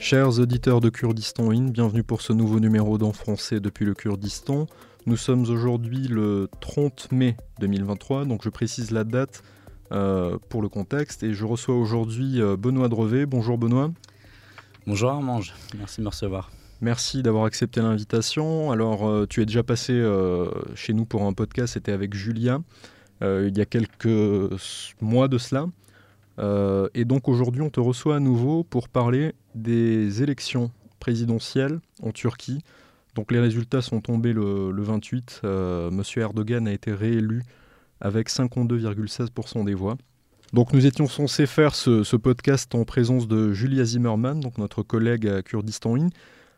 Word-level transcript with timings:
Chers 0.00 0.38
auditeurs 0.38 0.80
de 0.80 0.90
Kurdistan 0.90 1.50
In, 1.50 1.70
bienvenue 1.70 2.04
pour 2.04 2.22
ce 2.22 2.32
nouveau 2.32 2.60
numéro 2.60 2.98
d'En 2.98 3.12
français 3.12 3.58
depuis 3.58 3.84
le 3.84 3.94
Kurdistan. 3.94 4.66
Nous 5.06 5.16
sommes 5.16 5.42
aujourd'hui 5.42 6.06
le 6.06 6.48
30 6.60 7.10
mai 7.10 7.36
2023, 7.60 8.24
donc 8.24 8.42
je 8.44 8.48
précise 8.48 8.92
la 8.92 9.02
date 9.02 9.42
euh, 9.90 10.38
pour 10.48 10.62
le 10.62 10.68
contexte 10.68 11.24
et 11.24 11.34
je 11.34 11.44
reçois 11.44 11.74
aujourd'hui 11.74 12.40
euh, 12.40 12.56
Benoît 12.56 12.88
Drevet. 12.88 13.26
Bonjour 13.26 13.58
Benoît. 13.58 13.90
Bonjour 14.86 15.10
Armange, 15.10 15.52
merci 15.76 15.98
de 15.98 16.04
me 16.04 16.10
recevoir. 16.10 16.52
Merci 16.80 17.22
d'avoir 17.22 17.44
accepté 17.44 17.80
l'invitation. 17.80 18.70
Alors, 18.70 19.08
euh, 19.08 19.26
tu 19.26 19.42
es 19.42 19.46
déjà 19.46 19.64
passé 19.64 20.00
chez 20.76 20.94
nous 20.94 21.06
pour 21.06 21.24
un 21.24 21.32
podcast, 21.32 21.74
c'était 21.74 21.92
avec 21.92 22.14
Julia, 22.14 22.60
il 23.20 23.58
y 23.58 23.60
a 23.60 23.66
quelques 23.66 24.08
mois 25.00 25.26
de 25.26 25.38
cela. 25.38 25.66
et 26.94 27.04
donc 27.04 27.28
aujourd'hui, 27.28 27.62
on 27.62 27.70
te 27.70 27.80
reçoit 27.80 28.16
à 28.16 28.20
nouveau 28.20 28.62
pour 28.62 28.88
parler 28.88 29.34
des 29.62 30.22
élections 30.22 30.70
présidentielles 31.00 31.80
en 32.02 32.12
Turquie. 32.12 32.60
Donc 33.14 33.32
les 33.32 33.40
résultats 33.40 33.82
sont 33.82 34.00
tombés 34.00 34.32
le, 34.32 34.72
28. 34.82 35.40
Euh, 35.44 35.90
Monsieur 35.90 36.22
Erdogan 36.22 36.68
a 36.68 36.72
été 36.72 36.92
réélu 36.92 37.42
avec 38.00 38.30
52,16% 38.30 39.64
des 39.64 39.74
voix. 39.74 39.96
Donc 40.52 40.72
nous 40.72 40.86
étions 40.86 41.06
censés 41.06 41.46
faire 41.46 41.74
ce, 41.74 42.16
podcast 42.16 42.74
en 42.74 42.84
présence 42.84 43.28
de 43.28 43.52
Julia 43.52 43.84
Zimmerman, 43.84 44.40
donc 44.40 44.56
notre 44.56 44.82
collègue 44.82 45.26
à 45.26 45.42
Kurdistan 45.42 45.96
In, 45.96 46.08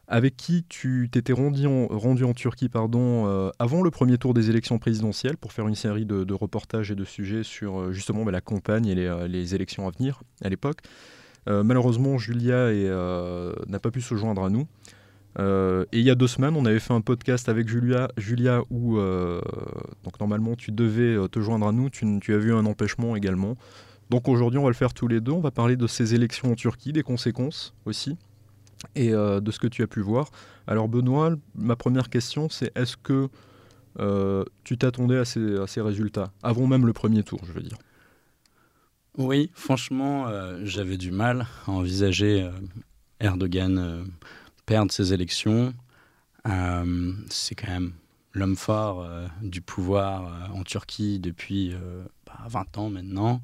avec 0.07 0.37
qui 0.37 0.65
tu 0.69 1.09
t'étais 1.11 1.33
rendu 1.33 1.67
en, 1.67 2.35
Turquie 2.35 2.69
pardon, 2.69 3.27
euh, 3.27 3.51
avant 3.59 3.83
le 3.83 3.91
premier 3.91 4.19
tour 4.19 4.35
des 4.35 4.51
élections 4.51 4.79
présidentielles 4.79 5.37
pour 5.37 5.53
faire 5.53 5.67
une 5.67 5.75
série 5.75 6.05
de, 6.05 6.33
reportages 6.35 6.91
et 6.91 6.95
de 6.95 7.05
sujets 7.05 7.43
sur 7.43 7.80
euh, 7.80 7.93
justement 7.93 8.25
bah, 8.25 8.33
la 8.33 8.41
campagne 8.41 8.87
et 8.87 8.95
les, 8.95 9.55
élections 9.55 9.89
à 9.89 9.91
venir 9.91 10.23
à 10.45 10.49
l'époque. 10.49 10.79
Euh, 11.49 11.62
malheureusement, 11.62 12.19
Julia 12.19 12.55
euh, 12.55 13.52
n'a 13.66 13.79
pas 13.79 13.91
pu 13.91 14.01
se 14.01 14.15
joindre 14.15 14.45
à 14.45 14.51
nous. 14.51 14.66
Euh, 15.38 15.85
et 15.93 16.01
il 16.01 16.05
y 16.05 16.10
a 16.10 16.15
deux 16.15 16.27
semaines, 16.27 16.57
on 16.57 16.65
avait 16.65 16.80
fait 16.80 16.93
un 16.93 17.01
podcast 17.01 17.49
avec 17.49 17.69
Julia, 17.69 18.10
Julia 18.16 18.63
où 18.69 18.96
donc 18.96 20.18
normalement 20.18 20.57
tu 20.57 20.73
devais 20.73 21.16
te 21.29 21.41
joindre 21.41 21.68
à 21.68 21.73
nous, 21.73 21.88
tu, 21.88 22.35
as 22.35 22.38
vu 22.38 22.52
un 22.52 22.66
empêchement 22.66 23.16
également. 23.16 23.57
Donc 24.11 24.29
aujourd'hui, 24.29 24.59
on 24.59 24.65
va 24.65 24.71
le 24.71 24.74
faire 24.74 24.93
tous 24.93 25.07
les 25.07 25.21
deux. 25.21 25.33
On 25.33 25.41
va 25.41 25.52
parler 25.52 25.77
de 25.77 25.87
ces 25.87 26.15
élections 26.15 26.51
en 26.51 26.55
Turquie, 26.57 26.93
des 26.93 27.05
conséquences 27.05 27.74
aussi, 27.85 28.16
et 28.96 29.11
de 29.11 29.51
ce 29.51 29.61
que 29.61 29.68
tu 29.68 29.83
as 29.83 29.87
pu 29.87 30.01
voir. 30.01 30.30
Alors 30.66 30.88
Benoît, 30.88 31.37
ma 31.55 31.77
première 31.77 32.11
question, 32.11 32.49
c'est 32.49 32.77
est-ce 32.77 32.96
que 32.96 33.29
tu 34.65 34.79
t'attendais 34.79 35.18
à 35.18 35.24
ces 35.24 35.80
résultats, 35.80 36.33
avant 36.43 36.66
même 36.66 36.87
le 36.87 36.93
premier 36.93 37.23
tour, 37.23 37.38
je 37.45 37.52
veux 37.52 37.63
dire? 37.63 37.79
Oui, 39.21 39.51
franchement, 39.52 40.29
euh, 40.29 40.60
j'avais 40.65 40.96
du 40.96 41.10
mal 41.10 41.46
à 41.66 41.73
envisager 41.73 42.43
euh, 42.43 42.51
Erdogan 43.21 43.79
euh, 43.79 44.02
perdre 44.65 44.90
ses 44.90 45.12
élections. 45.12 45.74
c'est 47.29 47.54
quand 47.54 47.68
même 47.68 47.93
l'homme 48.32 48.57
fort 48.57 49.07
du 49.43 49.60
pouvoir 49.60 50.51
en 50.54 50.62
Turquie 50.62 51.18
depuis 51.18 51.74
20 52.49 52.51
bah, 52.54 52.65
ans 52.77 52.88
maintenant. 52.88 53.43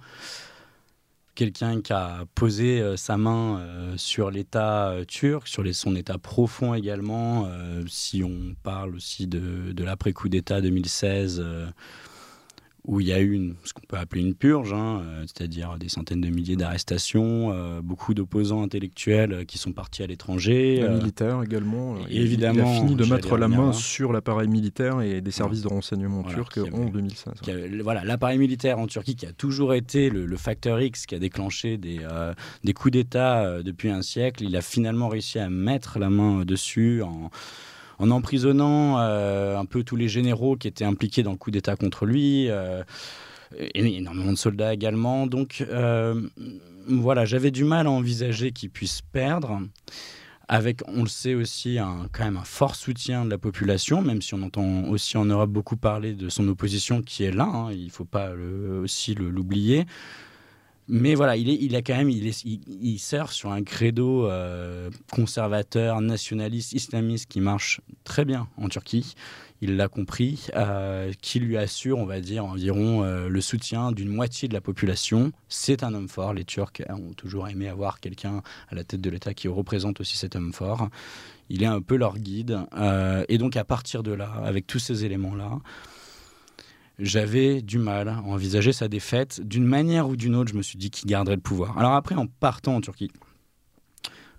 Quelqu'un 1.34 1.82
qui 1.82 1.92
a 1.92 2.24
posé 2.34 2.96
sa 2.96 3.18
main 3.18 3.60
sur 3.98 4.30
l'État 4.30 4.94
turc, 5.06 5.46
sur 5.46 5.62
son 5.74 5.94
État 5.94 6.16
profond 6.16 6.72
également. 6.72 7.50
si 7.86 8.24
on 8.24 8.54
parle 8.62 8.94
aussi 8.94 9.26
de, 9.26 9.72
de 9.72 9.84
l'après-coup 9.84 10.30
d'État 10.30 10.62
2016 10.62 11.44
où 12.86 13.00
il 13.00 13.08
y 13.08 13.12
a 13.12 13.18
eu 13.18 13.32
une, 13.32 13.54
ce 13.64 13.72
qu'on 13.72 13.86
peut 13.86 13.96
appeler 13.96 14.22
une 14.22 14.34
purge, 14.34 14.72
hein, 14.72 15.02
euh, 15.04 15.22
c'est-à-dire 15.22 15.76
des 15.78 15.88
centaines 15.88 16.20
de 16.20 16.28
milliers 16.28 16.56
d'arrestations, 16.56 17.52
euh, 17.52 17.80
beaucoup 17.82 18.14
d'opposants 18.14 18.62
intellectuels 18.62 19.32
euh, 19.32 19.44
qui 19.44 19.58
sont 19.58 19.72
partis 19.72 20.04
à 20.04 20.06
l'étranger. 20.06 20.82
Les 20.82 20.88
militaires 20.88 21.42
également. 21.42 21.96
évidemment, 22.08 22.54
il 22.54 22.60
a 22.60 22.80
fini 22.80 22.94
de 22.94 23.04
mettre 23.04 23.36
la 23.36 23.48
main 23.48 23.72
sur 23.72 24.12
l'appareil 24.12 24.48
militaire 24.48 25.00
et 25.00 25.20
des 25.20 25.30
services 25.32 25.62
de 25.62 25.68
renseignement 25.68 26.22
turcs 26.22 26.58
en 26.72 26.86
2016. 26.86 27.34
voilà, 27.82 28.04
l'appareil 28.04 28.38
militaire 28.38 28.78
en 28.78 28.86
Turquie 28.86 29.16
qui 29.16 29.26
a 29.26 29.32
toujours 29.32 29.74
été 29.74 30.08
le, 30.08 30.36
facteur 30.36 30.80
X 30.80 31.06
qui 31.06 31.14
a 31.14 31.18
déclenché 31.18 31.78
des, 31.78 32.00
des 32.62 32.72
coups 32.74 32.92
d'État 32.92 33.62
depuis 33.62 33.88
un 33.88 34.02
siècle, 34.02 34.44
il 34.44 34.54
a 34.54 34.60
finalement 34.60 35.08
réussi 35.08 35.38
à 35.38 35.48
mettre 35.48 35.98
la 35.98 36.10
main 36.10 36.44
dessus 36.44 37.02
en 37.02 37.30
en 37.98 38.10
emprisonnant 38.10 38.98
euh, 38.98 39.56
un 39.56 39.64
peu 39.64 39.82
tous 39.82 39.96
les 39.96 40.08
généraux 40.08 40.56
qui 40.56 40.68
étaient 40.68 40.84
impliqués 40.84 41.22
dans 41.22 41.32
le 41.32 41.36
coup 41.36 41.50
d'État 41.50 41.76
contre 41.76 42.06
lui, 42.06 42.48
euh, 42.48 42.82
et 43.58 43.96
énormément 43.96 44.32
de 44.32 44.38
soldats 44.38 44.74
également. 44.74 45.26
Donc 45.26 45.64
euh, 45.68 46.20
voilà, 46.88 47.24
j'avais 47.24 47.50
du 47.50 47.64
mal 47.64 47.86
à 47.86 47.90
envisager 47.90 48.52
qu'il 48.52 48.70
puisse 48.70 49.00
perdre 49.00 49.60
avec, 50.48 50.82
on 50.86 51.02
le 51.02 51.08
sait 51.08 51.34
aussi, 51.34 51.78
un, 51.78 52.08
quand 52.12 52.24
même 52.24 52.36
un 52.36 52.44
fort 52.44 52.76
soutien 52.76 53.24
de 53.24 53.30
la 53.30 53.38
population, 53.38 54.00
même 54.00 54.22
si 54.22 54.34
on 54.34 54.42
entend 54.42 54.84
aussi 54.84 55.16
en 55.16 55.24
Europe 55.24 55.50
beaucoup 55.50 55.76
parler 55.76 56.12
de 56.12 56.28
son 56.28 56.46
opposition 56.46 57.02
qui 57.02 57.24
est 57.24 57.32
là, 57.32 57.44
hein, 57.44 57.72
il 57.72 57.86
ne 57.86 57.90
faut 57.90 58.04
pas 58.04 58.30
aussi 58.82 59.14
l'oublier. 59.16 59.86
Mais 60.88 61.16
voilà, 61.16 61.36
il, 61.36 61.48
est, 61.48 61.58
il 61.60 61.74
a 61.74 61.82
quand 61.82 61.96
même, 61.96 62.10
il, 62.10 62.28
est, 62.28 62.44
il, 62.44 62.98
sert 62.98 63.32
sur 63.32 63.50
un 63.50 63.64
credo 63.64 64.28
euh, 64.28 64.88
conservateur, 65.10 66.00
nationaliste, 66.00 66.72
islamiste 66.74 67.28
qui 67.28 67.40
marche 67.40 67.80
très 68.04 68.24
bien 68.24 68.48
en 68.56 68.68
Turquie. 68.68 69.14
Il 69.62 69.76
l'a 69.76 69.88
compris, 69.88 70.46
euh, 70.54 71.12
qui 71.22 71.40
lui 71.40 71.56
assure, 71.56 71.98
on 71.98 72.04
va 72.04 72.20
dire, 72.20 72.44
environ 72.44 73.02
euh, 73.02 73.28
le 73.28 73.40
soutien 73.40 73.90
d'une 73.90 74.10
moitié 74.10 74.48
de 74.48 74.54
la 74.54 74.60
population. 74.60 75.32
C'est 75.48 75.82
un 75.82 75.92
homme 75.92 76.08
fort. 76.08 76.34
Les 76.34 76.44
Turcs 76.44 76.82
ont 76.88 77.14
toujours 77.14 77.48
aimé 77.48 77.66
avoir 77.68 77.98
quelqu'un 77.98 78.42
à 78.68 78.74
la 78.74 78.84
tête 78.84 79.00
de 79.00 79.10
l'État 79.10 79.34
qui 79.34 79.48
représente 79.48 80.00
aussi 80.00 80.16
cet 80.16 80.36
homme 80.36 80.52
fort. 80.52 80.88
Il 81.48 81.62
est 81.64 81.66
un 81.66 81.80
peu 81.80 81.96
leur 81.96 82.18
guide. 82.18 82.60
et 83.28 83.38
donc, 83.38 83.56
à 83.56 83.64
partir 83.64 84.02
de 84.02 84.12
là, 84.12 84.30
avec 84.44 84.66
tous 84.66 84.78
ces 84.78 85.04
éléments-là, 85.04 85.58
j'avais 86.98 87.62
du 87.62 87.78
mal 87.78 88.08
à 88.08 88.22
envisager 88.22 88.72
sa 88.72 88.88
défaite. 88.88 89.40
D'une 89.40 89.66
manière 89.66 90.08
ou 90.08 90.16
d'une 90.16 90.34
autre, 90.34 90.50
je 90.50 90.56
me 90.56 90.62
suis 90.62 90.78
dit 90.78 90.90
qu'il 90.90 91.08
garderait 91.08 91.36
le 91.36 91.42
pouvoir. 91.42 91.76
Alors 91.78 91.92
après, 91.92 92.14
en 92.14 92.26
partant 92.26 92.76
en 92.76 92.80
Turquie, 92.80 93.10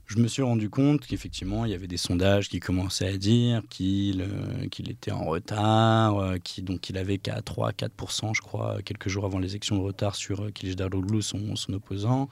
je 0.07 0.19
me 0.19 0.28
suis 0.28 0.41
rendu 0.41 0.69
compte 0.69 1.06
qu'effectivement, 1.06 1.66
il 1.66 1.72
y 1.72 1.75
avait 1.75 1.88
des 1.88 1.97
sondages 1.97 2.47
qui 2.47 2.62
commençaient 2.62 3.09
à 3.09 3.18
dire 3.18 3.62
qu'il 3.69 4.22
euh, 4.22 4.90
était 4.90 5.12
en 5.12 5.25
retard, 5.25 6.18
euh, 6.18 6.38
qu'il 6.38 6.97
avait 6.97 7.18
qu'à 7.18 7.41
3-4%, 7.41 8.34
je 8.34 8.41
crois, 8.41 8.78
quelques 8.85 9.09
jours 9.09 9.25
avant 9.25 9.38
l'élection 9.38 9.75
de 9.75 9.81
retard 9.81 10.16
sur 10.16 10.45
euh, 10.45 10.51
Kılıçdaroğlu, 10.51 11.22
son, 11.22 11.57
son 11.57 11.74
opposant. 11.74 12.29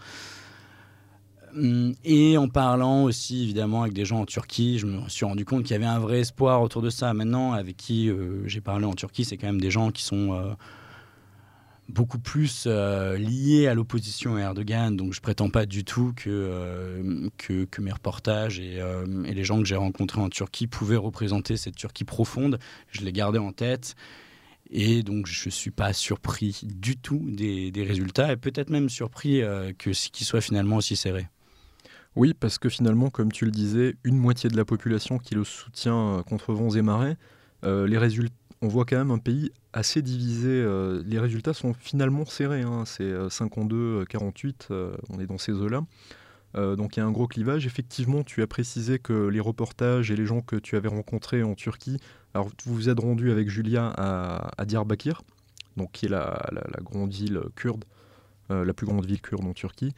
Hum, 1.55 1.93
et 2.03 2.37
en 2.37 2.49
parlant 2.49 3.03
aussi 3.03 3.43
évidemment 3.43 3.83
avec 3.83 3.93
des 3.93 4.03
gens 4.03 4.19
en 4.21 4.25
Turquie, 4.25 4.77
je 4.77 4.87
me 4.87 5.07
suis 5.07 5.23
rendu 5.23 5.45
compte 5.45 5.63
qu'il 5.63 5.71
y 5.71 5.75
avait 5.75 5.85
un 5.85 5.99
vrai 5.99 6.19
espoir 6.19 6.61
autour 6.61 6.81
de 6.81 6.89
ça. 6.89 7.13
Maintenant, 7.13 7.53
avec 7.53 7.77
qui 7.77 8.09
euh, 8.09 8.45
j'ai 8.45 8.59
parlé 8.59 8.85
en 8.85 8.93
Turquie, 8.93 9.23
c'est 9.23 9.37
quand 9.37 9.47
même 9.47 9.61
des 9.61 9.71
gens 9.71 9.91
qui 9.91 10.03
sont 10.03 10.33
euh, 10.33 10.53
beaucoup 11.87 12.19
plus 12.19 12.65
euh, 12.67 13.17
liés 13.17 13.67
à 13.67 13.73
l'opposition 13.73 14.35
à 14.35 14.41
Erdogan. 14.41 14.97
Donc 14.97 15.13
je 15.13 15.21
prétends 15.21 15.49
pas 15.49 15.65
du 15.65 15.85
tout 15.85 16.11
que, 16.17 17.29
que, 17.37 17.81
mes 17.81 17.91
reportages 17.91 18.59
et, 18.59 18.81
les 19.23 19.43
gens 19.45 19.59
que 19.59 19.65
j'ai 19.65 19.77
rencontrés 19.77 20.19
en 20.19 20.29
Turquie 20.29 20.67
pouvaient 20.67 20.97
représenter 20.97 21.55
cette 21.55 21.75
Turquie 21.75 22.03
profonde. 22.03 22.59
Je 22.91 23.01
l'ai 23.01 23.13
gardé 23.13 23.39
en 23.39 23.53
tête. 23.53 23.95
Et 24.71 25.03
donc, 25.03 25.27
je 25.27 25.47
ne 25.47 25.51
suis 25.51 25.69
pas 25.69 25.93
surpris 25.93 26.61
du 26.63 26.97
tout 26.97 27.23
des 27.29 27.85
résultats 27.87 28.33
et 28.33 28.35
peut-être 28.35 28.71
même 28.71 28.89
surpris 28.89 29.41
que 29.77 29.93
ce 29.93 30.09
qui 30.09 30.25
soit 30.25 30.41
finalement 30.41 30.77
aussi 30.77 30.95
serré. 30.95 31.27
Oui, 32.15 32.33
parce 32.33 32.57
que 32.57 32.69
finalement, 32.69 33.09
comme 33.09 33.31
tu 33.31 33.45
le 33.45 33.51
disais, 33.51 33.95
une 34.05 34.17
moitié 34.17 34.49
de 34.49 34.55
la 34.55 34.63
population 34.63 35.17
qui 35.17 35.35
le 35.35 35.43
soutient 35.43 36.19
euh, 36.19 36.23
contre 36.23 36.53
vents 36.53 36.69
et 36.69 36.81
marées, 36.81 37.17
euh, 37.65 37.87
les 37.87 37.97
résultats, 37.97 38.33
on 38.61 38.69
voit 38.69 38.85
quand 38.85 38.97
même 38.97 39.11
un 39.11 39.17
pays 39.17 39.51
assez 39.73 40.01
divisé. 40.01 40.49
Euh, 40.49 41.03
les 41.05 41.19
résultats 41.19 41.53
sont 41.53 41.73
finalement 41.73 42.25
serrés. 42.25 42.61
Hein. 42.61 42.83
c'est 42.85 43.11
52-48, 43.11 44.71
on 45.09 45.19
est 45.19 45.27
dans 45.27 45.37
ces 45.37 45.51
eaux-là. 45.51 45.83
donc 46.55 46.95
il 46.95 47.01
y 47.01 47.03
a 47.03 47.05
un 47.05 47.11
gros 47.11 47.27
clivage. 47.27 47.65
Effectivement, 47.65 48.23
tu 48.23 48.41
as 48.41 48.47
précisé 48.47 48.97
que 48.97 49.27
les 49.27 49.41
reportages 49.41 50.09
et 50.09 50.15
les 50.15 50.25
gens 50.25 50.39
que 50.39 50.55
tu 50.55 50.77
avais 50.77 50.87
rencontrés 50.87 51.43
en 51.43 51.53
Turquie, 51.53 51.99
alors 52.33 52.47
vous 52.65 52.73
vous 52.73 52.89
êtes 52.89 52.99
rendu 52.99 53.29
avec 53.29 53.49
Julia 53.49 53.93
à, 53.97 54.65
Diyarbakir, 54.65 55.21
donc 55.75 55.91
qui 55.91 56.05
est 56.05 56.09
la 56.09 56.49
grande 56.81 57.11
ville 57.11 57.41
kurde, 57.55 57.83
la 58.49 58.73
plus 58.73 58.87
grande 58.87 59.05
ville 59.05 59.21
kurde 59.21 59.45
en 59.45 59.53
Turquie. 59.53 59.93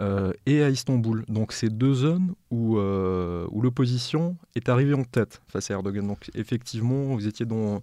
Euh, 0.00 0.32
et 0.46 0.62
à 0.62 0.70
Istanbul. 0.70 1.24
Donc 1.28 1.52
c'est 1.52 1.70
deux 1.70 1.94
zones 1.94 2.34
où, 2.50 2.78
euh, 2.78 3.46
où 3.50 3.60
l'opposition 3.60 4.36
est 4.54 4.68
arrivée 4.68 4.94
en 4.94 5.04
tête 5.04 5.42
face 5.48 5.70
à 5.70 5.74
Erdogan. 5.74 6.06
Donc 6.06 6.30
effectivement, 6.34 7.14
vous 7.14 7.26
étiez 7.26 7.46
dans 7.46 7.82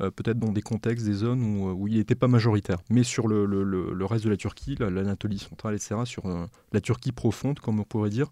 euh, 0.00 0.10
peut-être 0.10 0.38
dans 0.38 0.52
des 0.52 0.62
contextes, 0.62 1.06
des 1.06 1.12
zones 1.12 1.42
où, 1.42 1.70
où 1.70 1.88
il 1.88 1.98
n'était 1.98 2.16
pas 2.16 2.26
majoritaire. 2.26 2.78
Mais 2.90 3.04
sur 3.04 3.28
le, 3.28 3.46
le, 3.46 4.04
reste 4.04 4.24
de 4.24 4.30
la 4.30 4.36
Turquie, 4.36 4.76
l'Anatolie 4.78 5.38
centrale, 5.38 5.74
etc., 5.74 6.00
sur 6.04 6.24
la 6.72 6.80
Turquie 6.80 7.12
profonde, 7.12 7.60
comme 7.60 7.78
on 7.78 7.84
pourrait 7.84 8.10
dire, 8.10 8.26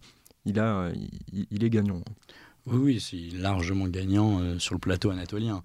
il, 0.44 0.58
a, 0.58 0.90
il, 1.32 1.64
est 1.64 1.70
gagnant. 1.70 2.02
Oui, 2.66 2.78
oui, 2.78 3.00
c'est 3.00 3.36
largement 3.38 3.86
gagnant 3.86 4.58
sur 4.58 4.74
le 4.74 4.80
plateau 4.80 5.10
anatolien. 5.10 5.62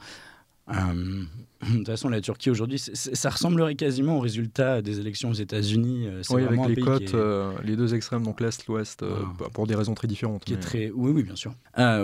de 0.73 1.77
toute 1.77 1.87
façon, 1.87 2.09
la 2.09 2.21
Turquie 2.21 2.49
aujourd'hui, 2.49 2.79
ça 2.79 3.29
ressemblerait 3.29 3.75
quasiment 3.75 4.17
au 4.17 4.19
résultat 4.19 4.81
des 4.81 4.99
élections 4.99 5.29
aux 5.29 5.33
États-Unis. 5.33 6.07
Oui, 6.29 6.43
avec 6.43 6.75
les 6.75 6.81
côtes, 6.81 7.15
les 7.63 7.75
deux 7.75 7.93
extrêmes, 7.95 8.23
donc 8.23 8.41
l'Est, 8.41 8.65
l'Ouest, 8.67 9.03
ah. 9.03 9.49
pour 9.53 9.67
des 9.67 9.75
raisons 9.75 9.93
très 9.93 10.07
différentes. 10.07 10.45
Qui 10.45 10.53
est 10.53 10.57
très... 10.57 10.89
Oui, 10.91 11.11
oui, 11.11 11.23
bien 11.23 11.35
sûr. 11.35 11.53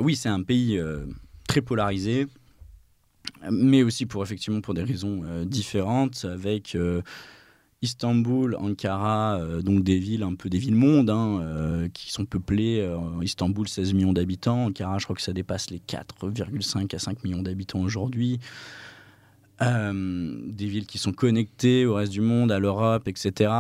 oui, 0.01 0.15
c'est 0.15 0.29
un 0.29 0.43
pays 0.43 0.79
très 1.47 1.61
polarisé, 1.61 2.27
mais 3.49 3.83
aussi 3.83 4.05
pour 4.05 4.23
effectivement 4.23 4.61
pour 4.61 4.73
des 4.73 4.83
raisons 4.83 5.23
différentes, 5.45 6.25
avec 6.25 6.77
Istanbul, 7.85 8.55
Ankara, 8.55 9.37
euh, 9.37 9.61
donc 9.61 9.83
des 9.83 9.99
villes 9.99 10.23
un 10.23 10.33
peu 10.33 10.49
des 10.49 10.57
villes 10.57 10.75
mondes 10.75 11.11
hein, 11.11 11.39
euh, 11.41 11.87
qui 11.93 12.11
sont 12.11 12.25
peuplées. 12.25 12.79
Euh, 12.81 12.97
Istanbul, 13.21 13.67
16 13.67 13.93
millions 13.93 14.13
d'habitants. 14.13 14.65
Ankara, 14.65 14.97
je 14.97 15.03
crois 15.03 15.15
que 15.15 15.21
ça 15.21 15.33
dépasse 15.33 15.69
les 15.69 15.79
4,5 15.79 16.95
à 16.95 16.99
5 16.99 17.23
millions 17.23 17.43
d'habitants 17.43 17.81
aujourd'hui. 17.81 18.39
des 19.61 20.67
villes 20.67 20.87
qui 20.87 20.97
sont 20.97 21.13
connectées 21.13 21.85
au 21.85 21.93
reste 21.93 22.11
du 22.11 22.21
monde, 22.21 22.51
à 22.51 22.59
l'Europe, 22.59 23.07
etc. 23.07 23.51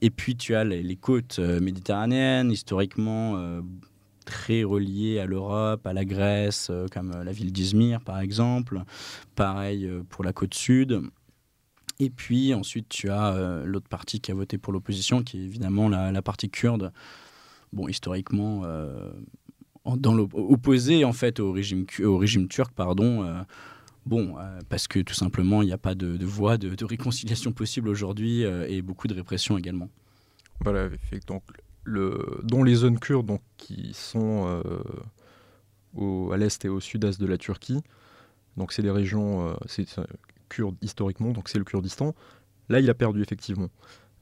et 0.00 0.10
puis 0.10 0.36
tu 0.36 0.54
as 0.54 0.64
les, 0.64 0.82
les 0.82 0.96
côtes 0.96 1.40
méditerranéennes, 1.40 2.50
historiquement 2.50 3.60
très 4.24 4.62
reliées 4.62 5.18
à 5.18 5.26
l'Europe, 5.26 5.86
à 5.86 5.92
la 5.92 6.04
Grèce, 6.04 6.70
comme 6.92 7.10
la 7.22 7.32
ville 7.32 7.52
d'Izmir 7.52 8.00
par 8.00 8.20
exemple. 8.20 8.82
Pareil 9.34 9.90
pour 10.08 10.24
la 10.24 10.32
côte 10.32 10.54
sud. 10.54 11.02
Et 12.00 12.10
puis 12.10 12.54
ensuite, 12.54 12.88
tu 12.88 13.10
as 13.10 13.34
euh, 13.34 13.64
l'autre 13.64 13.88
partie 13.88 14.20
qui 14.20 14.30
a 14.30 14.34
voté 14.34 14.56
pour 14.56 14.72
l'opposition, 14.72 15.22
qui 15.22 15.38
est 15.38 15.44
évidemment 15.44 15.88
la, 15.88 16.22
partie 16.22 16.48
kurde. 16.48 16.92
Bon, 17.72 17.88
historiquement, 17.88 18.62
euh, 18.64 19.10
dans 19.84 20.16
opposé 20.32 21.04
en 21.04 21.12
fait 21.12 21.40
au 21.40 21.52
régime, 21.52 21.86
au 22.04 22.16
régime 22.16 22.46
turc, 22.46 22.72
pardon. 22.72 23.24
Euh, 23.24 23.42
bon, 24.06 24.36
parce 24.68 24.86
que 24.86 25.00
tout 25.00 25.14
simplement, 25.14 25.62
il 25.62 25.66
n'y 25.66 25.72
a 25.72 25.78
pas 25.78 25.96
de, 25.96 26.24
voie 26.24 26.56
de, 26.56 26.84
réconciliation 26.84 27.52
possible 27.52 27.88
aujourd'hui 27.88 28.42
et 28.42 28.80
beaucoup 28.80 29.08
de 29.08 29.14
répression 29.14 29.58
également. 29.58 29.88
Voilà, 30.60 30.88
donc 31.26 31.42
le, 31.84 32.40
dont 32.42 32.62
les 32.62 32.74
zones 32.76 32.98
kurdes 32.98 33.26
donc, 33.26 33.42
qui 33.56 33.92
sont 33.92 34.62
au, 35.94 36.30
à 36.32 36.36
l'est 36.36 36.64
et 36.64 36.68
au 36.68 36.80
sud-est 36.80 37.20
de 37.20 37.26
la 37.26 37.38
Turquie. 37.38 37.82
Donc 38.56 38.72
c'est 38.72 38.82
des 38.82 38.90
régions, 38.90 39.56
kurde 40.48 40.76
historiquement, 40.82 41.30
donc 41.32 41.48
c'est 41.48 41.58
le 41.58 41.64
Kurdistan. 41.64 42.14
Là, 42.68 42.80
il 42.80 42.90
a 42.90 42.94
perdu 42.94 43.22
effectivement. 43.22 43.70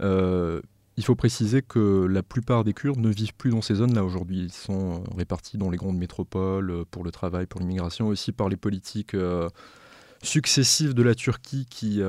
Euh, 0.00 0.60
il 0.96 1.04
faut 1.04 1.14
préciser 1.14 1.62
que 1.62 2.06
la 2.06 2.22
plupart 2.22 2.64
des 2.64 2.72
Kurdes 2.72 3.00
ne 3.00 3.10
vivent 3.10 3.34
plus 3.34 3.50
dans 3.50 3.60
ces 3.60 3.74
zones-là 3.74 4.04
aujourd'hui. 4.04 4.44
Ils 4.44 4.52
sont 4.52 4.94
euh, 4.94 5.16
répartis 5.16 5.58
dans 5.58 5.68
les 5.68 5.76
grandes 5.76 5.98
métropoles 5.98 6.70
euh, 6.70 6.84
pour 6.90 7.04
le 7.04 7.10
travail, 7.10 7.46
pour 7.46 7.60
l'immigration, 7.60 8.08
aussi 8.08 8.32
par 8.32 8.48
les 8.48 8.56
politiques 8.56 9.16
successives 10.22 10.94
de 10.94 11.02
la 11.02 11.14
Turquie 11.14 11.66
qui, 11.68 12.00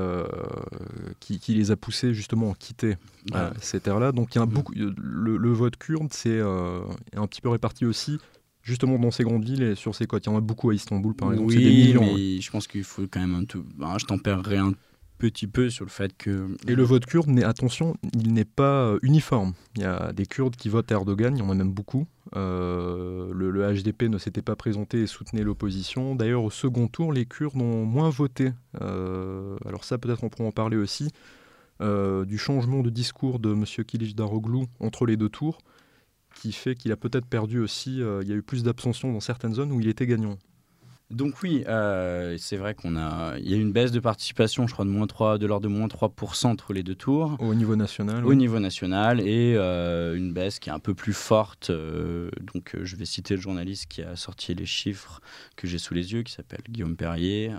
qui, 1.19 1.53
les 1.53 1.71
a 1.71 1.75
poussés 1.75 2.13
justement 2.13 2.53
à 2.53 2.55
quitter 2.55 2.95
ces 3.61 3.79
terres-là. 3.79 4.11
Donc 4.11 4.35
il 4.35 4.39
y 4.39 4.41
a 4.41 4.45
beaucoup, 4.45 4.73
le, 4.73 5.51
vote 5.51 5.75
kurde, 5.75 6.07
c'est 6.11 6.39
un 6.39 7.27
petit 7.27 7.41
peu 7.41 7.49
réparti 7.49 7.85
aussi 7.85 8.19
justement 8.67 8.99
dans 8.99 9.11
ces 9.11 9.23
grandes 9.23 9.45
villes 9.45 9.63
et 9.63 9.75
sur 9.75 9.95
ces 9.95 10.05
côtes. 10.05 10.25
Il 10.25 10.29
y 10.29 10.31
en 10.33 10.37
a 10.37 10.41
beaucoup 10.41 10.69
à 10.69 10.75
Istanbul, 10.75 11.15
par 11.15 11.31
exemple. 11.31 11.49
Oui, 11.49 11.63
des 11.63 11.69
millions, 11.69 12.15
mais 12.15 12.41
je 12.41 12.51
pense 12.51 12.67
qu'il 12.67 12.83
faut 12.83 13.03
quand 13.09 13.21
même 13.21 13.33
un 13.33 13.45
tout. 13.45 13.65
Ben, 13.77 13.97
je 13.97 14.05
tempérerai 14.05 14.57
un 14.57 14.73
petit 15.17 15.47
peu 15.47 15.69
sur 15.69 15.85
le 15.85 15.89
fait 15.89 16.15
que. 16.15 16.55
Et 16.67 16.75
le 16.75 16.83
vote 16.83 17.05
kurde, 17.05 17.29
attention, 17.43 17.95
il 18.13 18.33
n'est 18.33 18.45
pas 18.45 18.83
euh, 18.83 18.99
uniforme. 19.01 19.53
Il 19.77 19.83
y 19.83 19.85
a 19.85 20.11
des 20.11 20.25
Kurdes 20.25 20.57
qui 20.57 20.67
votent 20.67 20.91
Erdogan, 20.91 21.35
il 21.35 21.39
y 21.39 21.41
en 21.41 21.49
a 21.49 21.55
même 21.55 21.71
beaucoup. 21.71 22.07
Euh, 22.35 23.31
le, 23.33 23.73
HDP 23.73 24.03
ne 24.03 24.17
s'était 24.17 24.41
pas 24.41 24.57
présenté 24.57 25.01
et 25.01 25.07
soutenait 25.07 25.43
l'opposition. 25.43 26.13
D'ailleurs, 26.13 26.43
au 26.43 26.51
second 26.51 26.87
tour, 26.87 27.13
les 27.13 27.25
Kurdes 27.25 27.61
ont 27.61 27.85
moins 27.85 28.09
voté. 28.09 28.51
Euh, 28.81 29.55
alors 29.65 29.85
ça, 29.85 29.97
peut-être 29.97 30.23
on 30.25 30.29
pourra 30.29 30.49
en 30.49 30.51
parler 30.51 30.77
aussi. 30.77 31.09
du 31.79 32.37
changement 32.37 32.81
de 32.81 32.89
discours 32.89 33.39
de 33.39 33.53
M. 33.53 33.63
Kilic 33.85 34.15
Daroglu 34.15 34.65
entre 34.79 35.05
les 35.05 35.15
deux 35.15 35.29
tours 35.29 35.59
qui 36.39 36.51
fait 36.51 36.75
qu'il 36.75 36.91
a 36.91 36.97
peut-être 36.97 37.25
perdu 37.25 37.59
aussi, 37.59 38.01
euh, 38.01 38.21
il 38.21 38.29
y 38.29 38.31
a 38.31 38.35
eu 38.35 38.41
plus 38.41 38.63
d'abstention 38.63 39.11
dans 39.11 39.19
certaines 39.19 39.53
zones 39.53 39.71
où 39.71 39.79
il 39.79 39.87
était 39.87 40.05
gagnant. 40.05 40.37
Donc 41.09 41.41
oui, 41.41 41.63
euh, 41.67 42.35
c'est 42.37 42.57
vrai 42.57 42.73
qu'on 42.73 42.97
a, 42.97 43.37
il 43.37 43.49
y 43.49 43.53
a 43.53 43.57
une 43.57 43.71
baisse 43.71 43.93
de 43.93 44.01
participation, 44.01 44.67
je 44.67 44.73
crois 44.73 44.83
de 44.83 44.89
moins 44.89 45.07
3, 45.07 45.37
de 45.37 45.45
l'ordre 45.45 45.63
de 45.63 45.73
moins 45.73 45.87
3% 45.87 46.47
entre 46.47 46.73
les 46.73 46.83
deux 46.83 46.95
tours. 46.95 47.37
Au 47.39 47.55
niveau 47.55 47.77
national. 47.77 48.25
Au 48.25 48.33
niveau 48.33 48.59
national 48.59 49.21
et 49.21 49.55
euh, 49.55 50.17
une 50.17 50.33
baisse 50.33 50.59
qui 50.59 50.69
est 50.69 50.73
un 50.73 50.79
peu 50.79 50.93
plus 50.93 51.13
forte. 51.13 51.71
donc 51.71 52.75
je 52.81 52.95
vais 52.97 53.05
citer 53.05 53.35
le 53.35 53.41
journaliste 53.41 53.85
qui 53.85 54.01
a 54.01 54.17
sorti 54.17 54.53
les 54.53 54.65
chiffres 54.65 55.21
que 55.55 55.65
j'ai 55.65 55.77
sous 55.77 55.93
les 55.93 56.11
yeux, 56.11 56.23
qui 56.23 56.33
s'appelle 56.33 56.61
Guillaume 56.69 56.97
Perrier, 56.97 57.53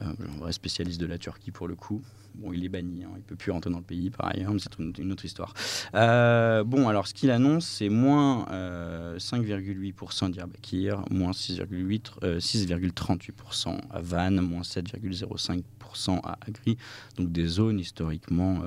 un 0.00 0.14
vrai 0.38 0.52
spécialiste 0.52 1.00
de 1.00 1.06
la 1.06 1.18
Turquie 1.18 1.50
pour 1.50 1.66
le 1.66 1.74
coup. 1.74 2.02
Bon, 2.34 2.52
il 2.52 2.64
est 2.64 2.68
banni, 2.68 3.04
hein, 3.04 3.10
il 3.14 3.18
ne 3.18 3.24
peut 3.24 3.36
plus 3.36 3.52
rentrer 3.52 3.70
dans 3.70 3.78
le 3.78 3.84
pays 3.84 4.10
par 4.10 4.26
ailleurs, 4.28 4.52
mais 4.52 4.58
c'est 4.58 4.76
une, 4.78 5.12
autre 5.12 5.24
histoire. 5.24 5.54
Euh, 5.94 6.64
bon, 6.64 6.88
alors 6.88 7.06
ce 7.06 7.14
qu'il 7.14 7.30
annonce, 7.30 7.66
c'est 7.66 7.88
moins 7.88 8.46
5,8% 8.50 10.24
euh, 10.24 10.28
d'Irbakir, 10.28 11.04
moins 11.10 11.30
6,38% 11.32 13.68
euh, 13.68 13.78
à 13.90 14.00
Vannes, 14.00 14.40
moins 14.40 14.62
7,05% 14.62 16.20
à 16.24 16.38
Agri, 16.46 16.76
donc 17.16 17.30
des 17.32 17.46
zones 17.46 17.78
historiquement 17.78 18.62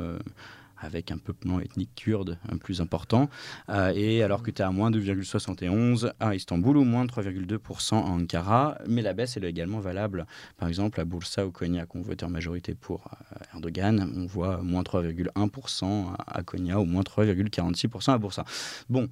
avec 0.78 1.12
un 1.12 1.18
peuplement 1.18 1.60
ethnique 1.60 1.92
kurde 1.96 2.38
un 2.50 2.58
plus 2.58 2.82
important, 2.82 3.30
euh, 3.70 3.92
et 3.96 4.24
alors 4.24 4.44
que 4.44 4.52
tu 4.52 4.62
es 4.62 4.66
à 4.66 4.72
moins 4.72 4.92
2,71 4.92 6.12
à 6.20 6.36
Istanbul 6.36 6.78
ou 6.78 6.84
moins 6.84 7.06
3,2% 7.06 7.96
à 7.96 7.98
Ankara, 7.98 8.78
mais 8.88 9.02
la 9.02 9.14
baisse 9.14 9.38
elle 9.38 9.46
est 9.46 9.50
également 9.50 9.80
valable, 9.80 10.26
par 10.58 10.68
exemple 10.70 11.00
à 11.00 11.06
Bursa 11.06 11.46
ou 11.46 11.52
Konya, 11.52 11.86
qui 11.86 11.98
ont 11.98 12.02
voté 12.02 12.26
en 12.26 12.30
majorité 12.30 12.76
pour 12.76 13.08
euh, 13.08 13.44
Erdogan, 13.56 14.12
on 14.16 14.26
voit 14.26 14.62
moins 14.62 14.84
3,1% 14.84 16.16
à 16.28 16.44
Konya 16.44 16.80
ou 16.80 16.86
moins 16.86 17.04
3,46% 17.04 18.12
à 18.12 18.18
Bursa. 18.18 18.46
Bon, 18.90 19.10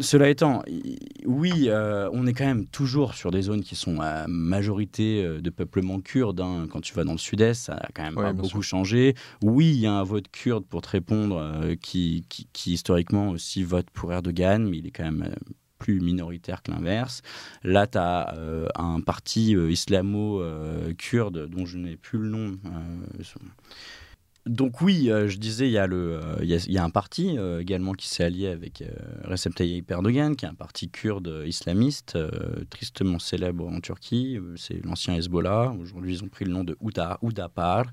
cela 0.00 0.28
étant, 0.28 0.62
oui, 1.26 1.64
euh, 1.66 2.08
on 2.12 2.26
est 2.26 2.32
quand 2.32 2.46
même 2.46 2.66
toujours 2.66 3.14
sur 3.14 3.32
des 3.32 3.42
zones 3.42 3.62
qui 3.62 3.74
sont 3.74 4.00
à 4.00 4.28
majorité 4.28 5.24
euh, 5.24 5.40
de 5.40 5.50
peuplement 5.50 6.00
kurde. 6.00 6.40
Hein. 6.40 6.68
Quand 6.70 6.80
tu 6.80 6.94
vas 6.94 7.02
dans 7.02 7.12
le 7.12 7.18
sud-est, 7.18 7.64
ça 7.64 7.74
a 7.74 7.88
quand 7.92 8.04
même 8.04 8.14
pas 8.14 8.32
beaucoup 8.32 8.62
changé. 8.62 9.14
Oui, 9.42 9.70
il 9.70 9.80
y 9.80 9.86
a 9.86 9.92
un 9.92 10.04
vote 10.04 10.28
kurde 10.30 10.64
pour 10.66 10.82
te 10.82 10.88
répondre 10.88 11.36
euh, 11.36 11.74
qui, 11.74 12.24
historiquement 12.66 13.30
aussi 13.30 13.64
vote 13.64 13.90
pour 13.92 14.12
Erdogan, 14.12 14.68
mais 14.68 14.78
il 14.78 14.86
est 14.86 14.92
quand 14.92 15.04
même 15.04 15.34
plus 15.78 16.00
minoritaire 16.00 16.62
que 16.62 16.70
l'inverse. 16.70 17.22
Là, 17.64 17.88
tu 17.88 17.98
as 17.98 18.36
un 18.76 19.00
parti 19.00 19.54
islamo-kurde 19.54 21.48
dont 21.48 21.66
je 21.66 21.76
n'ai 21.76 21.96
plus 21.96 22.20
le 22.20 22.28
nom 22.28 22.56
donc 24.46 24.80
oui, 24.80 25.08
euh, 25.08 25.28
je 25.28 25.38
disais, 25.38 25.68
il 25.68 25.72
y, 25.72 25.78
a 25.78 25.86
le, 25.86 26.18
euh, 26.20 26.44
y 26.44 26.78
a, 26.78 26.84
un 26.84 26.90
parti 26.90 27.38
euh, 27.38 27.60
également 27.60 27.92
qui 27.92 28.08
s'est 28.08 28.24
allié 28.24 28.48
avec 28.48 28.82
Recep 29.24 29.54
Tayyip 29.54 29.88
Erdogan, 29.90 30.34
qui 30.34 30.46
est 30.46 30.48
un 30.48 30.54
parti 30.54 30.88
kurde 30.90 31.44
islamiste, 31.46 32.18
tristement 32.68 33.20
célèbre 33.20 33.68
en 33.68 33.80
Turquie. 33.80 34.38
C'est 34.56 34.84
l'ancien 34.84 35.14
Hezbollah. 35.14 35.74
Aujourd'hui, 35.80 36.14
ils 36.14 36.24
ont 36.24 36.28
pris 36.28 36.44
le 36.44 36.52
nom 36.52 36.64
de 36.64 36.76
Ouda, 36.80 37.18
Oudapar. 37.22 37.86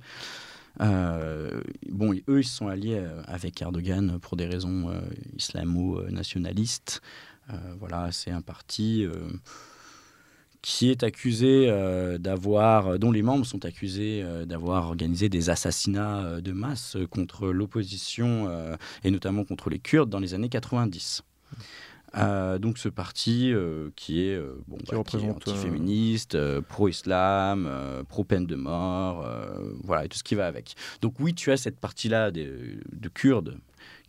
bon, 0.79 2.13
eux, 2.27 2.39
ils 2.39 2.43
se 2.43 2.55
sont 2.55 2.67
alliés 2.67 3.05
avec 3.27 3.61
Erdogan 3.61 4.17
pour 4.19 4.35
des 4.35 4.47
raisons 4.47 4.91
islamo-nationalistes. 5.37 7.01
voilà, 7.79 8.11
c'est 8.11 8.31
un 8.31 8.41
parti 8.41 9.05
qui 10.61 10.89
est 10.89 11.03
accusé 11.03 11.67
euh, 11.69 12.17
d'avoir, 12.17 12.87
euh, 12.87 12.97
dont 12.97 13.11
les 13.11 13.21
membres 13.21 13.45
sont 13.45 13.63
accusés 13.65 14.21
euh, 14.23 14.45
d'avoir 14.45 14.87
organisé 14.87 15.29
des 15.29 15.49
assassinats 15.49 16.41
de 16.41 16.51
masse 16.51 16.97
contre 17.09 17.47
l'opposition 17.47 18.49
et 19.03 19.11
notamment 19.11 19.43
contre 19.43 19.69
les 19.69 19.79
Kurdes 19.79 20.09
dans 20.09 20.19
les 20.19 20.33
années 20.33 20.49
90. 20.49 21.23
donc 22.59 22.77
ce 22.77 22.89
parti 22.89 23.53
qui 23.95 24.21
est 24.21 24.39
bon, 24.67 24.77
qui 24.77 24.91
bah, 24.91 24.99
anti-féministe, 24.99 26.37
pro-islam, 26.61 27.69
pro-peine 28.07 28.45
de 28.45 28.55
mort, 28.55 29.25
voilà, 29.83 30.05
et 30.05 30.09
tout 30.09 30.17
ce 30.17 30.23
qui 30.23 30.35
va 30.35 30.47
avec. 30.47 30.75
Donc 31.01 31.19
oui, 31.19 31.33
tu 31.33 31.51
as 31.51 31.57
cette 31.57 31.79
partie-là 31.79 32.31
de, 32.31 32.79
de 32.91 33.09
Kurdes 33.09 33.57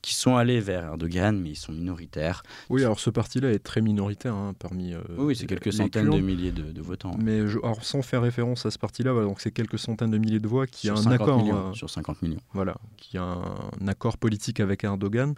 qui 0.02 0.14
sont 0.14 0.36
allés 0.36 0.60
vers 0.60 0.84
Erdogan, 0.84 1.38
mais 1.38 1.50
ils 1.50 1.56
sont 1.56 1.72
minoritaires. 1.72 2.42
Oui, 2.68 2.82
alors 2.82 3.00
ce 3.00 3.10
parti-là 3.10 3.50
est 3.50 3.58
très 3.58 3.80
minoritaire 3.80 4.34
hein, 4.34 4.54
parmi. 4.58 4.94
Euh, 4.94 5.00
oui, 5.18 5.36
c'est 5.36 5.46
quelques 5.46 5.72
centaines 5.72 6.10
de 6.10 6.20
milliers 6.20 6.52
de, 6.52 6.80
votants. 6.80 7.16
Mais 7.18 7.40
alors, 7.40 7.84
sans 7.84 8.02
faire 8.02 8.22
référence 8.22 8.66
à 8.66 8.70
ce 8.70 8.78
parti-là, 8.78 9.12
donc 9.12 9.40
c'est 9.40 9.50
quelques 9.50 9.78
centaines 9.78 10.10
de 10.10 10.18
milliers 10.18 10.40
de 10.40 10.48
voix 10.48 10.66
qui 10.66 10.88
a 10.88 10.94
un 10.94 11.06
accord. 11.06 11.40
Euh, 11.40 11.72
sur 11.72 11.90
50 11.90 12.22
millions. 12.22 12.40
Voilà, 12.52 12.76
qui 12.96 13.18
a 13.18 13.22
un, 13.22 13.88
accord 13.88 14.18
politique 14.18 14.60
avec 14.60 14.84
Erdogan. 14.84 15.34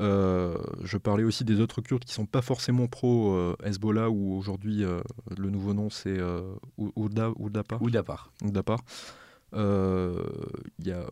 Euh, 0.00 0.56
je 0.84 0.96
parlais 0.96 1.24
aussi 1.24 1.44
des 1.44 1.60
autres 1.60 1.80
Kurdes 1.80 2.04
qui 2.04 2.12
ne 2.12 2.14
sont 2.14 2.26
pas 2.26 2.42
forcément 2.42 2.86
pro-Hezbollah, 2.86 4.10
où 4.10 4.36
aujourd'hui 4.36 4.84
le 5.36 5.50
nouveau 5.50 5.74
nom 5.74 5.90
c'est 5.90 6.18
Oudapar. 6.76 7.34
Oudapar. 7.80 8.32
Oudapar. 8.42 8.78
Il 9.52 10.86
y 10.86 10.92
a 10.92 11.04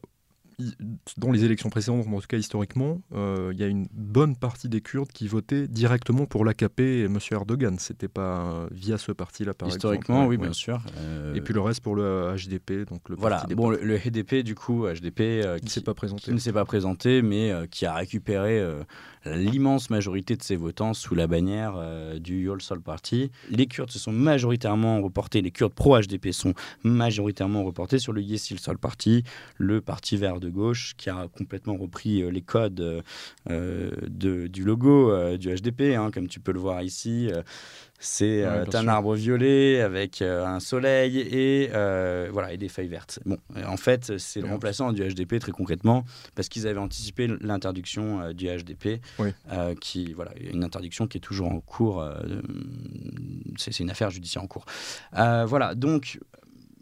dans 1.19 1.31
les 1.33 1.45
élections 1.45 1.69
précédentes, 1.69 2.07
en 2.07 2.21
tout 2.21 2.27
cas 2.27 2.39
historiquement, 2.39 3.03
euh, 3.15 3.51
il 3.53 3.61
y 3.61 3.63
a 3.63 3.67
une 3.67 3.89
bonne 3.93 4.37
partie 4.37 4.69
des 4.69 4.81
Kurdes 4.81 5.13
qui 5.13 5.29
votaient 5.29 5.69
directement 5.69 6.25
pour 6.25 6.45
l'AKP 6.47 6.81
et 6.81 7.05
M. 7.05 7.19
Erdogan. 7.31 7.79
C'était 7.79 8.09
pas 8.09 8.67
via 8.71 8.97
ce 8.97 9.13
parti-là, 9.13 9.53
par 9.53 9.69
historiquement, 9.69 10.23
exemple. 10.23 10.31
oui, 10.31 10.39
bien 10.39 10.53
sûr. 10.53 10.81
Et 11.35 11.41
puis 11.43 11.53
le 11.53 11.61
reste 11.61 11.83
pour 11.83 11.95
le 11.95 12.35
HDP, 12.35 12.89
donc 12.89 13.09
le 13.09 13.17
voilà. 13.17 13.45
bon, 13.55 13.69
le, 13.69 13.99
HDP, 13.99 14.43
du 14.43 14.55
coup, 14.55 14.87
HDP, 14.87 15.43
qui, 15.59 15.65
ne 15.65 15.69
s'est 15.69 15.83
pas 15.83 15.95
présenté, 15.95 16.23
qui 16.23 16.33
ne 16.33 16.39
s'est 16.39 16.53
pas 16.53 16.65
présenté, 16.65 17.21
mais 17.21 17.53
qui 17.71 17.85
a 17.85 17.95
récupéré 17.95 18.65
l'immense 19.27 19.91
majorité 19.91 20.37
de 20.37 20.43
ses 20.43 20.57
votants 20.57 20.95
sous 20.95 21.15
la 21.15 21.27
bannière 21.27 21.75
du 22.19 22.43
Yol 22.43 22.63
Sol 22.63 22.81
Party. 22.81 23.31
Les 23.51 23.67
Kurdes 23.67 23.91
se 23.91 23.99
sont 23.99 24.13
majoritairement 24.13 25.03
reportés, 25.03 25.43
les 25.43 25.51
Kurdes 25.51 25.75
pro-HDP 25.75 26.33
sont 26.33 26.55
majoritairement 26.83 27.65
reportés 27.65 27.99
sur 27.99 28.13
le 28.13 28.23
Yesil 28.23 28.59
Sol 28.59 28.79
Party, 28.79 29.23
le 29.59 29.81
parti 29.81 30.17
vert 30.17 30.41
de 30.41 30.46
gauche 30.51 30.95
qui 30.97 31.11
a 31.11 31.29
complètement 31.37 31.77
repris 31.77 32.23
euh, 32.23 32.31
les 32.31 32.43
codes 32.43 33.03
euh, 33.51 33.91
de, 34.07 34.47
du 34.47 34.65
logo 34.65 35.11
euh, 35.11 35.37
du 35.37 35.55
HDP, 35.55 35.97
hein, 35.97 36.11
comme 36.13 36.29
tu 36.29 36.41
peux 36.41 36.53
le 36.53 36.61
voir 36.61 36.83
ici. 36.83 37.31
C'est 37.99 38.45
un 38.45 38.89
arbre 38.89 39.15
violet 39.15 39.81
avec 39.81 40.21
un 40.21 40.61
soleil 40.61 41.19
et, 41.19 41.69
voilà, 42.31 42.53
et 42.53 42.59
des 42.59 42.69
feuilles 42.69 42.89
vertes. 42.89 43.21
Bon, 43.25 43.39
en 43.67 43.79
fait, 43.79 44.19
c'est 44.19 44.43
le 44.43 44.49
remplaçant 44.49 44.93
du 44.93 45.03
HDP 45.03 45.39
très 45.39 45.51
concrètement 45.51 46.05
parce 46.35 46.51
qu'ils 46.51 46.67
avaient 46.67 46.79
anticipé 46.79 47.27
l'interdiction 47.41 48.33
du 48.33 48.49
HDP, 48.49 49.01
qui 49.81 50.13
voilà, 50.13 50.33
une 50.39 50.63
interdiction 50.63 51.07
qui 51.07 51.17
est 51.17 51.23
toujours 51.23 51.51
en 51.51 51.61
cours. 51.61 52.07
c'est 53.57 53.81
une 53.81 53.89
affaire 53.89 54.11
judiciaire 54.11 54.43
en 54.43 54.47
cours. 54.47 54.67
voilà, 55.13 55.75
donc 55.75 56.19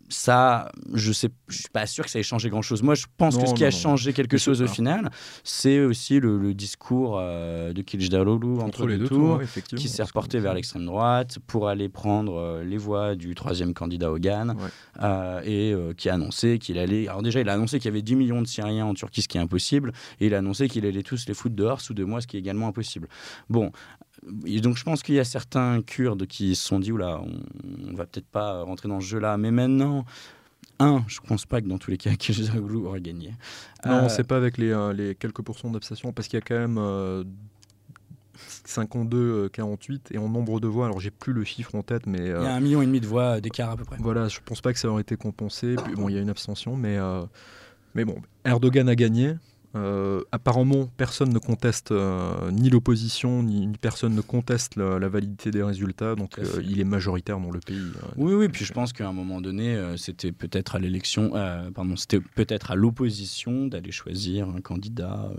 ça, 0.08 0.70
je 0.92 1.12
sais, 1.12 1.28
je 1.49 1.58
suis 1.58 1.68
pas 1.68 1.87
sûr 1.87 2.04
que 2.04 2.11
ça 2.11 2.18
ait 2.18 2.25
changé 2.25 2.50
grand 2.50 2.62
chose. 2.62 2.82
Moi, 2.82 2.94
je 2.94 3.06
pense 3.16 3.37
que 3.37 3.46
ce 3.46 3.54
qui 3.54 3.64
a 3.64 3.70
changé 3.70 4.12
quelque 4.12 4.37
chose 4.37 4.62
au 4.62 4.66
final, 4.66 5.11
c'est 5.42 5.80
aussi 5.80 6.20
le, 6.20 6.54
discours 6.54 7.18
euh, 7.18 7.73
de 7.73 7.82
Kılıçdaroğlu 7.82 8.61
entre, 8.61 8.87
les 8.87 8.99
deux 8.99 9.08
tours, 9.08 9.40
qui 9.76 9.88
s'est 9.88 10.02
reporté 10.02 10.38
vers 10.38 10.54
l'extrême 10.54 10.87
droite 10.87 11.38
pour 11.46 11.68
aller 11.68 11.88
prendre 11.88 12.37
euh, 12.37 12.64
les 12.64 12.76
voix 12.76 13.14
du 13.14 13.34
troisième 13.34 13.75
candidat 13.75 14.11
Hogan 14.11 14.56
euh, 15.02 15.40
et 15.44 15.75
qui 15.96 16.08
a 16.08 16.14
annoncé 16.14 16.58
qu'il 16.58 16.78
allait. 16.78 17.08
Alors 17.08 17.23
déjà, 17.23 17.40
il 17.40 17.49
a 17.49 17.54
annoncé 17.54 17.78
qu'il 17.78 17.87
y 17.87 17.92
avait 17.92 18.02
10 18.02 18.16
millions 18.16 18.42
de 18.42 18.46
Syriens 18.46 18.87
en 18.87 18.94
Turquie, 18.94 19.23
ce 19.23 19.28
qui 19.28 19.38
est 19.38 19.40
impossible, 19.40 19.92
et 20.20 20.26
il 20.26 20.34
a 20.34 20.38
annoncé 20.38 20.68
qu'il 20.68 20.87
allait 20.87 21.02
tous 21.02 21.26
les 21.26 21.34
foutre 21.34 21.56
dehors 21.56 21.80
sous 21.80 21.94
deux 21.94 22.06
mois, 22.06 22.20
ce 22.20 22.26
qui 22.26 22.37
est 22.37 22.40
également 22.40 22.68
impossible. 22.68 23.08
Bon, 23.49 23.70
donc 24.61 24.76
je 24.76 24.85
pense 24.85 25.02
qu'il 25.02 25.14
y 25.14 25.21
a 25.21 25.25
certains 25.25 25.83
Kurdes 25.83 26.26
qui 26.26 26.54
se 26.54 26.66
sont 26.66 26.78
dit, 26.78 26.93
oula, 26.93 27.21
on, 27.21 27.90
on 27.90 27.95
va 27.95 28.07
peut-être 28.07 28.26
pas 28.26 28.62
rentrer 28.62 28.88
dans 28.88 29.00
ce 29.00 29.07
jeu-là, 29.07 29.37
mais 29.37 29.50
maintenant, 29.50 30.04
un, 30.78 31.04
je 31.07 31.21
pense 31.21 31.47
pas 31.47 31.61
que 31.61 31.66
dans 31.66 31.78
tous 31.78 31.90
les 31.90 31.99
cas, 31.99 32.14
Kılıçdaroğlu 32.16 32.87
aurait 32.87 33.00
gagné. 33.00 33.35
Non, 33.85 34.04
euh, 34.04 34.09
c'est 34.09 34.25
pas 34.25 34.37
avec 34.37 34.59
les, 34.59 34.71
euh, 34.71 34.93
les 34.93 35.14
quelques 35.14 35.43
pourcents 35.43 35.71
d'abstention, 35.71 36.12
parce 36.12 36.28
qu'il 36.28 36.38
y 36.38 36.43
a 36.43 36.45
quand 36.45 36.59
même 36.59 36.78
euh, 36.78 37.25
52, 38.64 39.50
48, 39.50 40.11
et 40.12 40.19
en 40.19 40.28
nombre 40.28 40.61
de 40.61 40.66
voix, 40.66 40.87
alors 40.87 41.00
j'ai 41.00 41.11
plus 41.11 41.33
le 41.33 41.45
chiffre 41.45 41.75
en 41.75 41.83
tête, 41.83 42.07
mais... 42.07 42.21
Euh, 42.21 42.40
il 42.40 42.45
y 42.45 42.49
a 42.49 42.54
un 42.54 42.61
million 42.61 42.83
et 42.83 42.87
demi 42.87 43.00
de 43.00 43.07
voix 43.07 43.40
d'écart 43.40 43.71
à 43.71 43.76
peu 43.76 43.85
près. 43.85 43.97
Voilà, 44.00 44.28
je 44.28 44.40
pense 44.45 44.61
pas 44.61 44.73
que 44.73 44.78
ça 44.78 44.88
aurait 44.88 45.02
été 45.02 45.16
compensé. 45.16 45.76
Puis, 45.85 45.95
bon, 45.95 46.09
il 46.09 46.14
y 46.14 46.19
a 46.19 46.21
une 46.21 46.31
abstention, 46.31 46.76
mais, 46.76 46.99
mais 47.95 48.04
bon, 48.04 48.21
Erdogan 48.45 48.88
a 48.88 48.95
gagné. 48.95 49.35
Euh, 49.76 50.23
apparemment, 50.31 50.88
personne 50.97 51.31
ne 51.31 51.38
conteste, 51.38 51.90
euh, 51.90 52.50
ni 52.52 52.71
l'opposition, 52.71 53.43
ni, 53.43 53.66
personne 53.81 54.14
ne 54.14 54.21
conteste 54.21 54.76
la, 54.76 55.09
validité 55.09 55.50
des 55.50 55.62
résultats, 55.62 56.14
donc 56.14 56.38
euh, 56.38 56.62
il 56.62 56.81
est 56.81 56.85
majoritaire 56.85 57.40
dans 57.40 57.50
le 57.50 57.59
pays. 57.59 57.90
Oui, 58.16 58.35
oui, 58.35 58.49
puis 58.49 58.64
je 58.64 58.73
pense 58.73 58.93
qu'à 58.93 59.09
un 59.09 59.12
moment 59.12 59.40
donné, 59.40 59.76
c'était 59.97 60.33
peut-être 60.33 60.76
à 60.76 60.78
l'élection, 60.78 61.31
pardon, 61.75 61.97
c'était 61.97 62.21
peut-être 62.21 62.71
à 62.71 62.76
l'opposition 62.76 63.66
d'aller 63.66 63.90
choisir 63.90 64.49
un 64.49 64.61
candidat 64.61 65.31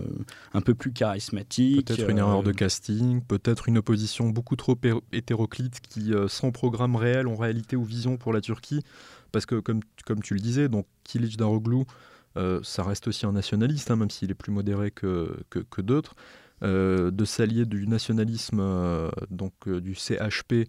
un 0.52 0.60
peu 0.60 0.74
plus 0.74 0.92
charismatique. 0.92 1.86
Peut-être 1.86 2.10
une 2.10 2.18
erreur 2.18 2.42
de 2.42 2.52
casting, 2.52 3.22
peut-être 3.22 3.68
une 3.68 3.78
opposition 3.78 4.28
beaucoup 4.28 4.56
trop 4.56 4.76
hétéroclite 5.12 5.80
qui, 5.80 6.12
sans 6.28 6.52
programme 6.52 6.96
réel 6.96 7.26
en 7.26 7.36
réalité 7.36 7.76
ou 7.76 7.84
vision 7.84 8.16
pour 8.18 8.32
la 8.32 8.40
Turquie, 8.40 8.82
parce 9.32 9.46
que 9.46 9.56
comme, 9.56 9.80
comme 10.04 10.20
tu 10.20 10.34
le 10.34 10.40
disais, 10.40 10.68
donc 10.68 10.86
Kilic 11.04 11.36
Daroglu, 11.36 11.84
euh, 12.36 12.60
ça 12.62 12.82
reste 12.82 13.08
aussi 13.08 13.26
un 13.26 13.32
nationaliste, 13.32 13.90
hein, 13.90 13.96
même 13.96 14.10
s'il 14.10 14.30
est 14.30 14.34
plus 14.34 14.52
modéré 14.52 14.90
que, 14.90 15.36
que, 15.50 15.80
d'autres, 15.80 16.14
euh, 16.62 17.10
de 17.10 17.24
s'allier 17.24 17.64
du 17.64 17.86
nationalisme, 17.86 18.60
euh, 18.60 19.10
donc 19.30 19.68
du 19.68 19.94
CHP, 19.94 20.68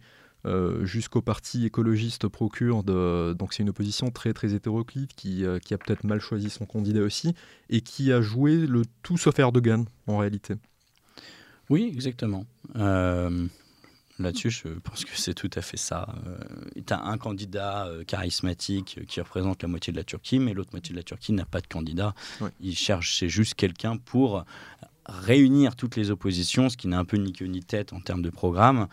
jusqu'au 0.84 1.22
parti 1.22 1.66
écologiste 1.66 2.30
pro-kurde. 2.30 3.36
donc 3.36 3.54
c'est 3.54 3.64
une 3.64 3.70
opposition 3.70 4.12
très 4.12 4.32
très 4.32 4.54
hétéroclite 4.54 5.14
qui, 5.14 5.44
qui 5.62 5.74
a 5.74 5.78
peut-être 5.78 6.06
mal 6.06 6.22
choisi 6.22 6.50
son 6.50 6.66
candidat 6.66 7.02
aussi 7.02 7.34
et 7.70 7.82
qui 7.82 8.14
a 8.14 8.22
joué 8.22 8.66
le 8.66 8.84
tout 9.04 9.18
sauf 9.18 9.38
Erdogan 9.40 9.84
en 10.06 10.20
réalité. 10.20 10.54
Oui, 11.70 11.92
exactement. 11.94 12.46
Là-dessus, 14.20 14.50
je 14.50 14.68
pense 14.80 15.06
que 15.06 15.16
c'est 15.16 15.36
tout 15.36 15.50
à 15.54 15.62
fait 15.62 15.78
ça. 15.78 16.08
Euh, 16.26 16.38
tu 16.86 16.92
as 16.92 17.04
un 17.04 17.18
candidat 17.18 17.86
euh, 17.86 18.04
charismatique 18.04 19.00
qui 19.08 19.22
représente 19.22 19.62
la 19.62 19.68
moitié 19.68 19.94
de 19.94 19.98
la 19.98 20.04
Turquie, 20.04 20.40
mais 20.40 20.54
l'autre 20.54 20.72
moitié 20.74 20.94
de 20.94 20.98
la 20.98 21.04
Turquie 21.04 21.34
n'a 21.34 21.46
pas 21.46 21.62
de 21.62 21.68
candidat. 21.68 22.16
Il 22.60 22.76
cherche, 22.76 23.18
c'est 23.20 23.30
juste 23.30 23.54
quelqu'un 23.54 23.98
pour 23.98 24.44
réunir 25.06 25.76
toutes 25.76 25.96
les 25.96 26.12
oppositions, 26.12 26.68
ce 26.68 26.76
qui 26.76 26.88
n'a 26.88 27.00
un 27.00 27.06
peu 27.06 27.18
ni 27.18 27.32
queue 27.32 27.46
ni 27.46 27.62
tête 27.62 27.94
en 27.94 28.02
termes 28.02 28.22
de 28.22 28.30
programme. 28.30 28.88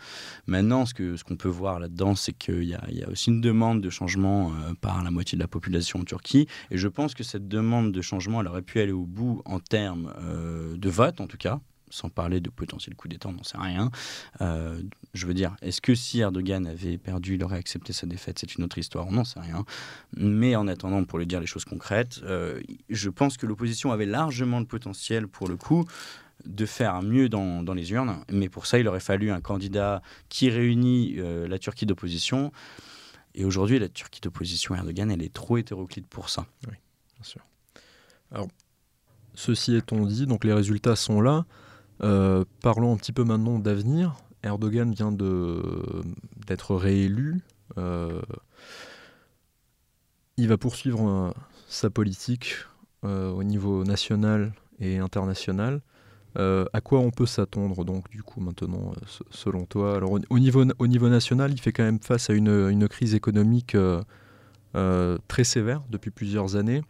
Maintenant, 0.47 0.85
ce 0.85 0.93
qu'on 0.93 1.17
ce 1.17 1.23
qu'on 1.23 1.35
peut 1.35 1.49
voir 1.49 1.79
là-dedans, 1.79 2.15
c'est 2.15 2.33
qu'il 2.33 2.63
y, 2.63 2.69
y, 2.69 3.03
a 3.03 3.09
aussi 3.09 3.31
une 3.31 3.41
demande 3.41 3.81
de 3.81 3.89
changement 3.89 4.51
euh, 4.51 4.73
par 4.79 5.03
la 5.03 5.11
moitié 5.11 5.37
de 5.37 5.41
la 5.41 5.47
population 5.47 5.99
en 5.99 6.03
Turquie. 6.03 6.47
Et 6.71 6.77
je 6.77 6.87
pense 6.87 7.15
que 7.15 7.23
cette 7.23 7.47
demande 7.47 7.91
de 7.91 8.01
changement, 8.01 8.41
elle 8.41 8.47
aurait 8.47 8.61
pu 8.61 8.79
aller 8.79 8.91
au 8.91 9.05
bout 9.05 9.41
en 9.45 9.59
termes 9.59 10.13
de 10.75 10.89
vote, 10.89 11.19
en 11.19 11.27
tout 11.27 11.37
cas 11.37 11.59
sans 11.95 12.09
parler 12.09 12.39
de 12.39 12.49
potentiel 12.49 12.95
coup 12.95 13.07
d'État, 13.07 13.29
on 13.29 13.33
n'en 13.33 13.43
sait 13.43 13.57
rien. 13.57 13.89
Euh, 14.41 14.81
je 15.13 15.25
veux 15.25 15.33
dire, 15.33 15.55
est-ce 15.61 15.81
que 15.81 15.95
si 15.95 16.19
Erdogan 16.19 16.67
avait 16.67 16.97
perdu, 16.97 17.35
il 17.35 17.43
aurait 17.43 17.57
accepté 17.57 17.93
sa 17.93 18.05
défaite? 18.05 18.39
C'est 18.39 18.55
une 18.55 18.63
autre 18.63 18.77
histoire, 18.77 19.07
on 19.07 19.13
n'en 19.13 19.23
sait 19.23 19.39
rien. 19.39 19.65
Mais 20.15 20.55
en 20.55 20.67
attendant, 20.67 21.03
pour 21.05 21.19
lui 21.19 21.27
dire 21.27 21.39
les 21.39 21.47
choses 21.47 21.65
concrètes, 21.65 22.19
euh, 22.23 22.61
je 22.89 23.09
pense 23.09 23.37
que 23.37 23.45
l'opposition 23.45 23.91
avait 23.91 24.05
largement 24.05 24.59
le 24.59 24.65
potentiel, 24.65 25.27
pour 25.27 25.47
le 25.47 25.57
coup, 25.57 25.85
de 26.45 26.65
faire 26.65 27.01
mieux 27.01 27.29
dans, 27.29 27.73
les 27.73 27.91
urnes. 27.91 28.17
Mais 28.29 28.49
pour 28.49 28.65
ça, 28.65 28.77
il 28.77 28.87
aurait 28.87 28.99
fallu 28.99 29.31
un 29.31 29.41
candidat 29.41 30.01
qui 30.29 30.49
réunit 30.49 31.15
euh, 31.17 31.47
la 31.47 31.57
Turquie 31.57 31.85
d'opposition. 31.85 32.51
Et 33.33 33.45
aujourd'hui, 33.45 33.79
la 33.79 33.89
Turquie 33.89 34.21
d'opposition 34.21 34.75
Erdogan, 34.75 35.09
elle 35.11 35.23
est 35.23 35.33
trop 35.33 35.57
hétéroclite 35.57 36.07
pour 36.07 36.29
ça. 36.29 36.45
Oui, 36.67 36.73
bien 37.15 37.23
sûr. 37.23 37.41
Alors, 38.31 38.47
ceci 39.33 39.75
étant 39.75 40.05
dit, 40.05 40.25
donc 40.25 40.43
les 40.43 40.53
résultats 40.53 40.95
sont 40.95 41.21
là. 41.21 41.45
Euh, 42.03 42.43
parlons 42.61 42.93
un 42.93 42.97
petit 42.97 43.11
peu 43.11 43.23
maintenant 43.23 43.59
d'avenir. 43.59 44.15
Erdogan 44.43 44.93
vient 44.93 45.11
d'être 45.11 46.75
réélu. 46.75 47.41
Euh, 47.77 48.21
il 50.37 50.47
va 50.47 50.57
poursuivre 50.57 51.07
euh, 51.07 51.31
sa 51.67 51.89
politique 51.89 52.55
au 53.03 53.43
niveau 53.43 53.83
national 53.83 54.51
et 54.79 54.97
international. 54.97 55.81
à 56.35 56.81
quoi 56.83 56.99
on 57.01 57.11
peut 57.11 57.27
s'attendre 57.27 57.85
donc 57.85 58.09
du 58.09 58.23
coup 58.23 58.41
maintenant 58.41 58.93
selon 59.29 59.65
toi? 59.65 59.99
Au, 60.31 60.39
niveau, 60.39 60.65
au 60.79 60.87
niveau 60.87 61.07
national, 61.07 61.51
il 61.51 61.61
fait 61.61 61.71
quand 61.71 61.83
même 61.83 61.99
face 61.99 62.31
à 62.31 62.33
une 62.33 62.87
crise 62.87 63.13
économique 63.13 63.77
très 64.73 65.43
sévère 65.43 65.83
depuis 65.91 66.09
plusieurs 66.09 66.55
années 66.55 66.81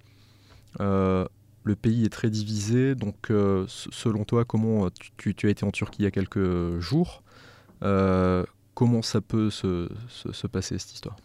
le 1.66 1.76
pays 1.76 2.06
est 2.06 2.10
très 2.10 2.30
divisé. 2.30 2.96
Donc, 2.96 3.30
euh, 3.30 3.66
selon 3.68 4.24
toi, 4.24 4.46
comment 4.46 4.88
tu, 5.18 5.36
as 5.44 5.50
été 5.50 5.66
en 5.66 5.72
Turquie 5.72 6.04
il 6.04 6.06
y 6.06 6.08
a 6.08 6.12
quelques 6.12 6.80
jours 6.80 7.24
euh, 7.84 8.46
Comment 8.76 9.02
ça 9.02 9.22
peut 9.22 9.50
se, 9.50 9.90
passer 10.48 10.78
cette 10.78 10.94
histoire? 10.94 11.16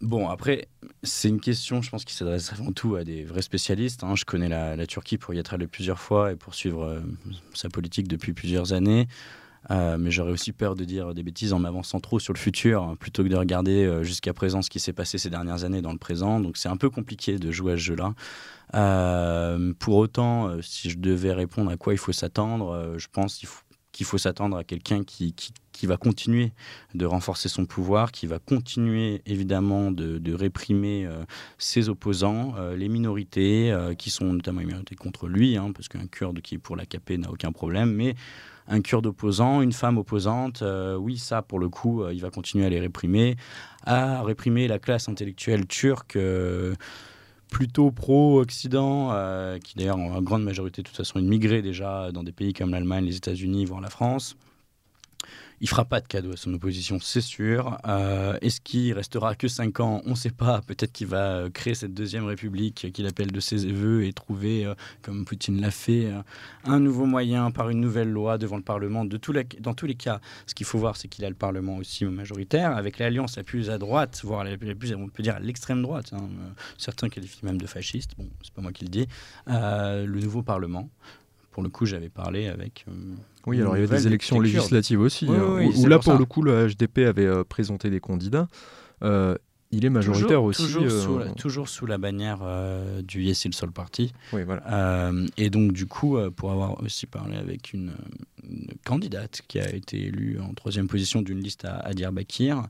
Bon, 0.00 0.28
après, 0.28 0.68
c'est 1.02 1.28
une 1.28 1.40
question, 1.40 1.80
je 1.80 1.90
pense, 1.90 2.04
qui 2.04 2.14
s'adresse 2.14 2.52
avant 2.52 2.72
tout 2.72 2.96
à 2.96 3.04
des 3.04 3.24
vrais 3.24 3.42
spécialistes. 3.42 4.04
Hein. 4.04 4.14
Je 4.14 4.24
connais 4.24 4.48
la, 4.48 4.86
Turquie 4.86 5.16
pour 5.16 5.32
y 5.32 5.38
être 5.38 5.54
allé 5.54 5.66
plusieurs 5.66 6.00
fois 6.00 6.32
et 6.32 6.36
pour 6.36 6.54
suivre 6.54 6.84
euh, 6.84 7.00
sa 7.54 7.68
politique 7.68 8.08
depuis 8.08 8.32
plusieurs 8.32 8.72
années. 8.72 9.06
Mais 9.70 10.10
j'aurais 10.10 10.32
aussi 10.32 10.52
peur 10.52 10.74
de 10.74 10.84
dire 10.84 11.14
des 11.14 11.22
bêtises 11.22 11.52
en 11.52 11.58
m'avançant 11.58 12.00
trop 12.00 12.18
sur 12.18 12.32
le 12.32 12.38
futur, 12.38 12.82
hein, 12.82 12.96
plutôt 12.98 13.22
que 13.24 13.28
de 13.28 13.36
regarder 13.36 14.00
jusqu'à 14.02 14.32
présent 14.32 14.62
ce 14.62 14.70
qui 14.70 14.80
s'est 14.80 14.92
passé 14.92 15.18
ces 15.18 15.30
dernières 15.30 15.64
années 15.64 15.82
dans 15.82 15.92
le 15.92 15.98
présent. 15.98 16.40
Donc 16.40 16.56
c'est 16.56 16.68
un 16.68 16.76
peu 16.76 16.90
compliqué 16.90 17.38
de 17.38 17.50
jouer 17.50 17.72
à 17.72 17.76
ce 17.76 17.82
jeu-là. 17.82 18.14
Euh, 18.74 19.72
pour 19.78 19.96
autant, 19.96 20.48
euh, 20.48 20.62
si 20.62 20.90
je 20.90 20.98
devais 20.98 21.32
répondre 21.32 21.70
à 21.70 21.76
quoi 21.76 21.94
il 21.94 21.98
faut 21.98 22.12
s'attendre, 22.12 22.70
euh, 22.70 22.98
je 22.98 23.06
pense 23.10 23.40
qu'il 23.92 24.06
faut 24.06 24.18
s'attendre 24.18 24.56
à 24.56 24.64
quelqu'un 24.64 25.04
qui, 25.04 25.32
qui, 25.32 25.86
va 25.86 25.96
continuer 25.96 26.52
de 26.94 27.06
renforcer 27.06 27.48
son 27.48 27.64
pouvoir, 27.64 28.10
qui 28.10 28.26
va 28.26 28.38
continuer 28.38 29.22
évidemment 29.24 29.90
de, 29.90 30.18
de 30.18 30.34
réprimer 30.34 31.08
ses 31.58 31.88
opposants, 31.90 32.54
les 32.76 32.88
minorités, 32.88 33.74
qui 33.98 34.10
sont 34.10 34.32
notamment 34.32 34.60
les 34.60 34.66
minorités 34.66 34.96
contre 34.96 35.28
lui, 35.28 35.56
hein, 35.56 35.72
parce 35.74 35.88
qu'un 35.88 36.06
Kurde 36.06 36.40
qui 36.40 36.56
est 36.56 36.58
pour 36.58 36.76
l'AKP 36.76 37.18
n'a 37.18 37.30
aucun 37.30 37.52
problème, 37.52 37.92
mais 37.92 38.14
un 38.68 38.80
Kurde 38.80 39.06
opposant, 39.06 39.62
une 39.62 39.72
femme 39.72 39.98
opposante, 39.98 40.62
oui, 40.98 41.18
ça 41.18 41.42
pour 41.42 41.58
le 41.58 41.68
coup, 41.68 42.08
il 42.08 42.20
va 42.20 42.30
continuer 42.30 42.66
à 42.66 42.68
les 42.68 42.80
réprimer, 42.80 43.36
à 43.84 44.22
réprimer 44.22 44.68
la 44.68 44.78
classe 44.78 45.08
intellectuelle 45.08 45.66
turque 45.66 46.18
plutôt 47.50 47.90
pro-Occident, 47.92 49.12
qui 49.62 49.76
d'ailleurs 49.76 49.98
en 49.98 50.20
grande 50.22 50.42
majorité 50.42 50.82
de 50.82 50.86
toute 50.88 50.96
façon 50.96 51.18
immigré 51.18 51.62
déjà 51.62 52.10
dans 52.12 52.24
des 52.24 52.32
pays 52.32 52.52
comme 52.52 52.70
l'Allemagne, 52.70 53.04
les 53.04 53.16
États-Unis, 53.16 53.64
voire 53.66 53.80
la 53.80 53.90
France. 53.90 54.36
Il 55.62 55.68
fera 55.68 55.86
pas 55.86 56.00
de 56.00 56.06
cadeau 56.06 56.32
à 56.32 56.36
son 56.36 56.52
opposition, 56.52 56.98
c'est 57.00 57.22
sûr. 57.22 57.78
Euh, 57.86 58.36
est-ce 58.42 58.60
qu'il 58.60 58.92
restera 58.92 59.34
que 59.34 59.48
5 59.48 59.80
ans? 59.80 60.02
On 60.04 60.10
ne 60.10 60.14
sait 60.14 60.30
pas. 60.30 60.60
Peut-être 60.66 60.92
qu'il 60.92 61.06
va 61.06 61.36
euh, 61.36 61.50
créer 61.50 61.74
cette 61.74 61.94
deuxième 61.94 62.26
république 62.26 62.92
qu'il 62.92 63.06
appelle 63.06 63.32
de 63.32 63.40
ses 63.40 63.72
voeux 63.72 64.04
et 64.04 64.12
trouver, 64.12 64.66
euh, 64.66 64.74
comme 65.00 65.24
Poutine 65.24 65.60
l'a 65.60 65.70
fait, 65.70 66.12
un 66.64 66.78
nouveau 66.78 67.06
moyen 67.06 67.50
par 67.50 67.70
une 67.70 67.80
nouvelle 67.80 68.10
loi 68.10 68.36
devant 68.36 68.56
le 68.56 68.62
Parlement. 68.62 69.06
Dans 69.06 69.18
tous 69.74 69.86
les 69.86 69.94
cas, 69.94 70.20
ce 70.46 70.54
qu'il 70.54 70.66
faut 70.66 70.78
voir, 70.78 70.96
c'est 70.96 71.08
qu'il 71.08 71.24
a 71.24 71.30
le 71.30 71.34
Parlement 71.34 71.78
aussi 71.78 72.04
majoritaire, 72.04 72.76
avec 72.76 72.98
l'alliance 72.98 73.36
la 73.36 73.42
plus 73.42 73.70
à 73.70 73.78
droite, 73.78 74.20
voire 74.24 74.44
la 74.44 74.58
plus, 74.58 74.94
on 74.94 75.08
peut 75.08 75.22
dire 75.22 75.40
l'extrême 75.40 75.80
droite. 75.80 76.12
Hein. 76.12 76.28
Certains 76.76 77.08
qualifient 77.08 77.46
même 77.46 77.60
de 77.60 77.66
fasciste. 77.66 78.12
Bon, 78.18 78.28
c'est 78.42 78.52
pas 78.52 78.62
moi 78.62 78.72
qui 78.72 78.84
le 78.84 78.90
dis. 78.90 79.06
le 79.46 80.20
nouveau 80.20 80.42
Parlement. 80.42 80.90
Pour 81.56 81.62
le 81.62 81.70
coup, 81.70 81.86
j'avais 81.86 82.10
parlé 82.10 82.48
avec. 82.48 82.84
Euh, 82.86 83.14
oui, 83.46 83.62
alors 83.62 83.78
il 83.78 83.80
y 83.80 83.82
avait 83.82 83.96
des 83.96 84.06
élections 84.06 84.40
législatives 84.40 85.00
aussi, 85.00 85.26
hein, 85.26 85.66
où, 85.74 85.86
là, 85.86 85.98
pour, 85.98 86.12
le 86.12 86.26
coup, 86.26 86.42
le 86.42 86.68
HDP 86.68 86.98
avait 86.98 87.24
euh, 87.24 87.44
présenté 87.44 87.88
des 87.88 87.98
candidats. 87.98 88.46
Euh, 89.02 89.38
il 89.70 89.86
est 89.86 89.88
majoritaire 89.88 90.44
aussi. 90.44 90.64
Toujours, 90.64 90.90
sous 90.90 91.18
la, 91.18 91.30
toujours, 91.30 91.68
sous 91.70 91.86
la, 91.86 91.96
bannière 91.96 92.40
du 93.02 93.22
Yes 93.22 93.46
Il 93.46 93.54
Sol 93.54 93.72
Party. 93.72 94.12
Oui, 94.34 94.42
voilà. 94.44 95.12
et 95.38 95.48
donc, 95.48 95.72
du 95.72 95.86
coup, 95.86 96.18
pour 96.36 96.52
avoir 96.52 96.78
aussi 96.82 97.06
parlé 97.06 97.38
avec 97.38 97.72
une, 97.72 97.94
candidate 98.84 99.40
qui 99.48 99.58
a 99.58 99.74
été 99.74 100.08
élue 100.08 100.38
en 100.38 100.52
troisième 100.52 100.88
position 100.88 101.22
d'une 101.22 101.40
liste 101.40 101.64
à, 101.64 101.78
à 101.78 101.94
Diyarbakir, 101.94 102.64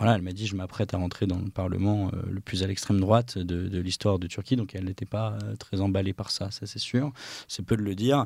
voilà, 0.00 0.14
elle 0.14 0.22
m'a 0.22 0.32
dit 0.32 0.46
je 0.46 0.56
m'apprête 0.56 0.94
à 0.94 0.96
rentrer 0.96 1.26
dans 1.26 1.38
le 1.38 1.50
Parlement 1.50 2.10
euh, 2.14 2.22
le 2.30 2.40
plus 2.40 2.62
à 2.62 2.66
l'extrême 2.66 2.98
droite 3.00 3.36
de, 3.36 3.78
l'histoire 3.80 4.18
de 4.18 4.26
Turquie, 4.26 4.56
donc 4.56 4.74
elle 4.74 4.86
n'était 4.86 5.04
pas 5.04 5.36
euh, 5.44 5.56
très 5.56 5.82
emballée 5.82 6.14
par 6.14 6.30
ça, 6.30 6.50
ça 6.50 6.64
c'est 6.64 6.78
sûr, 6.78 7.12
c'est 7.48 7.62
peu 7.62 7.76
de 7.76 7.82
le 7.82 7.94
dire. 7.94 8.24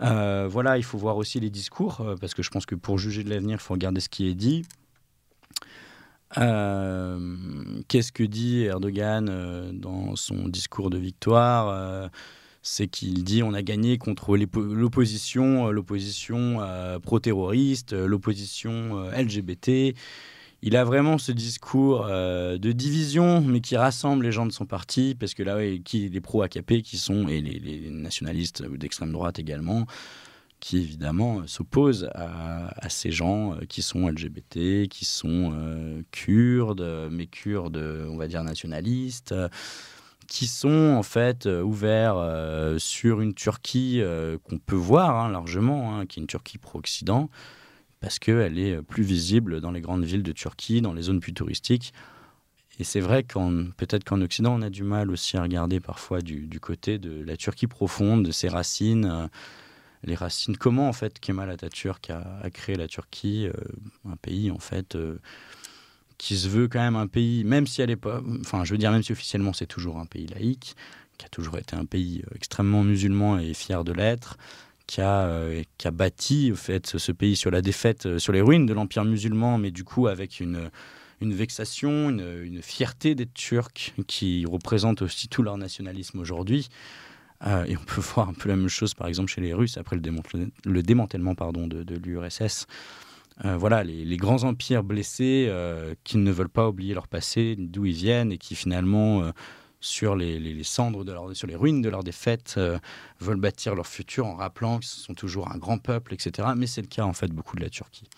Euh, 0.00 0.48
voilà, 0.50 0.78
il 0.78 0.82
faut 0.82 0.96
voir 0.96 1.18
aussi 1.18 1.38
les 1.38 1.50
discours, 1.50 2.02
parce 2.22 2.32
que 2.32 2.42
je 2.42 2.48
pense 2.48 2.64
que 2.64 2.74
pour 2.74 2.96
juger 2.96 3.22
de 3.22 3.28
l'avenir, 3.28 3.58
il 3.60 3.62
faut 3.62 3.74
regarder 3.74 4.00
ce 4.00 4.08
qui 4.08 4.28
est 4.28 4.34
dit. 4.34 4.64
Qu'est-ce 6.36 8.12
que 8.12 8.22
dit 8.22 8.62
Erdogan 8.62 9.72
dans 9.78 10.16
son 10.16 10.48
discours 10.48 10.88
de 10.88 10.96
victoire 10.96 12.10
c'est 12.62 12.86
qu'il 12.88 13.24
dit 13.24 13.42
on 13.42 13.52
a 13.52 13.62
gagné 13.62 13.98
contre 13.98 14.38
l'opposition, 14.38 15.70
l'opposition 15.70 16.60
pro-terroriste, 17.02 17.92
l'opposition 17.92 19.10
LGBT. 19.10 19.94
Il 20.62 20.76
a 20.76 20.84
vraiment 20.84 21.16
ce 21.16 21.32
discours 21.32 22.06
euh, 22.06 22.58
de 22.58 22.72
division, 22.72 23.40
mais 23.40 23.60
qui 23.60 23.76
rassemble 23.76 24.24
les 24.24 24.32
gens 24.32 24.44
de 24.44 24.52
son 24.52 24.66
parti, 24.66 25.16
parce 25.18 25.32
que 25.32 25.42
là, 25.42 25.58
qui, 25.84 26.10
les 26.10 26.20
pro-AKP 26.20 26.82
qui 26.82 26.98
sont, 26.98 27.28
et 27.28 27.40
les, 27.40 27.90
nationalistes 27.90 28.62
d'extrême 28.62 29.12
droite 29.12 29.38
également, 29.38 29.86
qui 30.58 30.76
évidemment 30.76 31.46
s'opposent 31.46 32.10
à, 32.14 32.88
ces 32.90 33.10
gens 33.10 33.54
euh, 33.54 33.60
qui 33.66 33.80
sont 33.80 34.06
LGBT, 34.08 34.86
qui 34.88 35.06
sont 35.06 35.52
euh, 35.54 36.02
kurdes, 36.10 37.08
mais 37.10 37.26
kurdes, 37.26 37.78
on 37.78 38.18
va 38.18 38.28
dire 38.28 38.44
nationalistes, 38.44 39.34
qui 40.26 40.46
sont 40.46 40.94
en 40.98 41.02
fait 41.02 41.46
ouverts 41.46 42.76
sur 42.78 43.22
une 43.22 43.32
Turquie 43.34 44.00
qu'on 44.44 44.58
peut 44.58 44.76
voir 44.76 45.16
hein, 45.16 45.30
largement, 45.30 45.98
hein, 45.98 46.06
qui 46.06 46.20
est 46.20 46.22
une 46.22 46.28
Turquie 46.28 46.58
pro-Occident 46.58 47.30
parce 48.00 48.18
qu'elle 48.18 48.58
est 48.58 48.82
plus 48.82 49.02
visible 49.02 49.60
dans 49.60 49.70
les 49.70 49.80
grandes 49.80 50.04
villes 50.04 50.22
de 50.22 50.32
Turquie, 50.32 50.80
dans 50.80 50.92
les 50.92 51.02
zones 51.02 51.20
plus 51.20 51.34
touristiques. 51.34 51.92
Et 52.80 52.84
c'est 52.84 53.00
vrai 53.00 53.24
qu'en 53.24 53.66
peut-être 53.76 54.04
qu'en 54.04 54.22
Occident, 54.22 54.54
on 54.58 54.62
a 54.62 54.70
du 54.70 54.84
mal 54.84 55.10
aussi 55.10 55.36
à 55.36 55.42
regarder 55.42 55.80
parfois 55.80 56.22
du, 56.22 56.48
côté 56.60 56.98
de 56.98 57.22
la 57.22 57.36
Turquie 57.36 57.66
profonde, 57.66 58.24
de 58.24 58.30
ses 58.32 58.48
racines, 58.48 59.04
euh, 59.04 59.26
les 60.02 60.14
racines. 60.14 60.56
Comment 60.56 60.88
en 60.88 60.94
fait 60.94 61.20
Kemal 61.20 61.50
Atatürk 61.50 62.08
a, 62.08 62.38
a 62.42 62.48
créé 62.48 62.76
la 62.76 62.88
Turquie, 62.88 63.48
euh, 63.48 63.52
un 64.10 64.16
pays 64.16 64.50
en 64.50 64.58
fait 64.58 64.94
euh, 64.94 65.18
qui 66.16 66.38
se 66.38 66.48
veut 66.48 66.68
quand 66.68 66.80
même 66.80 66.96
un 66.96 67.06
pays, 67.06 67.44
même 67.44 67.66
si 67.66 67.82
elle 67.82 67.90
est 67.90 67.96
pas, 67.96 68.22
enfin 68.40 68.64
je 68.64 68.72
veux 68.72 68.78
dire 68.78 68.92
même 68.92 69.02
si 69.02 69.12
officiellement 69.12 69.52
c'est 69.52 69.66
toujours 69.66 69.98
un 69.98 70.06
pays 70.06 70.26
laïque, 70.28 70.74
qui 71.18 71.26
a 71.26 71.28
toujours 71.28 71.58
été 71.58 71.76
un 71.76 71.84
pays 71.84 72.24
extrêmement 72.34 72.82
musulman 72.82 73.38
et 73.38 73.52
fier 73.52 73.84
de 73.84 73.92
l'être 73.92 74.38
qui 74.90 75.00
a, 75.00 75.26
euh, 75.28 75.62
qui 75.78 75.86
a 75.86 75.92
bâti 75.92 76.50
au 76.50 76.56
fait, 76.56 76.98
ce 76.98 77.12
pays 77.12 77.36
sur 77.36 77.52
la 77.52 77.62
défaite, 77.62 78.06
euh, 78.06 78.18
sur 78.18 78.32
les 78.32 78.40
ruines 78.40 78.66
de 78.66 78.72
l'Empire 78.72 79.04
musulman, 79.04 79.56
mais 79.56 79.70
du 79.70 79.84
coup 79.84 80.08
avec 80.08 80.40
une, 80.40 80.68
une 81.20 81.32
vexation, 81.32 82.10
une, 82.10 82.60
fierté 82.60 83.14
d'être 83.14 83.32
turc 83.32 83.94
qui 84.08 84.44
représente 84.46 85.02
aussi 85.02 85.28
tout 85.28 85.44
leur 85.44 85.56
nationalisme 85.58 86.18
aujourd'hui. 86.18 86.70
Euh, 87.46 87.64
et 87.66 87.76
on 87.76 87.84
peut 87.84 88.00
voir 88.14 88.30
un 88.30 88.34
peu 88.34 88.48
la 88.48 88.56
même 88.56 88.68
chose, 88.68 88.94
par 88.94 89.06
exemple, 89.06 89.30
chez 89.30 89.40
les 89.40 89.54
Russes 89.54 89.78
après 89.78 89.94
le, 89.94 90.02
le 90.64 90.82
démantèlement 90.82 91.36
pardon, 91.36 91.68
de, 91.68 91.84
de 91.84 91.94
l'URSS. 91.94 92.66
voilà, 93.44 93.84
les, 93.84 94.04
les, 94.04 94.16
grands 94.16 94.42
empires 94.42 94.82
blessés 94.82 95.48
qui 96.02 96.18
ne 96.18 96.32
veulent 96.32 96.48
pas 96.48 96.68
oublier 96.68 96.94
leur 96.94 97.06
passé, 97.06 97.54
d'où 97.56 97.86
ils 97.86 97.94
viennent, 97.94 98.32
et 98.32 98.38
qui 98.38 98.56
finalement 98.56 99.32
sur 99.80 100.14
les, 100.14 100.62
cendres 100.62 101.04
de 101.04 101.12
leur, 101.12 101.34
sur 101.34 101.46
les 101.46 101.56
ruines 101.56 101.80
de 101.80 101.88
leur 101.88 102.04
défaite, 102.04 102.54
euh, 102.58 102.78
veulent 103.18 103.40
bâtir 103.40 103.74
leur 103.74 103.86
futur 103.86 104.26
en 104.26 104.36
rappelant 104.36 104.78
qu'ils 104.78 104.88
sont 104.88 105.14
toujours 105.14 105.50
un 105.50 105.56
grand 105.56 105.78
peuple, 105.78 106.14
etc. 106.14 106.48
Mais 106.56 106.66
c'est 106.66 106.82
le 106.82 106.86
cas 106.86 107.04
en 107.04 107.14
fait 107.14 107.28
beaucoup 107.28 107.56
de 107.56 107.62
la 107.62 107.70
Turquie. 107.70 108.08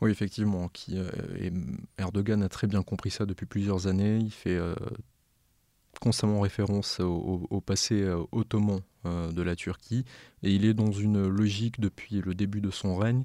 Oui, 0.00 0.10
effectivement. 0.10 0.70
Euh, 0.90 1.10
Erdogan 1.98 2.42
a 2.42 2.48
très 2.48 2.66
bien 2.66 2.82
compris 2.82 3.10
ça 3.10 3.26
depuis 3.26 3.46
plusieurs 3.46 3.86
années. 3.86 4.18
Il 4.18 4.32
fait 4.32 4.56
euh, 4.56 4.74
constamment 6.00 6.40
référence 6.40 6.98
au, 7.00 7.62
passé 7.64 8.04
ottoman 8.32 8.80
de 9.04 9.42
la 9.42 9.54
Turquie. 9.54 10.04
Et 10.42 10.52
il 10.52 10.64
est 10.64 10.74
dans 10.74 10.90
une 10.90 11.26
logique 11.28 11.78
depuis 11.80 12.20
le 12.20 12.34
début 12.34 12.60
de 12.60 12.70
son 12.70 12.96
règne 12.96 13.22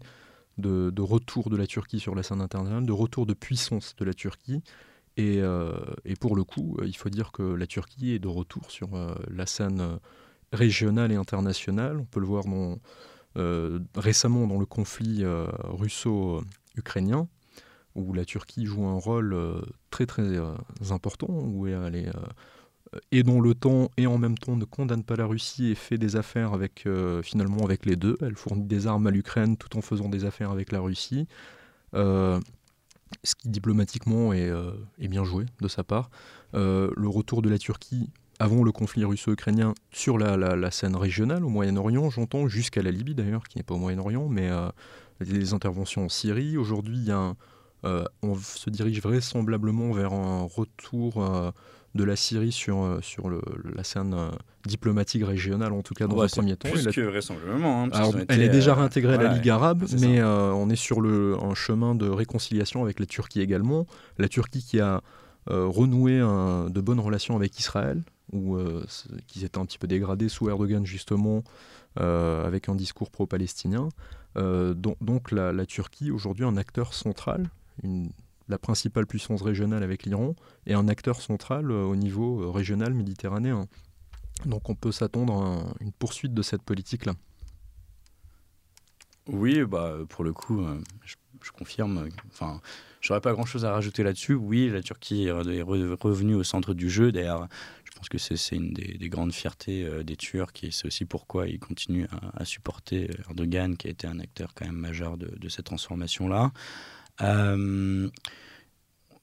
de 0.58 1.02
retour 1.02 1.50
de 1.50 1.58
la 1.58 1.66
Turquie 1.66 2.00
sur 2.00 2.16
la 2.16 2.22
scène 2.22 2.42
internationale, 2.42 2.86
de 2.86 2.92
retour 2.92 3.26
de 3.26 3.34
puissance 3.34 3.96
de 3.98 4.06
la 4.06 4.14
Turquie. 4.14 4.62
Euh, 5.20 5.74
et, 6.06 6.16
pour 6.16 6.36
le 6.36 6.44
coup, 6.44 6.78
il 6.84 6.96
faut 6.96 7.10
dire 7.10 7.32
que 7.32 7.44
la 7.44 7.68
Turquie 7.68 8.12
est 8.12 8.20
de 8.20 8.28
retour 8.28 8.72
sur 8.72 8.96
euh, 8.96 9.14
la 9.30 9.46
scène 9.46 10.00
régionale 10.52 11.12
et 11.12 11.16
internationale. 11.16 11.98
On 12.00 12.06
peut 12.06 12.20
le 12.20 12.26
voir 12.26 12.46
euh, 13.38 13.80
récemment 13.96 14.48
dans 14.48 14.60
le 14.60 14.66
conflit 14.66 15.24
russo-ukrainien, 15.64 17.28
où 17.96 18.14
la 18.14 18.26
Turquie 18.26 18.66
joue 18.66 18.86
un 18.86 18.98
rôle 18.98 19.36
très 19.90 20.06
très 20.06 20.38
important, 20.90 21.28
où 21.30 21.68
elle 21.68 21.96
est 21.96 22.10
et 23.12 23.22
dont 23.22 23.40
l'OTAN 23.40 23.92
et 23.98 24.08
en 24.08 24.18
même 24.18 24.36
temps 24.36 24.56
ne 24.56 24.66
condamne 24.66 25.04
pas 25.04 25.16
la 25.16 25.28
Russie 25.28 25.68
et 25.68 25.76
fait 25.76 26.00
des 26.00 26.16
affaires 26.16 26.54
avec 26.54 26.88
finalement 27.22 27.64
avec 27.64 27.86
les 27.86 27.96
deux. 27.96 28.18
Elle 28.22 28.36
fournit 28.36 28.66
des 28.66 28.88
armes 28.88 29.06
à 29.06 29.12
l'Ukraine 29.12 29.58
tout 29.58 29.78
en 29.78 29.82
faisant 29.82 30.10
des 30.10 30.26
affaires 30.26 30.50
avec 30.50 30.72
la 30.72 30.80
Russie 30.80 31.28
ce 33.24 33.36
qui 33.36 33.50
diplomatiquement 33.50 34.34
est, 34.34 34.50
euh, 34.50 34.72
bien 35.00 35.24
joué 35.24 35.46
de 35.62 35.68
sa 35.68 35.84
part. 35.84 36.10
Euh, 36.54 36.92
le 36.96 37.08
retour 37.08 37.42
de 37.42 37.50
la 37.50 37.58
Turquie 37.58 38.10
avant 38.40 38.64
le 38.64 38.72
conflit 38.72 39.04
russo-ukrainien 39.04 39.74
sur 39.92 40.18
la, 40.18 40.72
scène 40.72 40.96
régionale 40.96 41.44
au 41.44 41.50
Moyen-Orient, 41.50 42.10
j'entends, 42.10 42.48
jusqu'à 42.48 42.82
la 42.82 42.92
Libye 42.92 43.14
d'ailleurs, 43.14 43.44
qui 43.44 43.58
n'est 43.58 43.64
pas 43.64 43.74
au 43.74 43.80
Moyen-Orient, 43.80 44.30
mais 44.30 44.50
euh, 44.50 44.70
des 45.20 45.54
interventions 45.54 46.06
en 46.06 46.10
Syrie. 46.10 46.58
Aujourd'hui, 46.58 47.10
on 47.84 48.36
se 48.36 48.70
dirige 48.70 49.02
vraisemblablement 49.02 49.92
vers 49.92 50.14
un 50.14 50.44
retour 50.44 51.22
de 51.96 52.04
la 52.04 52.16
Syrie 52.16 52.52
sur, 52.52 52.84
euh, 52.84 53.00
sur 53.02 53.30
le, 53.30 53.42
la 53.76 53.84
scène 53.84 54.14
euh, 54.14 54.30
diplomatique 54.66 55.26
régionale, 55.26 55.74
en 55.74 55.82
tout 55.82 55.94
cas 55.94 56.08
dans 56.08 56.22
un 56.22 56.28
premier 56.28 56.56
temps. 56.56 56.70
Plus 56.70 56.88
que 56.88 57.02
vraisemblablement. 57.02 57.86
Hein, 57.86 58.12
elle 58.28 58.42
est 58.42 58.50
déjà 58.50 58.72
euh, 58.72 58.76
réintégrée 58.76 59.16
à 59.16 59.22
la 59.22 59.34
Ligue 59.34 59.50
arabe, 59.50 59.86
mais 60.00 60.22
on 60.24 60.70
est 60.70 60.76
sur 60.76 61.02
le, 61.02 61.36
un 61.42 61.56
chemin 61.56 61.96
de 61.96 62.08
réconciliation 62.08 62.84
avec 62.84 63.00
la 63.00 63.06
Turquie 63.06 63.42
également. 63.42 63.88
La 64.18 64.28
Turquie 64.28 64.64
qui 64.64 64.80
a 64.80 65.02
renoué 65.48 66.20
de 66.20 66.82
bonnes 66.82 67.00
relations 67.00 67.36
avec 67.36 67.58
Israël, 67.58 68.04
ou 68.32 68.58
qui 69.26 69.40
s'était 69.40 69.58
un 69.58 69.66
petit 69.66 69.80
peu 69.80 69.88
dégradé 69.88 70.30
sous 70.30 70.48
Erdogan 70.50 70.86
justement, 70.86 71.44
avec 71.96 72.70
un 72.70 72.76
discours 72.76 73.10
pro-palestinien. 73.10 73.90
donc, 74.36 74.98
donc 75.02 75.32
la, 75.32 75.52
la 75.54 75.66
Turquie, 75.66 76.12
aujourd'hui, 76.12 76.46
un 76.46 76.58
acteur 76.58 76.94
central, 76.94 77.50
une 77.84 78.12
la 78.50 78.58
principale 78.58 79.06
puissance 79.06 79.42
régionale 79.42 79.84
avec 79.84 80.04
l'Iran, 80.04 80.36
et 80.66 80.74
un 80.74 80.88
acteur 80.88 81.22
central 81.22 81.72
euh, 81.72 81.84
au 81.84 81.96
niveau 81.96 82.42
euh, 82.42 82.50
régional 82.50 82.94
méditerranéen. 82.94 83.68
Donc 84.46 84.70
on 84.70 84.76
peut 84.76 84.92
s'attendre 84.92 85.34
à 85.34 85.84
une 85.84 85.92
poursuite 85.92 86.34
de 86.34 86.42
cette 86.42 86.64
politique-là. 86.64 87.14
Oui, 89.28 89.64
bah, 89.64 89.98
pour 90.10 90.24
le 90.24 90.34
coup, 90.34 90.62
euh, 90.62 90.82
je, 91.06 91.16
confirme. 91.52 92.10
Enfin, 92.32 92.60
j'aurais 93.00 93.22
pas 93.22 93.34
grand-chose 93.34 93.64
à 93.64 93.72
rajouter 93.72 94.02
là-dessus. 94.02 94.34
Oui, 94.34 94.70
la 94.70 94.82
Turquie 94.82 95.26
est 95.26 95.32
revenue 95.32 96.36
au 96.36 96.44
centre 96.44 96.74
du 96.74 96.90
jeu. 96.90 97.12
D'ailleurs, 97.12 97.48
je 97.84 97.92
pense 97.92 98.10
que 98.10 98.18
c'est 98.18 98.56
une 98.56 98.74
des, 98.74 99.10
grandes 99.10 99.34
fiertés 99.34 100.04
des 100.04 100.16
Turcs 100.16 100.64
et 100.64 100.72
c'est 100.72 100.88
aussi 100.88 101.06
pourquoi 101.06 101.48
ils 101.48 101.60
continuent 101.60 102.08
à, 102.34 102.44
supporter 102.44 103.12
Erdogan, 103.28 103.78
qui 103.78 103.88
a 103.88 103.92
été 103.92 104.08
un 104.08 104.20
acteur 104.20 104.54
quand 104.56 104.66
même 104.66 104.76
majeur 104.76 105.18
de, 105.18 105.28
de 105.38 105.50
cette 105.50 105.66
transformation-là. 105.66 106.52
Euh, 107.22 108.10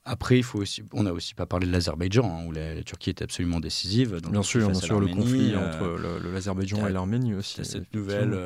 Après, 0.04 0.38
il 0.38 0.42
faut 0.42 0.61
aussi, 0.61 0.82
on 0.92 1.02
n'a 1.02 1.12
aussi 1.12 1.35
pas 1.35 1.46
parlé 1.46 1.66
de 1.66 1.72
l'Azerbaïdjan, 1.72 2.24
hein, 2.24 2.44
où 2.46 2.52
la, 2.52 2.82
Turquie 2.82 3.11
est 3.11 3.22
absolument 3.22 3.61
décisive. 3.61 4.20
bien 4.30 4.42
sûr, 4.42 4.74
sur 4.76 5.00
le 5.00 5.09
conflit 5.09 5.54
entre 5.56 5.98
l'Azerbaïdjan 6.32 6.87
et 6.87 6.92
l'Arménie 6.92 7.35
aussi. 7.35 7.64
Cette 7.64 7.92
nouvelle 7.94 8.38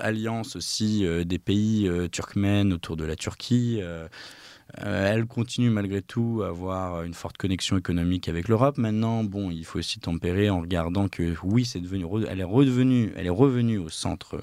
alliance 0.00 0.56
aussi 0.56 1.04
des 1.24 1.38
pays 1.38 1.90
turkmènes 2.12 2.72
autour 2.72 2.96
de 2.96 3.04
la 3.04 3.16
Turquie. 3.16 3.80
Euh, 4.76 5.10
elle 5.14 5.26
continue 5.26 5.70
malgré 5.70 6.02
tout 6.02 6.42
à 6.44 6.48
avoir 6.48 7.02
une 7.02 7.14
forte 7.14 7.38
connexion 7.38 7.78
économique 7.78 8.28
avec 8.28 8.48
l'Europe. 8.48 8.76
Maintenant, 8.76 9.24
bon, 9.24 9.50
il 9.50 9.64
faut 9.64 9.78
aussi 9.78 9.98
tempérer 9.98 10.50
en 10.50 10.60
regardant 10.60 11.08
que 11.08 11.34
oui, 11.42 11.64
c'est 11.64 11.80
devenu, 11.80 12.04
elle 12.28 12.40
est 12.40 12.44
redevenue, 12.44 13.12
elle 13.16 13.26
est 13.26 13.30
revenue 13.30 13.78
au 13.78 13.88
centre 13.88 14.38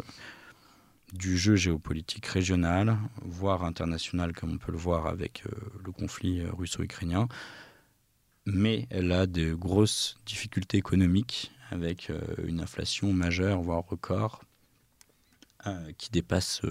du 1.17 1.37
jeu 1.37 1.55
géopolitique 1.55 2.25
régional, 2.25 2.97
voire 3.21 3.63
international, 3.63 4.33
comme 4.33 4.53
on 4.53 4.57
peut 4.57 4.71
le 4.71 4.77
voir 4.77 5.07
avec 5.07 5.43
euh, 5.45 5.51
le 5.83 5.91
conflit 5.91 6.41
euh, 6.41 6.51
russo-ukrainien. 6.51 7.27
Mais 8.45 8.87
elle 8.89 9.11
a 9.11 9.25
de 9.25 9.53
grosses 9.53 10.17
difficultés 10.25 10.77
économiques 10.77 11.51
avec 11.71 12.11
une 12.45 12.61
inflation 12.61 13.11
majeure, 13.11 13.59
voire 13.59 13.83
record, 13.83 14.43
qui 15.97 16.11
dépasse 16.11 16.61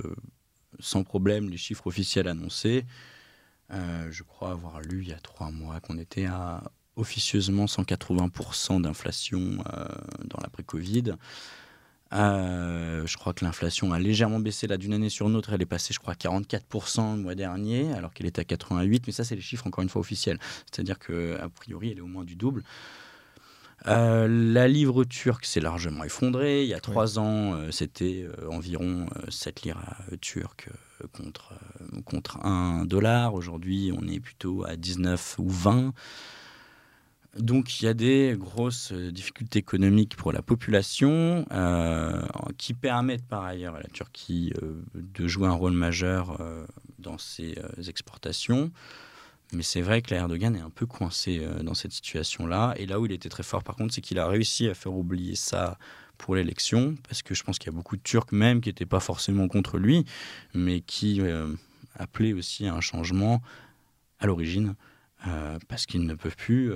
sans 0.78 1.02
problème 1.02 1.50
les 1.50 1.56
chiffres 1.56 1.88
officiels 1.88 2.28
annoncés. 2.28 2.84
Euh, 3.70 4.08
je 4.10 4.22
crois 4.22 4.50
avoir 4.50 4.80
lu 4.80 5.02
il 5.02 5.08
y 5.08 5.12
a 5.12 5.20
trois 5.20 5.50
mois 5.50 5.80
qu'on 5.80 5.98
était 5.98 6.26
à 6.26 6.62
officieusement 6.96 7.64
180% 7.64 8.82
d'inflation 8.82 9.64
euh, 9.72 9.86
dans 10.24 10.38
l'après-Covid. 10.42 11.14
Euh, 12.12 13.06
je 13.06 13.16
crois 13.16 13.32
que 13.32 13.44
l'inflation 13.44 13.92
a 13.92 13.98
légèrement 13.98 14.38
baissé 14.38 14.66
là 14.66 14.76
d'une 14.76 14.92
année 14.92 15.08
sur 15.08 15.28
une 15.28 15.36
autre. 15.36 15.52
Elle 15.52 15.62
est 15.62 15.66
passée, 15.66 15.92
je 15.94 15.98
crois, 15.98 16.12
à 16.12 16.16
44% 16.16 17.16
le 17.16 17.22
mois 17.22 17.34
dernier, 17.34 17.92
alors 17.92 18.12
qu'elle 18.12 18.26
était 18.26 18.40
à 18.40 18.44
88. 18.44 19.04
Mais 19.06 19.12
ça, 19.12 19.24
c'est 19.24 19.34
les 19.34 19.40
chiffres 19.40 19.66
encore 19.66 19.82
une 19.82 19.88
fois 19.88 20.00
officiels. 20.00 20.38
C'est-à-dire 20.70 20.98
qu'a 20.98 21.48
priori, 21.48 21.90
elle 21.90 21.98
est 21.98 22.02
au 22.02 22.06
moins 22.06 22.24
du 22.24 22.36
double. 22.36 22.62
Euh, 23.86 24.28
la 24.28 24.66
livre 24.66 25.04
turque 25.04 25.44
s'est 25.44 25.60
largement 25.60 26.04
effondrée. 26.04 26.62
Il 26.62 26.68
y 26.68 26.74
a 26.74 26.80
trois 26.80 27.18
ans, 27.18 27.54
euh, 27.54 27.70
c'était 27.70 28.26
environ 28.48 29.06
7 29.28 29.62
liras 29.62 29.96
turques 30.20 30.70
contre, 31.12 31.52
contre 32.04 32.38
1 32.46 32.86
dollar. 32.86 33.34
Aujourd'hui, 33.34 33.92
on 33.94 34.06
est 34.06 34.20
plutôt 34.20 34.64
à 34.64 34.76
19 34.76 35.36
ou 35.38 35.48
20. 35.48 35.92
Donc 37.38 37.80
il 37.80 37.86
y 37.86 37.88
a 37.88 37.94
des 37.94 38.36
grosses 38.38 38.92
difficultés 38.92 39.58
économiques 39.58 40.16
pour 40.16 40.32
la 40.32 40.42
population 40.42 41.44
qui 42.58 42.74
permettent 42.74 43.26
par 43.26 43.42
ailleurs 43.44 43.74
à 43.74 43.80
la 43.80 43.88
Turquie 43.88 44.52
de 44.94 45.26
jouer 45.26 45.48
un 45.48 45.52
rôle 45.52 45.72
majeur 45.72 46.38
dans 46.98 47.18
ses 47.18 47.56
exportations. 47.88 48.70
Mais 49.52 49.62
c'est 49.62 49.80
vrai 49.80 50.02
que 50.02 50.14
Erdogan 50.14 50.56
est 50.56 50.60
un 50.60 50.70
peu 50.70 50.86
coincé 50.86 51.40
euh, 51.40 51.62
dans 51.62 51.74
cette 51.74 51.92
situation-là. 51.92 52.74
Et 52.76 52.86
là 52.86 53.00
où 53.00 53.06
il 53.06 53.12
était 53.12 53.28
très 53.28 53.42
fort, 53.42 53.62
par 53.62 53.76
contre, 53.76 53.94
c'est 53.94 54.00
qu'il 54.00 54.18
a 54.18 54.26
réussi 54.26 54.68
à 54.68 54.74
faire 54.74 54.92
oublier 54.92 55.36
ça 55.36 55.78
pour 56.18 56.34
l'élection, 56.36 56.94
parce 57.08 57.22
que 57.22 57.34
je 57.34 57.42
pense 57.42 57.58
qu'il 57.58 57.70
y 57.70 57.74
a 57.74 57.76
beaucoup 57.76 57.96
de 57.96 58.02
Turcs 58.02 58.32
même 58.32 58.60
qui 58.60 58.68
n'étaient 58.68 58.86
pas 58.86 59.00
forcément 59.00 59.48
contre 59.48 59.78
lui, 59.78 60.04
mais 60.54 60.80
qui 60.80 61.20
euh, 61.20 61.52
appelaient 61.94 62.32
aussi 62.32 62.66
à 62.66 62.74
un 62.74 62.80
changement 62.80 63.42
à 64.20 64.26
l'origine, 64.26 64.74
euh, 65.26 65.58
parce 65.68 65.86
qu'ils 65.86 66.06
ne 66.06 66.14
peuvent 66.14 66.36
plus 66.36 66.72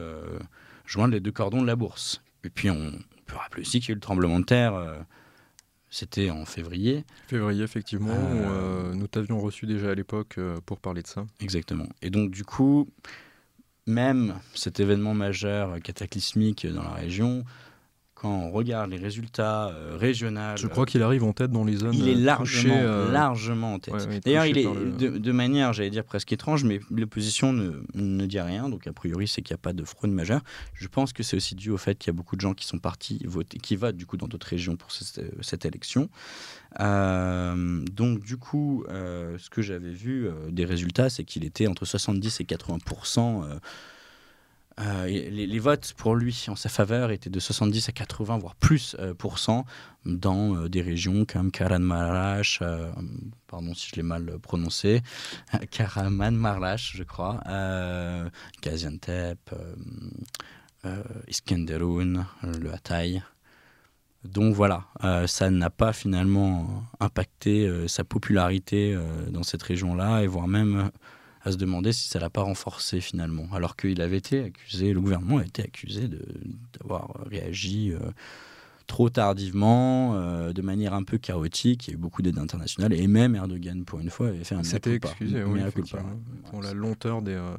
joindre 0.85 1.15
les 1.15 1.21
deux 1.21 1.33
cordons 1.33 1.63
de 1.63 1.67
la 1.67 1.77
bourse. 1.77 2.23
Et 2.45 2.51
puis 2.51 2.71
on 2.71 2.93
peut 3.27 3.37
rappeler 3.37 3.63
aussi 3.63 3.81
qu'il 3.81 3.91
y 3.91 3.93
a 3.93 3.93
eu 3.93 3.97
le 3.97 4.01
tremblement 4.01 4.41
de 4.41 4.45
terre 4.45 5.05
c'était 5.91 6.31
en 6.31 6.45
février. 6.45 7.05
Février, 7.29 7.63
effectivement. 7.63 8.15
Euh, 8.15 8.95
nous 8.95 9.07
t'avions 9.07 9.41
reçu 9.41 9.67
déjà 9.67 9.91
à 9.91 9.95
l'époque 9.95 10.37
euh, 10.39 10.61
pour 10.67 10.81
parler 10.81 11.03
de 11.03 11.07
ça. 11.07 11.27
Exactement. 11.41 11.89
Et 12.03 12.11
donc, 12.11 12.31
du 12.31 12.45
coup, 12.45 12.89
même 13.87 14.35
cet 14.55 14.81
événement 14.81 15.15
majeur 15.15 15.81
cataclysmique 15.81 16.67
dans 16.67 16.83
la 16.83 16.93
région, 16.93 17.45
quand 18.21 18.31
on 18.31 18.51
regarde 18.51 18.91
les 18.91 18.97
résultats 18.97 19.69
euh, 19.69 19.97
régionaux. 19.97 20.57
Je 20.57 20.67
crois 20.67 20.87
qu'il 20.87 21.03
arrive 21.03 21.23
en 21.23 21.33
tête 21.33 21.53
dans 21.53 21.65
les 21.65 21.77
zones. 21.77 21.95
Il 21.95 22.09
est 22.09 22.17
largement, 22.17 22.75
euh, 22.77 23.13
largement 23.13 23.75
en 23.75 23.79
tête. 23.79 23.95
D'ailleurs, 24.25 24.47
il 24.47 24.59
est 24.59 24.67
de, 24.67 25.33
manière, 25.33 25.73
j'allais 25.73 25.91
dire 25.91 26.05
presque 26.05 26.33
étrange, 26.33 26.65
mais 26.65 26.81
l'opposition 26.91 27.53
ne, 27.53 27.81
ne, 27.95 28.27
dit 28.27 28.41
rien. 28.41 28.69
Donc, 28.69 28.89
a 28.89 28.93
priori, 28.93 29.29
c'est 29.29 29.43
qu'il 29.43 29.55
n'y 29.55 29.59
a 29.59 29.63
pas 29.63 29.73
de 29.73 29.85
fraude 29.85 30.11
majeure. 30.11 30.41
Je 30.75 30.89
pense 30.89 31.13
que 31.13 31.23
c'est 31.23 31.37
aussi 31.37 31.55
dû 31.55 31.71
au 31.71 31.79
fait 31.79 31.97
qu'il 31.97 32.09
y 32.09 32.15
a 32.15 32.17
beaucoup 32.17 32.35
de 32.35 32.41
gens 32.41 32.55
qui 32.55 32.67
sont 32.67 32.79
partis 32.79 33.21
voter, 33.25 33.59
qui 33.59 33.77
votent 33.77 33.97
du 33.97 34.07
coup 34.07 34.17
dans 34.17 34.27
d'autres 34.27 34.49
régions 34.49 34.77
pour 34.77 34.91
cette, 34.91 35.65
élection. 35.65 36.09
Euh, 36.81 37.85
donc, 37.93 38.21
du 38.21 38.37
coup, 38.37 38.85
ce 38.89 39.49
que 39.49 39.63
j'avais 39.63 39.93
vu 39.93 40.29
des 40.51 40.65
résultats, 40.65 41.09
c'est 41.09 41.23
qu'il 41.23 41.45
était 41.45 41.69
entre 41.69 41.85
70 41.85 42.41
et 42.41 42.45
80 42.45 42.79
euh, 44.81 45.07
les, 45.07 45.59
votes 45.59 45.93
pour 45.97 46.15
lui 46.15 46.47
en 46.49 46.55
sa 46.55 46.69
faveur 46.69 47.11
étaient 47.11 47.31
de 47.31 47.41
70 47.41 47.89
à 47.89 47.93
80, 47.93 48.39
voire 48.39 48.55
plus 48.55 48.97
euh, 49.01 49.13
dans 50.05 50.55
euh, 50.55 50.69
des 50.69 50.83
régions 50.83 51.25
comme 51.25 51.51
Karanmarash, 51.51 52.63
pardon 53.49 53.75
si 53.75 53.89
je 53.91 53.97
l'ai 53.97 54.03
mal 54.03 54.39
prononcé, 54.41 55.03
Karaman-Marlash, 55.71 56.97
je 56.97 57.03
crois, 57.03 57.41
Gaziantep, 58.63 59.39
Iskenderun, 61.27 62.27
le 62.43 62.73
Hatay. 62.73 63.23
Donc 64.25 64.55
voilà, 64.55 64.85
ça 65.27 65.51
n'a 65.51 65.71
pas 65.71 65.93
finalement 65.93 66.85
impacté 67.01 67.89
sa 67.89 68.05
popularité 68.05 68.97
dans 69.31 69.43
cette 69.43 69.63
région-là, 69.63 70.23
et 70.23 70.27
voire 70.27 70.49
même 70.49 70.91
à 71.49 71.53
se 71.53 71.57
demander 71.57 71.93
si 71.93 72.09
ça 72.09 72.19
l'a 72.19 72.31
pas 72.31 72.43
renforcé 72.43 73.01
finalement. 73.01 73.49
Alors 73.53 73.77
qu'il 73.77 74.01
avait 74.01 74.19
été 74.19 74.45
accusé, 74.45 74.93
le 74.93 75.01
gouvernement 75.01 75.39
a 75.39 75.45
été 75.45 75.63
accusé 75.63 76.09
d'avoir 76.79 77.11
réagi 77.27 77.93
euh, 77.93 77.99
trop 78.87 79.09
tardivement, 79.09 80.15
euh, 80.15 80.53
de 80.53 80.63
manière 80.63 80.95
un 80.95 81.03
peu 81.03 81.19
chaotique. 81.19 81.89
Il 81.89 81.91
y 81.91 81.95
a 81.95 81.95
eu 81.95 82.01
beaucoup 82.01 82.23
d'aide 82.23 82.39
internationale 82.39 82.93
et 82.93 83.07
même 83.07 83.35
Erdogan, 83.35 83.85
pour 83.85 83.99
une 83.99 84.11
fois, 84.11 84.29
avait 84.29 84.45
fait 84.45 84.55
un 84.55 84.63
C'était 84.63 84.95
excusé, 84.95 85.43
oui, 85.43 85.61
pour 86.51 86.63
la 86.63 86.75
lenteur 86.75 87.23
des, 87.23 87.33
euh, 87.33 87.57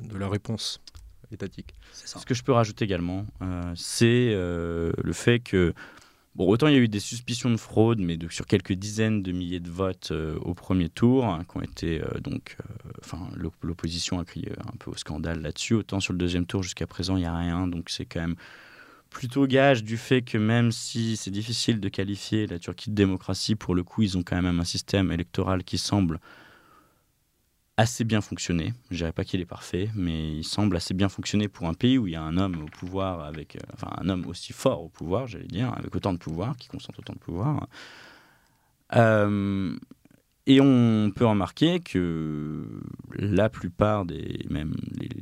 de, 0.00 0.16
la 0.16 0.28
réponse 0.28 0.80
étatique. 1.30 1.74
Ce 1.92 2.24
que 2.24 2.34
je 2.34 2.42
peux 2.42 2.52
rajouter 2.52 2.84
également, 2.86 3.26
c'est 3.76 4.32
le 4.32 5.12
fait 5.12 5.40
que 5.40 5.74
Autant 6.48 6.68
il 6.68 6.74
y 6.74 6.76
a 6.76 6.80
eu 6.80 6.88
des 6.88 7.00
suspicions 7.00 7.50
de 7.50 7.58
fraude, 7.58 7.98
mais 8.00 8.18
sur 8.30 8.46
quelques 8.46 8.72
dizaines 8.72 9.22
de 9.22 9.30
milliers 9.30 9.60
de 9.60 9.68
votes 9.68 10.10
euh, 10.10 10.38
au 10.40 10.54
premier 10.54 10.88
tour, 10.88 11.26
hein, 11.26 11.44
qui 11.50 11.58
ont 11.58 11.62
été 11.62 12.00
euh, 12.00 12.18
donc, 12.20 12.56
euh, 12.60 12.90
enfin, 13.04 13.28
l'opposition 13.60 14.18
a 14.18 14.24
crié 14.24 14.52
un 14.60 14.76
peu 14.78 14.90
au 14.90 14.96
scandale 14.96 15.42
là-dessus. 15.42 15.74
Autant 15.74 16.00
sur 16.00 16.14
le 16.14 16.18
deuxième 16.18 16.46
tour, 16.46 16.62
jusqu'à 16.62 16.86
présent, 16.86 17.16
il 17.16 17.20
n'y 17.20 17.26
a 17.26 17.36
rien, 17.36 17.66
donc 17.66 17.90
c'est 17.90 18.06
quand 18.06 18.20
même 18.20 18.36
plutôt 19.10 19.46
gage 19.46 19.84
du 19.84 19.98
fait 19.98 20.22
que 20.22 20.38
même 20.38 20.72
si 20.72 21.16
c'est 21.16 21.30
difficile 21.30 21.78
de 21.78 21.88
qualifier 21.88 22.46
la 22.46 22.58
Turquie 22.58 22.90
de 22.90 22.94
démocratie, 22.94 23.54
pour 23.54 23.74
le 23.74 23.82
coup, 23.82 24.02
ils 24.02 24.16
ont 24.16 24.22
quand 24.22 24.40
même 24.40 24.60
un 24.60 24.64
système 24.64 25.12
électoral 25.12 25.62
qui 25.62 25.76
semble 25.76 26.20
assez 27.80 28.04
bien 28.04 28.20
fonctionné. 28.20 28.74
Je 28.90 28.98
dirais 28.98 29.12
pas 29.12 29.24
qu'il 29.24 29.40
est 29.40 29.46
parfait, 29.46 29.88
mais 29.94 30.36
il 30.36 30.44
semble 30.44 30.76
assez 30.76 30.92
bien 30.92 31.08
fonctionner 31.08 31.48
pour 31.48 31.66
un 31.66 31.72
pays 31.72 31.96
où 31.96 32.06
il 32.06 32.12
y 32.12 32.16
a 32.16 32.22
un 32.22 32.36
homme 32.36 32.62
au 32.62 32.66
pouvoir, 32.66 33.24
avec, 33.24 33.56
euh, 33.56 33.60
enfin 33.72 33.88
un 33.96 34.10
homme 34.10 34.26
aussi 34.26 34.52
fort 34.52 34.82
au 34.82 34.90
pouvoir, 34.90 35.26
j'allais 35.26 35.46
dire, 35.46 35.72
avec 35.74 35.94
autant 35.94 36.12
de 36.12 36.18
pouvoir, 36.18 36.58
qui 36.58 36.68
concentre 36.68 36.98
autant 36.98 37.14
de 37.14 37.18
pouvoir. 37.18 37.68
Euh, 38.96 39.74
et 40.46 40.60
on 40.60 41.10
peut 41.14 41.24
remarquer 41.24 41.80
que 41.80 42.66
la 43.16 43.48
plupart 43.48 44.04
des, 44.04 44.44
même 44.50 44.74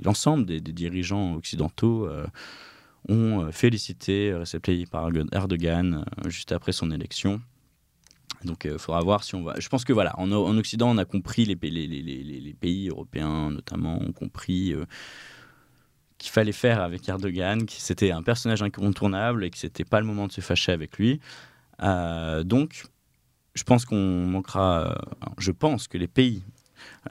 l'ensemble 0.02 0.44
des, 0.44 0.60
dirigeants 0.60 1.34
occidentaux 1.36 2.08
euh, 2.08 2.26
ont 3.08 3.52
félicité 3.52 4.34
Recep 4.34 4.62
Tayyip 4.62 4.96
Erdogan 5.30 6.04
juste 6.26 6.50
après 6.50 6.72
son 6.72 6.90
élection 6.90 7.40
donc 8.44 8.64
il 8.64 8.72
euh, 8.72 8.78
faudra 8.78 9.00
voir 9.02 9.24
si 9.24 9.34
on 9.34 9.42
va. 9.42 9.58
Je 9.58 9.68
pense 9.68 9.84
que 9.84 9.92
voilà, 9.92 10.18
en, 10.18 10.30
Occident, 10.56 10.90
on 10.90 10.98
a 10.98 11.04
compris, 11.04 11.44
les, 11.44 11.56
pays 11.56 12.88
européens 12.88 13.50
notamment, 13.50 14.00
ont 14.00 14.12
compris 14.12 14.72
euh, 14.72 14.84
qu'il 16.18 16.30
fallait 16.30 16.52
faire 16.52 16.80
avec 16.80 17.08
Erdogan, 17.08 17.66
que 17.66 17.72
c'était 17.72 18.10
un 18.10 18.22
personnage 18.22 18.62
incontournable 18.62 19.44
et 19.44 19.50
que 19.50 19.58
c'était 19.58 19.84
pas 19.84 20.00
le 20.00 20.06
moment 20.06 20.26
de 20.26 20.32
se 20.32 20.40
fâcher 20.40 20.72
avec 20.72 20.98
lui. 20.98 21.20
Euh, 21.82 22.42
donc, 22.42 22.84
je 23.54 23.64
pense 23.64 23.84
qu'on 23.84 24.26
manquera. 24.26 24.96
je 25.38 25.50
pense 25.50 25.88
que 25.88 25.98
les 25.98 26.08
pays 26.08 26.44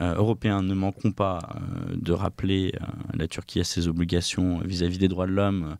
européens 0.00 0.62
ne 0.62 0.72
manqueront 0.72 1.12
pas 1.12 1.40
de 1.90 2.12
rappeler 2.12 2.72
la 3.12 3.28
Turquie 3.28 3.60
à 3.60 3.64
ses 3.64 3.86
obligations 3.86 4.60
vis 4.60 4.82
à 4.82 4.86
-vis 4.86 4.96
des 4.96 5.08
droits 5.08 5.26
de 5.26 5.32
l'homme 5.32 5.76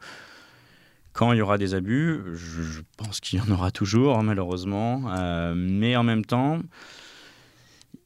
quand 1.12 1.32
il 1.32 1.38
y 1.38 1.42
aura 1.42 1.58
des 1.58 1.74
abus, 1.74 2.20
je, 2.34 2.80
pense 2.96 3.20
qu'il 3.20 3.38
y 3.38 3.42
en 3.42 3.50
aura 3.50 3.70
toujours, 3.70 4.22
malheureusement. 4.22 5.04
Euh, 5.08 5.54
mais 5.56 5.96
en 5.96 6.02
même 6.02 6.24
temps, 6.24 6.60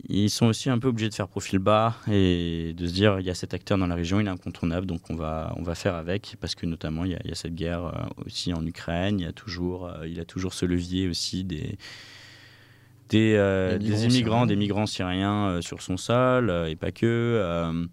ils 0.08 0.30
sont 0.30 0.46
aussi 0.46 0.70
un 0.70 0.78
peu 0.78 0.88
obligés 0.88 1.08
de 1.08 1.14
faire 1.14 1.28
profil 1.28 1.58
bas 1.58 1.96
et 2.10 2.74
de 2.76 2.86
se 2.86 2.92
dire 2.92 3.20
il 3.20 3.26
y 3.26 3.30
a 3.30 3.34
cet 3.34 3.54
acteur 3.54 3.78
dans 3.78 3.86
la 3.86 3.94
région, 3.94 4.18
il 4.20 4.26
est 4.26 4.30
incontournable, 4.30 4.86
donc 4.86 5.10
on 5.10 5.14
va, 5.14 5.52
on 5.56 5.62
va 5.62 5.74
faire 5.74 5.94
avec. 5.94 6.36
Parce 6.40 6.54
que 6.54 6.66
notamment, 6.66 7.04
il 7.04 7.12
y 7.12 7.32
a, 7.32 7.34
cette 7.34 7.54
guerre 7.54 7.84
euh, 7.84 8.24
aussi 8.26 8.52
en 8.52 8.64
Ukraine, 8.64 9.20
il, 9.20 9.24
y 9.24 9.28
a 9.28 9.32
toujours, 9.32 9.86
euh, 9.86 10.08
il 10.08 10.18
a 10.18 10.24
toujours 10.24 10.54
ce 10.54 10.66
levier 10.66 11.08
aussi 11.08 11.44
des. 11.44 11.78
Des, 13.08 13.36
des 13.78 14.06
immigrants, 14.06 14.46
des 14.46 14.56
migrants 14.56 14.86
syriens 14.86 15.60
sur 15.60 15.82
son 15.82 15.98
sol, 15.98 16.50
et 16.66 16.76
pas 16.76 16.92
que 16.92 17.86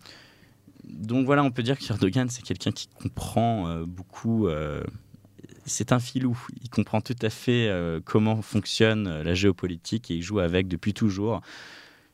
donc 0.90 1.26
voilà, 1.26 1.44
on 1.44 1.52
peut 1.52 1.64
dire 1.64 1.78
qu'Erdogan, 1.78 2.30
c'est 2.30 2.44
quelqu'un 2.44 2.72
qui 2.72 2.88
comprend 2.88 3.84
beaucoup 3.86 4.48
c'est 5.66 5.92
un 5.92 6.00
filou. 6.00 6.38
Il 6.64 6.70
comprend 6.70 7.02
tout 7.02 7.16
à 7.22 7.30
fait 7.30 7.72
comment 8.06 8.42
fonctionne 8.42 9.22
la 9.22 9.34
géopolitique 9.36 10.10
et 10.12 10.16
il 10.16 10.22
joue 10.22 10.40
avec 10.40 10.68
depuis 10.68 10.94
toujours. 10.94 11.42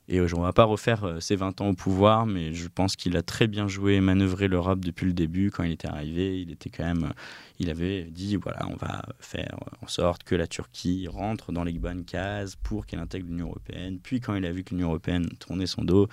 Et 0.07 0.21
on 0.21 0.23
ne 0.23 0.43
va 0.43 0.53
pas 0.53 0.65
refaire 0.65 1.17
ses 1.19 1.35
20 1.35 1.61
ans 1.61 1.69
au 1.69 1.73
pouvoir, 1.73 2.27
mais 2.27 2.53
je 2.53 2.67
pense 2.67 2.95
qu'il 2.95 3.17
a 3.17 3.23
très 3.23 3.47
bien 3.47 3.67
joué 3.67 3.95
et 3.95 4.01
manœuvré 4.01 4.47
l'Europe 4.47 4.81
depuis 4.85 5.07
le 5.07 5.13
début. 5.13 5.49
Quand 5.49 5.63
il 5.63 5.71
était 5.71 5.87
arrivé, 5.87 6.41
il 6.41 6.51
était 6.51 6.69
quand 6.69 6.83
même, 6.83 7.11
il 7.57 7.71
avait 7.71 8.03
dit 8.03 8.35
voilà, 8.35 8.67
on 8.67 8.75
va 8.75 9.01
faire 9.19 9.57
en 9.81 9.87
sorte 9.87 10.23
que 10.23 10.35
la 10.35 10.45
Turquie 10.45 11.07
rentre 11.07 11.51
dans 11.51 11.63
les 11.63 11.73
bonnes 11.73 12.05
cases 12.05 12.55
pour 12.55 12.85
qu'elle 12.85 12.99
intègre 12.99 13.27
l'Union 13.29 13.47
européenne. 13.47 13.97
Puis 13.97 14.19
quand 14.19 14.35
il 14.35 14.45
a 14.45 14.51
vu 14.51 14.63
que 14.63 14.75
l'Union 14.75 14.89
européenne 14.89 15.27
tournait 15.39 15.65
son 15.65 15.83
dos, 15.83 16.07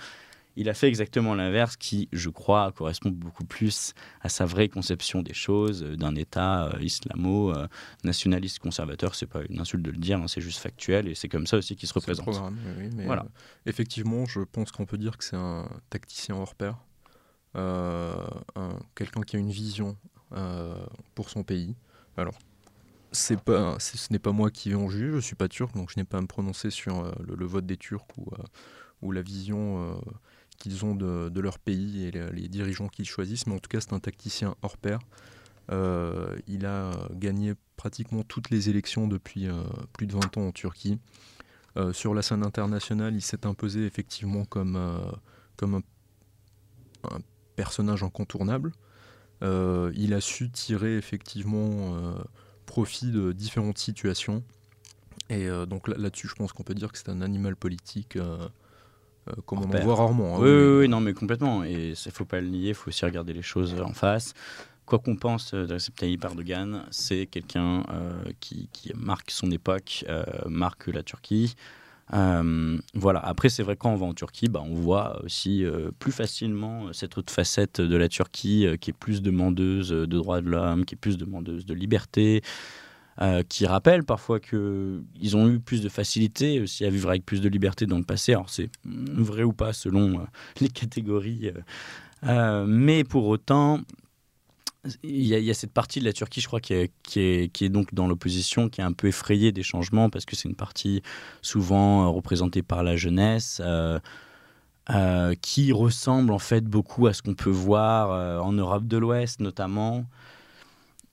il 0.55 0.69
a 0.69 0.73
fait 0.73 0.87
exactement 0.87 1.33
l'inverse 1.33 1.75
qui, 1.77 2.09
je 2.11 2.29
crois, 2.29 2.71
correspond 2.71 3.09
beaucoup 3.09 3.45
plus 3.45 3.93
à 4.21 4.29
sa 4.29 4.45
vraie 4.45 4.69
conception 4.69 5.21
des 5.21 5.33
choses, 5.33 5.83
euh, 5.83 5.95
d'un 5.95 6.15
État 6.15 6.67
euh, 6.67 6.81
islamo-nationaliste 6.81 8.57
euh, 8.59 8.61
conservateur. 8.61 9.15
C'est 9.15 9.25
pas 9.25 9.41
une 9.49 9.59
insulte 9.59 9.83
de 9.83 9.91
le 9.91 9.97
dire, 9.97 10.19
hein, 10.19 10.27
c'est 10.27 10.41
juste 10.41 10.59
factuel 10.59 11.07
et 11.07 11.15
c'est 11.15 11.29
comme 11.29 11.47
ça 11.47 11.57
aussi 11.57 11.75
qu'il 11.75 11.89
se 11.89 11.93
représente. 11.93 12.29
voilà. 13.05 13.25
effectivement, 13.65 14.25
je 14.25 14.41
pense 14.41 14.71
qu'on 14.71 14.85
peut 14.85 14.97
dire 14.97 15.17
que 15.17 15.23
c'est 15.23 15.35
un 15.35 15.67
tacticien 15.89 16.35
hors 16.35 16.55
pair, 16.55 16.77
quelqu'un 18.95 19.21
qui 19.21 19.35
a 19.35 19.39
une 19.39 19.51
vision 19.51 19.97
pour 21.15 21.29
son 21.29 21.43
pays. 21.43 21.75
Alors, 22.15 22.37
c'est 23.11 23.39
pas, 23.39 23.77
ce 23.79 24.11
n'est 24.11 24.19
pas 24.19 24.31
moi 24.31 24.49
qui 24.51 24.73
en 24.75 24.89
juge, 24.89 25.15
je 25.15 25.19
suis 25.19 25.35
pas 25.35 25.47
turc, 25.47 25.75
donc 25.75 25.91
je 25.91 25.99
n'ai 25.99 26.03
pas 26.03 26.17
à 26.17 26.21
me 26.21 26.27
prononcer 26.27 26.69
sur 26.69 27.11
le, 27.19 27.45
vote 27.45 27.65
des 27.65 27.77
Turcs 27.77 28.05
ou, 28.17 28.27
ou 29.01 29.11
la 29.11 29.21
vision 29.21 29.99
qu'ils 30.63 30.85
ont 30.85 30.95
de, 30.95 31.39
leur 31.41 31.59
pays 31.59 32.05
et 32.05 32.11
les, 32.11 32.47
dirigeants 32.47 32.87
qu'ils 32.87 33.05
choisissent, 33.05 33.47
mais 33.47 33.53
en 33.53 33.59
tout 33.59 33.67
cas 33.67 33.81
c'est 33.81 33.91
un 33.91 33.99
tacticien 33.99 34.55
hors 34.61 34.77
pair. 34.77 34.99
Euh, 35.71 36.37
il 36.47 36.65
a 36.65 36.91
gagné 37.11 37.53
pratiquement 37.75 38.23
toutes 38.23 38.49
les 38.49 38.69
élections 38.69 39.07
depuis 39.07 39.47
euh, 39.47 39.61
plus 39.91 40.07
de 40.07 40.13
20 40.13 40.37
ans 40.37 40.47
en 40.47 40.51
Turquie. 40.53 40.99
Euh, 41.75 41.91
sur 41.91 42.13
la 42.13 42.21
scène 42.21 42.45
internationale, 42.45 43.13
il 43.13 43.21
s'est 43.21 43.45
imposé 43.45 43.85
effectivement 43.85 44.45
comme, 44.45 44.79
comme 45.57 45.75
un, 45.75 47.19
personnage 47.57 48.01
incontournable. 48.01 48.71
il 49.41 50.13
a 50.13 50.21
su 50.21 50.49
tirer 50.49 50.95
effectivement 50.95 52.15
profit 52.65 53.11
de 53.11 53.33
différentes 53.33 53.79
situations. 53.79 54.43
Et 55.29 55.49
donc 55.67 55.89
là-dessus, 55.89 56.29
je 56.29 56.35
pense 56.35 56.53
qu'on 56.53 56.63
peut 56.63 56.73
dire 56.73 56.91
que 56.91 56.97
c'est 56.97 57.09
un 57.09 57.21
animal 57.21 57.57
politique 57.57 58.17
euh, 59.29 59.33
comme 59.45 59.59
on 59.59 59.77
en 59.77 59.79
voit 59.81 59.95
rarement. 59.95 60.37
Hein, 60.37 60.39
oui, 60.41 60.79
oui, 60.79 60.87
non, 60.87 60.99
mais 60.99 61.13
complètement. 61.13 61.63
Et 61.63 61.71
il 61.71 61.89
ne 61.91 62.11
faut 62.11 62.25
pas 62.25 62.41
le 62.41 62.47
nier, 62.47 62.69
il 62.69 62.75
faut 62.75 62.89
aussi 62.89 63.05
regarder 63.05 63.33
les 63.33 63.41
choses 63.41 63.79
en 63.81 63.93
face. 63.93 64.33
Quoi 64.85 64.99
qu'on 64.99 65.15
pense 65.15 65.53
de 65.53 65.73
Recep 65.73 65.95
Tayyip 65.95 66.23
Erdogan, 66.25 66.83
c'est 66.91 67.25
quelqu'un 67.25 67.83
euh, 67.89 68.23
qui, 68.41 68.67
marque 68.95 69.31
son 69.31 69.49
époque, 69.49 70.03
euh, 70.09 70.25
marque 70.47 70.87
la 70.87 71.03
Turquie. 71.03 71.55
voilà. 72.11 73.19
Après, 73.19 73.47
c'est 73.47 73.63
vrai 73.63 73.77
quand 73.77 73.91
on 73.91 73.95
va 73.95 74.05
en 74.05 74.13
Turquie, 74.13 74.49
bah, 74.49 74.61
on 74.63 74.75
voit 74.75 75.23
aussi 75.23 75.65
plus 75.99 76.11
facilement 76.11 76.91
cette 76.91 77.17
autre 77.17 77.31
facette 77.31 77.79
de 77.79 77.95
la 77.95 78.09
Turquie 78.09 78.67
qui 78.81 78.89
est 78.89 78.97
plus 78.97 79.21
demandeuse 79.21 79.89
de 79.89 80.05
droits 80.05 80.41
de 80.41 80.49
l'homme, 80.49 80.83
qui 80.83 80.95
est 80.95 80.97
plus 80.97 81.17
demandeuse 81.17 81.65
de 81.65 81.73
liberté, 81.73 82.41
euh, 83.21 83.43
qui 83.47 83.67
rappellent 83.67 84.03
parfois 84.03 84.39
qu'ils 84.39 85.37
ont 85.37 85.47
eu 85.47 85.59
plus 85.59 85.83
de 85.83 85.89
facilité 85.89 86.59
aussi 86.59 86.83
à 86.83 86.89
vivre 86.89 87.09
avec 87.09 87.23
plus 87.23 87.41
de 87.41 87.49
liberté 87.49 87.85
dans 87.85 87.99
le 87.99 88.03
passé. 88.03 88.33
Alors 88.33 88.49
c'est 88.49 88.71
vrai 88.85 89.43
ou 89.43 89.53
pas 89.53 89.71
selon 89.71 90.19
euh, 90.19 90.23
les 90.61 90.69
catégories. 90.69 91.51
Euh, 92.23 92.65
mais 92.67 93.03
pour 93.03 93.27
autant, 93.27 93.81
il 95.03 95.27
y, 95.27 95.49
a 95.51 95.53
cette 95.53 95.71
partie 95.71 95.99
de 95.99 96.05
la 96.05 96.11
Turquie, 96.11 96.41
je 96.41 96.47
crois, 96.47 96.59
qui 96.59 96.73
est, 96.73 97.69
donc 97.69 97.93
dans 97.93 98.07
l'opposition, 98.07 98.67
qui 98.67 98.81
est 98.81 98.83
un 98.83 98.91
peu 98.91 99.07
effrayée 99.07 99.51
des 99.51 99.63
changements, 99.63 100.09
parce 100.09 100.25
que 100.25 100.35
c'est 100.35 100.49
une 100.49 100.55
partie 100.55 101.03
souvent 101.41 102.11
représentée 102.11 102.63
par 102.63 102.83
la 102.83 102.97
jeunesse. 102.97 103.61
qui 105.41 105.71
ressemble 105.71 106.33
en 106.33 106.39
fait 106.39 106.65
beaucoup 106.65 107.07
à 107.07 107.13
ce 107.13 107.21
qu'on 107.21 107.35
peut 107.35 107.49
voir 107.49 108.43
en 108.43 108.51
Europe 108.51 108.85
de 108.85 108.97
l'Ouest 108.97 109.39
notamment, 109.39 110.05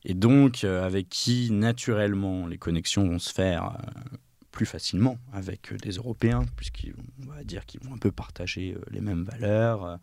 et 0.04 0.14
donc 0.14 0.64
euh, 0.64 0.84
avec 0.84 1.08
qui 1.08 1.50
naturellement 1.50 2.46
les 2.46 2.58
connexions 2.58 3.06
vont 3.06 3.18
se 3.18 3.32
faire 3.32 3.76
euh, 3.76 4.16
plus 4.50 4.66
facilement 4.66 5.18
avec 5.32 5.74
des 5.82 5.92
Européens, 5.92 6.44
puisqu'on 6.56 7.30
va 7.30 7.44
dire 7.44 7.66
qu'ils 7.66 7.80
vont 7.82 7.94
un 7.94 7.98
peu 7.98 8.10
partager 8.10 8.74
euh, 8.74 8.82
les 8.90 9.00
mêmes 9.00 9.24
valeurs, 9.24 9.98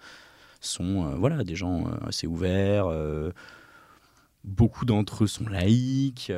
sont 0.60 1.16
voilà 1.18 1.44
des 1.44 1.56
gens 1.56 1.86
assez 2.08 2.26
ouverts, 2.26 2.88
beaucoup 4.44 4.86
d'entre 4.86 5.24
eux 5.24 5.28
sont 5.28 5.48
laïcs. 5.48 6.32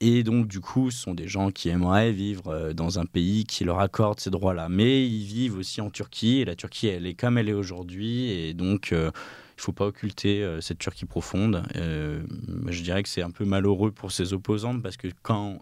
Et 0.00 0.22
donc, 0.22 0.46
du 0.46 0.60
coup, 0.60 0.90
ce 0.90 1.00
sont 1.00 1.14
des 1.14 1.26
gens 1.26 1.50
qui 1.50 1.70
aimeraient 1.70 2.12
vivre 2.12 2.74
dans 2.74 2.98
un 2.98 3.06
pays 3.06 3.46
qui 3.46 3.64
leur 3.64 3.80
accorde 3.80 4.20
ces 4.20 4.28
droits-là. 4.28 4.68
Mais 4.68 5.08
ils 5.08 5.24
vivent 5.24 5.56
aussi 5.56 5.80
en 5.80 5.88
Turquie, 5.88 6.40
et 6.40 6.44
la 6.44 6.54
Turquie, 6.54 6.88
elle 6.88 7.06
est 7.06 7.14
comme 7.14 7.38
elle 7.38 7.48
est 7.48 7.54
aujourd'hui. 7.54 8.28
Et 8.28 8.52
donc, 8.52 8.92
il 9.56 9.60
ne 9.60 9.62
faut 9.62 9.72
pas 9.72 9.86
occulter 9.86 10.42
euh, 10.42 10.60
cette 10.60 10.78
Turquie 10.78 11.06
profonde. 11.06 11.62
Euh, 11.76 12.22
je 12.68 12.82
dirais 12.82 13.02
que 13.02 13.08
c'est 13.08 13.22
un 13.22 13.30
peu 13.30 13.46
malheureux 13.46 13.90
pour 13.90 14.12
ses 14.12 14.34
opposants 14.34 14.78
parce 14.80 14.98
que 14.98 15.08
quand 15.22 15.58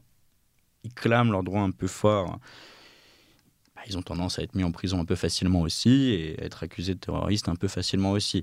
ils 0.83 0.92
clament 0.92 1.30
leurs 1.30 1.44
droits 1.44 1.62
un 1.62 1.70
peu 1.70 1.87
fort, 1.87 2.40
bah, 3.76 3.83
ils 3.87 3.96
ont 3.96 4.02
tendance 4.02 4.40
à 4.40 4.42
être 4.42 4.57
mis 4.57 4.64
en 4.64 4.72
prison 4.72 5.00
un 5.00 5.04
peu 5.04 5.14
facilement 5.14 5.61
aussi 5.61 6.11
et 6.11 6.44
être 6.44 6.64
accusés 6.64 6.94
de 6.94 6.98
terroristes 6.98 7.48
un 7.48 7.54
peu 7.54 7.68
facilement 7.68 8.11
aussi. 8.11 8.42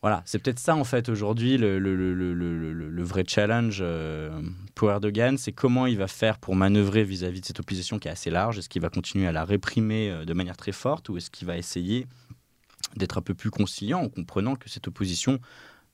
Voilà, 0.00 0.22
c'est 0.24 0.38
peut-être 0.38 0.58
ça 0.58 0.74
en 0.74 0.84
fait 0.84 1.10
aujourd'hui 1.10 1.58
le, 1.58 3.02
vrai 3.02 3.24
challenge 3.26 3.80
euh, 3.82 4.40
pour 4.74 4.90
Erdogan, 4.90 5.36
c'est 5.36 5.52
comment 5.52 5.86
il 5.86 5.98
va 5.98 6.06
faire 6.06 6.38
pour 6.38 6.56
manœuvrer 6.56 7.04
vis-à-vis 7.04 7.38
-vis 7.38 7.42
de 7.42 7.46
cette 7.46 7.60
opposition 7.60 7.98
qui 7.98 8.08
est 8.08 8.10
assez 8.10 8.30
large. 8.30 8.58
Est-ce 8.58 8.70
qu'il 8.70 8.82
va 8.82 8.88
continuer 8.88 9.26
à 9.26 9.32
la 9.32 9.44
réprimer 9.44 10.24
de 10.24 10.32
manière 10.32 10.56
très 10.56 10.72
forte 10.72 11.10
ou 11.10 11.18
est-ce 11.18 11.30
qu'il 11.30 11.46
va 11.46 11.58
essayer 11.58 12.06
d'être 12.94 13.18
un 13.18 13.22
peu 13.22 13.34
plus 13.34 13.50
conciliant 13.50 14.00
en 14.02 14.08
comprenant 14.08 14.56
que 14.56 14.68
cette 14.68 14.88
opposition 14.88 15.40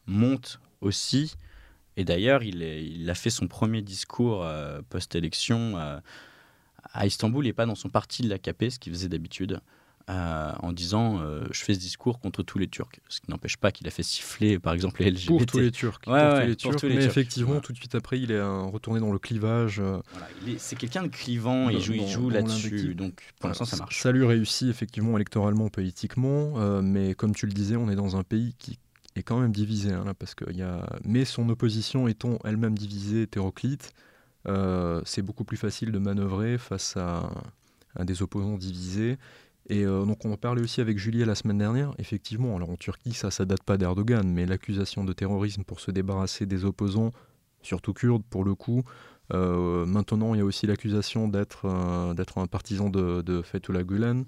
monte 0.07 0.61
aussi. 0.81 1.35
Et 1.96 2.05
d'ailleurs, 2.05 2.42
il, 2.42 3.09
a 3.09 3.14
fait 3.14 3.31
son 3.31 3.48
premier 3.48 3.83
discours 3.83 4.44
euh, 4.44 4.81
post-élection 4.88 5.78
euh, 5.78 6.00
à 6.92 7.07
Istanbul 7.07 7.46
et 7.46 7.52
pas 7.52 7.66
dans 7.66 7.74
son 7.74 7.88
parti 7.88 8.22
de 8.22 8.28
l'AKP, 8.28 8.70
ce 8.70 8.78
qu'il 8.78 8.92
faisait 8.92 9.09
d'habitude. 9.09 9.61
Euh, 10.11 10.53
en 10.59 10.73
disant 10.73 11.21
euh, 11.21 11.45
je 11.53 11.62
fais 11.62 11.75
ce 11.75 11.79
discours 11.79 12.19
contre 12.19 12.43
tous 12.43 12.59
les 12.59 12.67
Turcs. 12.67 12.91
Ce 13.09 13.21
qui 13.21 13.31
n'empêche 13.31 13.57
pas 13.57 13.71
qu'il 13.71 13.87
a 13.87 13.91
fait 13.91 14.03
siffler, 14.03 14.59
par 14.59 14.73
exemple, 14.73 15.01
les 15.01 15.12
LGBT. 15.12 15.27
Pour 15.29 15.47
tous 15.47 15.59
les 15.59 15.71
Turcs. 15.71 16.01
pour 16.01 16.15
tous 16.15 16.47
les 16.47 16.57
Turcs 16.57 16.77
mais 16.83 17.05
effectivement, 17.05 17.61
tout 17.61 17.73
de 17.73 17.79
suite 17.79 17.95
après, 17.95 18.19
il 18.19 18.33
est 18.33 18.43
retourné 18.43 18.99
dans 18.99 19.12
le 19.12 19.21
clivage. 19.21 19.79
Euh, 19.81 19.99
c'est 20.59 20.77
quelqu'un 20.77 21.05
de 21.05 21.09
clivant, 21.09 21.69
il 21.71 21.81
joue, 21.81 21.93
il 21.93 22.09
joue 22.09 22.31
là-dessus. 22.31 22.95
Donc 22.95 23.23
pour 23.38 23.49
l'instant, 23.49 23.65
ça 23.65 23.77
marche. 23.77 24.03
Ça 24.03 24.11
lui 24.11 24.25
réussit 24.25 24.69
effectivement 24.69 25.17
électoralement, 25.17 25.69
politiquement. 25.69 26.83
mais 26.83 27.15
comme 27.15 27.35
tu 27.35 27.47
le 27.47 27.53
disais, 27.53 27.77
on 27.77 27.88
est 27.88 27.97
dans 27.97 28.17
un 28.17 28.25
pays 28.25 28.55
qui 28.59 28.79
est 29.15 29.23
quand 29.23 29.38
même 29.38 29.53
divisé. 29.53 29.93
Hein, 29.93 30.05
là, 30.05 30.15
parce 30.15 30.35
que 30.35 30.51
y 30.53 30.62
a... 30.62 30.87
Mais 31.05 31.25
son 31.25 31.49
opposition 31.49 32.09
étant 32.09 32.38
elle-même 32.45 32.77
divisée, 32.77 33.23
hétéroclite, 33.23 33.93
c'est 35.05 35.23
beaucoup 35.23 35.45
plus 35.45 35.57
facile 35.57 35.93
de 35.93 35.99
manœuvrer 35.99 36.59
face 36.59 36.97
à, 36.97 37.31
à 37.95 38.05
des 38.05 38.23
opposants 38.23 38.57
divisés. 38.57 39.19
Et 39.68 39.85
euh, 39.85 40.05
donc 40.05 40.25
on 40.25 40.33
en 40.33 40.37
parlait 40.37 40.62
aussi 40.62 40.81
avec 40.81 40.98
Julie 40.98 41.25
la 41.25 41.35
semaine 41.35 41.59
dernière. 41.59 41.92
Effectivement, 41.98 42.57
alors 42.57 42.70
en 42.70 42.77
Turquie, 42.77 43.12
ça, 43.12 43.31
ça 43.31 43.44
date 43.44 43.62
pas 43.62 43.77
d'Erdogan, 43.77 44.29
mais 44.29 44.46
l'accusation 44.46 45.05
de 45.05 45.12
terrorisme 45.12 45.64
pour 45.64 45.81
se 45.81 45.90
débarrasser 45.90 46.46
des 46.46 46.64
opposants, 46.64 47.11
surtout 47.62 47.92
kurdes 47.92 48.25
pour 48.29 48.44
le 48.44 48.55
coup. 48.55 48.83
Euh, 49.33 49.87
maintenant, 49.87 50.35
il 50.35 50.38
y 50.38 50.40
a 50.40 50.44
aussi 50.44 50.66
l'accusation 50.66 51.29
d'être 51.29 51.66
euh, 51.66 52.14
un 52.37 52.46
partisan 52.46 52.90
de, 52.90 53.22
de 53.22 53.40
Fethullah 53.40 53.85
Gulen, 53.85 54.25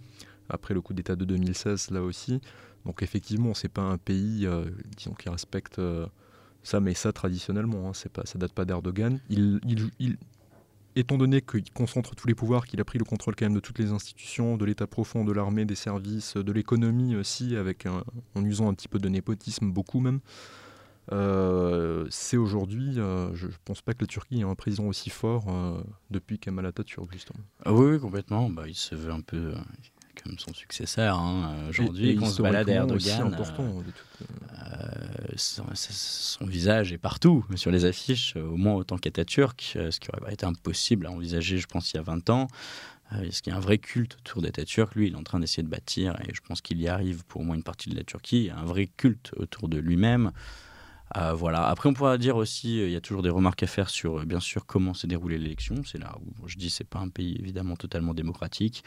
après 0.48 0.72
le 0.72 0.80
coup 0.80 0.94
d'État 0.94 1.16
de 1.16 1.24
2016, 1.24 1.90
là 1.90 2.02
aussi. 2.02 2.40
Donc 2.84 3.02
effectivement, 3.02 3.54
c'est 3.54 3.68
pas 3.68 3.82
un 3.82 3.98
pays, 3.98 4.46
disons, 4.96 5.14
qui 5.14 5.30
respecte 5.30 5.80
ça, 6.64 6.80
mais 6.80 6.94
ça 6.94 7.12
traditionnellement, 7.12 7.88
hein, 7.88 7.92
c'est 7.94 8.10
pas, 8.10 8.22
ça 8.24 8.38
date 8.38 8.52
pas 8.52 8.64
d'Erdogan. 8.64 9.20
il, 9.30 9.60
étant 10.96 11.18
donné 11.18 11.40
qu'il 11.40 11.70
concentre 11.72 12.14
tous 12.14 12.26
les 12.26 12.34
pouvoirs, 12.34 12.66
qu'il 12.66 12.80
a 12.80 12.84
pris 12.84 12.98
le 12.98 13.04
contrôle 13.04 13.34
quand 13.36 13.46
même 13.46 13.54
de 13.54 13.60
toutes 13.60 13.78
les 13.78 13.90
institutions, 13.90 14.56
de 14.56 14.64
l'état 14.64 14.86
profond, 14.86 15.24
de 15.24 15.32
l'armée, 15.32 15.64
des 15.64 15.74
services, 15.74 16.36
de 16.36 16.52
l'économie 16.52 17.16
aussi, 17.16 17.56
avec 17.56 17.86
en 18.34 18.44
usant 18.44 18.68
un 18.68 18.74
petit 18.74 18.88
peu 18.88 18.98
de 18.98 19.08
népotisme, 19.08 19.70
beaucoup 19.70 20.00
même, 20.00 20.20
euh, 21.12 22.06
c'est 22.10 22.36
aujourd'hui, 22.36 22.98
euh, 22.98 23.34
je 23.34 23.46
ne 23.46 23.52
pense 23.64 23.82
pas 23.82 23.92
que 23.92 24.00
la 24.00 24.06
Turquie 24.06 24.40
ait 24.40 24.44
un 24.44 24.54
président 24.54 24.86
aussi 24.86 25.10
fort 25.10 25.46
euh, 25.48 25.82
depuis 26.10 26.38
Kemal 26.38 26.66
Atatürk, 26.66 27.12
justement. 27.12 27.44
Ah 27.64 27.74
oui, 27.74 27.98
complètement. 27.98 28.48
Bah, 28.48 28.64
il 28.66 28.74
se 28.74 28.94
veut 28.94 29.12
un 29.12 29.20
peu 29.20 29.54
comme 30.22 30.38
son 30.38 30.52
successeur. 30.54 31.18
Hein. 31.18 31.68
Aujourd'hui, 31.68 32.16
quand 32.16 32.26
on 32.26 32.30
se 32.30 32.42
balade 32.42 32.68
à 32.68 32.74
Erdogan, 32.74 33.36
son, 35.36 36.46
visage 36.46 36.92
est 36.92 36.98
partout 36.98 37.44
sur 37.56 37.70
les 37.70 37.84
affiches, 37.84 38.36
au 38.36 38.56
moins 38.56 38.74
autant 38.74 38.98
qu'Atatürk, 38.98 39.60
ce 39.74 39.98
qui 39.98 40.08
aurait 40.10 40.34
été 40.34 40.46
impossible 40.46 41.06
à 41.06 41.10
envisager, 41.10 41.58
je 41.58 41.66
pense, 41.66 41.92
il 41.92 41.96
y 41.96 42.00
a 42.00 42.02
20 42.02 42.30
ans. 42.30 42.48
Est-ce 43.22 43.42
qu'il 43.42 43.52
y 43.52 43.54
a 43.54 43.58
un 43.58 43.60
vrai 43.60 43.78
culte 43.78 44.16
autour 44.16 44.42
d'État 44.42 44.64
turc 44.64 44.94
Lui, 44.94 45.08
il 45.08 45.12
est 45.12 45.16
en 45.16 45.22
train 45.22 45.38
d'essayer 45.38 45.62
de 45.62 45.68
bâtir, 45.68 46.16
et 46.26 46.34
je 46.34 46.40
pense 46.40 46.60
qu'il 46.60 46.80
y 46.80 46.88
arrive 46.88 47.24
pour 47.24 47.42
au 47.42 47.44
moins 47.44 47.54
une 47.54 47.62
partie 47.62 47.90
de 47.90 47.96
la 47.96 48.04
Turquie, 48.04 48.50
un 48.54 48.64
vrai 48.64 48.86
culte 48.86 49.32
autour 49.36 49.68
de 49.68 49.78
lui-même. 49.78 50.32
voilà. 51.34 51.66
Après, 51.68 51.88
on 51.88 51.92
pourra 51.92 52.18
dire 52.18 52.36
aussi, 52.36 52.78
il 52.78 52.90
y 52.90 52.96
a 52.96 53.00
toujours 53.00 53.22
des 53.22 53.30
remarques 53.30 53.62
à 53.62 53.66
faire 53.66 53.90
sur, 53.90 54.24
bien 54.24 54.40
sûr, 54.40 54.66
comment 54.66 54.94
s'est 54.94 55.06
déroulée 55.06 55.38
l'élection. 55.38 55.76
C'est 55.84 55.98
là 55.98 56.16
où 56.42 56.48
je 56.48 56.56
dis, 56.56 56.70
c'est 56.70 56.88
pas 56.88 56.98
un 56.98 57.08
pays 57.08 57.36
évidemment 57.38 57.76
totalement 57.76 58.14
démocratique. 58.14 58.84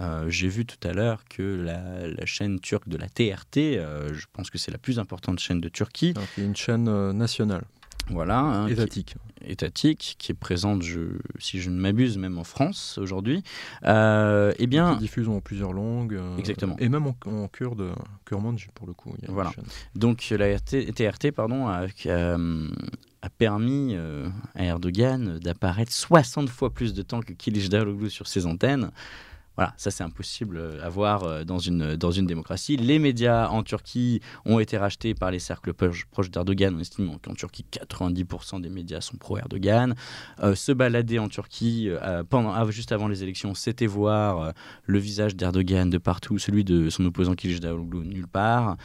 Euh, 0.00 0.28
j'ai 0.28 0.48
vu 0.48 0.66
tout 0.66 0.86
à 0.86 0.92
l'heure 0.92 1.24
que 1.28 1.42
la, 1.42 2.26
chaîne 2.26 2.60
turque 2.60 2.88
de 2.88 2.96
la 2.96 3.08
TRT, 3.08 3.56
euh, 3.78 4.12
je 4.12 4.26
pense 4.32 4.50
que 4.50 4.58
c'est 4.58 4.70
la 4.70 4.78
plus 4.78 4.98
importante 4.98 5.38
chaîne 5.38 5.60
de 5.60 5.68
Turquie. 5.68 6.14
C'est 6.34 6.42
une 6.42 6.56
chaîne 6.56 6.88
euh, 6.88 7.12
nationale. 7.12 7.64
Voilà. 8.10 8.38
Hein, 8.38 8.68
étatique. 8.68 9.16
Qui, 9.40 9.50
étatique, 9.50 10.16
qui 10.18 10.32
est 10.32 10.36
présente, 10.36 10.82
je, 10.82 11.00
si 11.38 11.60
je 11.60 11.70
ne 11.70 11.80
m'abuse, 11.80 12.18
même 12.18 12.38
en 12.38 12.44
France 12.44 12.98
aujourd'hui. 12.98 13.42
eh 13.84 14.66
bien, 14.66 14.94
qui 14.94 15.00
diffuse 15.00 15.28
en 15.28 15.40
plusieurs 15.40 15.72
langues. 15.72 16.20
exactement. 16.38 16.76
Et 16.78 16.88
même 16.88 17.06
en, 17.06 17.16
en 17.26 17.48
kurde, 17.48 17.92
kurmanj 18.24 18.68
pour 18.74 18.86
le 18.86 18.92
coup. 18.92 19.14
voilà. 19.28 19.50
Donc 19.94 20.28
la 20.30 20.58
TRT, 20.60 21.32
pardon, 21.32 21.66
a, 21.66 21.86
a 22.06 23.28
permis 23.30 23.96
à 24.54 24.64
Erdogan 24.64 25.38
d'apparaître 25.40 25.92
60 25.92 26.48
fois 26.48 26.70
plus 26.72 26.94
de 26.94 27.02
temps 27.02 27.22
que 27.22 27.32
Kılıçdaroğlu 27.32 28.08
sur 28.10 28.28
ses 28.28 28.46
antennes. 28.46 28.92
Voilà, 29.56 29.72
ça 29.78 29.90
c'est 29.90 30.04
impossible 30.04 30.60
à 30.82 30.88
voir 30.88 31.24
euh, 31.24 31.44
dans 31.44 31.58
une, 31.58 31.96
dans 31.96 32.10
une 32.10 32.26
démocratie. 32.26 32.76
Les 32.76 32.98
médias 32.98 33.48
en 33.48 33.62
Turquie 33.62 34.20
ont 34.44 34.58
été 34.58 34.76
rachetés 34.76 35.14
par 35.14 35.30
les 35.30 35.38
cercles 35.38 35.72
proches 35.72 36.30
d'Erdogan. 36.30 36.74
On 36.76 36.80
estime 36.80 37.18
qu'en 37.22 37.34
Turquie, 37.34 37.64
90% 37.72 38.60
des 38.60 38.68
médias 38.68 39.00
sont 39.00 39.16
pro-Erdogan. 39.16 39.94
Euh, 40.42 40.54
se 40.54 40.72
balader 40.72 41.18
en 41.18 41.28
Turquie 41.28 41.88
euh, 41.88 42.22
pendant, 42.22 42.70
juste 42.70 42.92
avant 42.92 43.08
les 43.08 43.22
élections, 43.22 43.54
c'était 43.54 43.86
voir 43.86 44.52
le 44.84 44.98
visage 44.98 45.36
d'Erdogan 45.36 45.88
de 45.88 45.98
partout, 45.98 46.38
celui 46.38 46.64
de 46.64 46.90
son 46.90 47.04
opposant 47.06 47.34
Kılıçdaroğlu 47.34 48.06
nulle 48.06 48.26
part. 48.26 48.76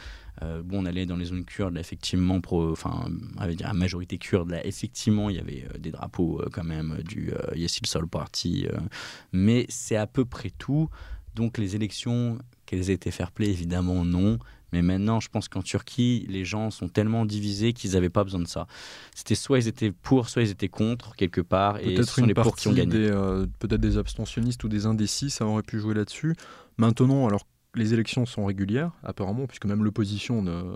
Euh, 0.42 0.62
bon, 0.62 0.82
on 0.82 0.86
allait 0.86 1.06
dans 1.06 1.16
les 1.16 1.26
zones 1.26 1.44
kurdes, 1.44 1.76
effectivement, 1.76 2.40
pro, 2.40 2.72
enfin, 2.72 3.06
avec 3.38 3.60
la 3.60 3.72
majorité 3.72 4.18
kurde, 4.18 4.50
là, 4.50 4.64
effectivement, 4.66 5.30
il 5.30 5.36
y 5.36 5.38
avait 5.38 5.66
euh, 5.72 5.78
des 5.78 5.90
drapeaux 5.90 6.40
euh, 6.40 6.48
quand 6.50 6.64
même 6.64 6.98
du 7.04 7.32
Yesil 7.54 7.86
Sol 7.86 8.08
Party, 8.08 8.66
mais 9.32 9.66
c'est 9.68 9.96
à 9.96 10.06
peu 10.06 10.24
près 10.24 10.50
tout. 10.50 10.88
Donc 11.34 11.58
les 11.58 11.76
élections, 11.76 12.38
qu'elles 12.66 12.90
aient 12.90 12.94
été 12.94 13.10
fair-play, 13.10 13.48
évidemment 13.48 14.04
non. 14.04 14.38
Mais 14.72 14.80
maintenant, 14.80 15.20
je 15.20 15.28
pense 15.28 15.48
qu'en 15.48 15.62
Turquie, 15.62 16.26
les 16.30 16.46
gens 16.46 16.70
sont 16.70 16.88
tellement 16.88 17.26
divisés 17.26 17.74
qu'ils 17.74 17.92
n'avaient 17.92 18.08
pas 18.08 18.24
besoin 18.24 18.40
de 18.40 18.48
ça. 18.48 18.66
C'était 19.14 19.34
soit 19.34 19.58
ils 19.58 19.68
étaient 19.68 19.92
pour, 19.92 20.30
soit 20.30 20.42
ils 20.42 20.50
étaient 20.50 20.68
contre, 20.68 21.14
quelque 21.14 21.42
part. 21.42 21.78
Et 21.80 21.94
peut-être 21.94 22.18
une 22.18 22.26
les 22.26 22.34
pour 22.34 22.56
qui 22.56 22.68
ont 22.68 22.72
gagné. 22.72 23.10
peut-être 23.58 23.80
des 23.80 23.98
abstentionnistes 23.98 24.64
ou 24.64 24.68
des 24.68 24.86
indécis, 24.86 25.28
ça 25.28 25.44
aurait 25.44 25.62
pu 25.62 25.78
jouer 25.78 25.94
là-dessus. 25.94 26.34
Maintenant, 26.78 27.26
alors 27.26 27.46
les 27.74 27.94
élections 27.94 28.26
sont 28.26 28.44
régulières, 28.44 28.92
apparemment, 29.02 29.46
puisque 29.46 29.66
même 29.66 29.84
l'opposition 29.84 30.42
ne. 30.42 30.74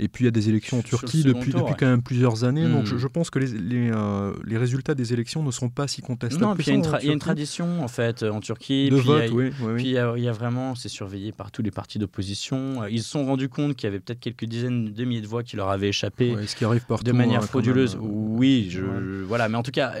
Et 0.00 0.08
puis 0.08 0.24
il 0.24 0.26
y 0.26 0.28
a 0.28 0.32
des 0.32 0.48
élections 0.48 0.80
en 0.80 0.82
Turquie 0.82 1.22
depuis, 1.22 1.52
depuis 1.52 1.74
quand 1.78 1.86
même 1.86 2.02
plusieurs 2.02 2.42
années. 2.42 2.68
Donc 2.68 2.92
hmm. 2.92 2.98
je, 2.98 3.06
pense 3.06 3.30
que 3.30 3.38
les, 3.38 3.46
les, 3.46 3.90
euh, 3.92 4.32
les, 4.44 4.58
résultats 4.58 4.96
des 4.96 5.12
élections 5.12 5.44
ne 5.44 5.52
sont 5.52 5.68
pas 5.68 5.86
si 5.86 6.02
contestables. 6.02 6.44
Non, 6.44 6.56
puis 6.56 6.64
il 6.66 6.70
y, 7.06 7.10
a 7.10 7.12
une 7.12 7.20
tradition 7.20 7.84
en 7.84 7.86
fait 7.86 8.24
en 8.24 8.40
Turquie. 8.40 8.90
De 8.90 8.96
vote, 8.96 9.30
oui, 9.32 9.52
Puis 9.76 9.90
il 9.90 9.92
y, 9.92 9.98
a 9.98 10.32
vraiment, 10.32 10.74
c'est 10.74 10.88
surveillé 10.88 11.30
par 11.30 11.52
tous 11.52 11.62
les 11.62 11.70
partis 11.70 12.00
d'opposition. 12.00 12.84
Ils 12.88 13.04
se 13.04 13.10
sont 13.10 13.24
rendus 13.24 13.48
compte 13.48 13.76
qu'il 13.76 13.86
y 13.86 13.86
avait 13.86 14.00
peut-être 14.00 14.18
quelques 14.18 14.46
dizaines 14.46 14.92
de 14.92 15.04
milliers 15.04 15.20
de 15.20 15.28
voix 15.28 15.44
qui 15.44 15.54
leur 15.54 15.68
avaient 15.68 15.90
échappé 15.90 16.34
ce 16.44 16.56
qui 16.56 16.64
arrive 16.64 16.84
partout, 16.86 17.04
de 17.04 17.12
manière 17.12 17.42
hein, 17.42 17.46
frauduleuse. 17.46 17.96
oui, 18.00 18.66
je, 18.70 18.82
voilà, 19.22 19.48
mais 19.48 19.56
en 19.56 19.62
tout 19.62 19.70
cas. 19.70 19.94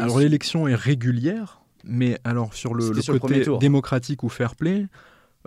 Alors 0.00 0.18
l'élection 0.18 0.66
est 0.66 0.74
régulière, 0.74 1.60
mais 1.84 2.18
alors 2.24 2.52
sur 2.52 2.74
le, 2.74 2.90
côté 3.20 3.44
démocratique 3.60 4.24
ou 4.24 4.28
fair 4.28 4.56
play. 4.56 4.86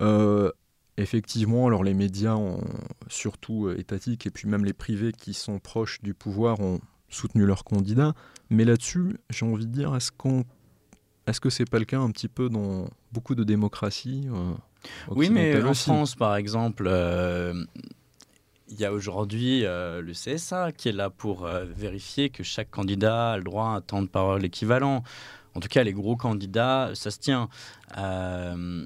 Euh, 0.02 0.52
effectivement, 0.98 1.68
alors 1.68 1.84
les 1.84 1.94
médias, 1.94 2.38
surtout 3.08 3.68
euh, 3.68 3.80
étatiques 3.80 4.26
et 4.26 4.32
puis 4.32 4.48
même 4.48 4.66
les 4.66 4.74
privés 4.74 5.12
qui 5.12 5.34
sont 5.34 5.60
proches 5.60 6.02
du 6.02 6.14
pouvoir, 6.14 6.60
ont 6.60 6.80
soutenu 7.10 7.46
leurs 7.46 7.64
candidats. 7.64 8.14
Mais 8.50 8.66
là-dessus, 8.66 9.18
j'ai 9.30 9.46
envie 9.46 9.66
de 9.66 9.72
dire, 9.72 9.96
est-ce 9.96 10.12
qu'on 10.12 10.46
est-ce 11.28 11.40
que 11.40 11.50
c'est 11.52 11.70
pas 11.70 11.78
le 11.78 11.86
cas 11.86 12.00
un 12.00 12.10
petit 12.10 12.28
peu 12.28 12.50
dans 12.50 12.90
beaucoup 13.12 13.36
de 13.36 13.44
démocraties 13.44 14.28
euh, 14.32 14.54
Oui, 15.10 15.30
mais 15.30 15.62
en 15.62 15.76
France, 15.76 16.16
par 16.16 16.36
exemple, 16.36 16.90
il 18.68 18.80
y 18.80 18.86
a 18.86 18.92
aujourd'hui 18.92 19.62
le 19.62 20.12
CSA 20.14 20.72
qui 20.72 20.90
est 20.90 20.94
là 20.94 21.12
pour 21.12 21.46
vérifier 21.46 22.32
que 22.32 22.42
chaque 22.42 22.72
candidat 22.72 23.34
a 23.34 23.38
le 23.38 23.44
droit 23.44 23.66
à 23.66 23.70
un 23.70 23.82
temps 23.82 24.02
de 24.02 24.08
parole 24.08 24.44
équivalent 24.44 25.04
en 25.56 25.60
tout 25.60 25.68
cas, 25.68 25.84
les 25.84 25.94
gros 25.94 26.16
candidats, 26.16 26.92
ça 26.94 27.12
se 27.12 27.20
tient. 27.20 27.50
Euh, 27.98 28.86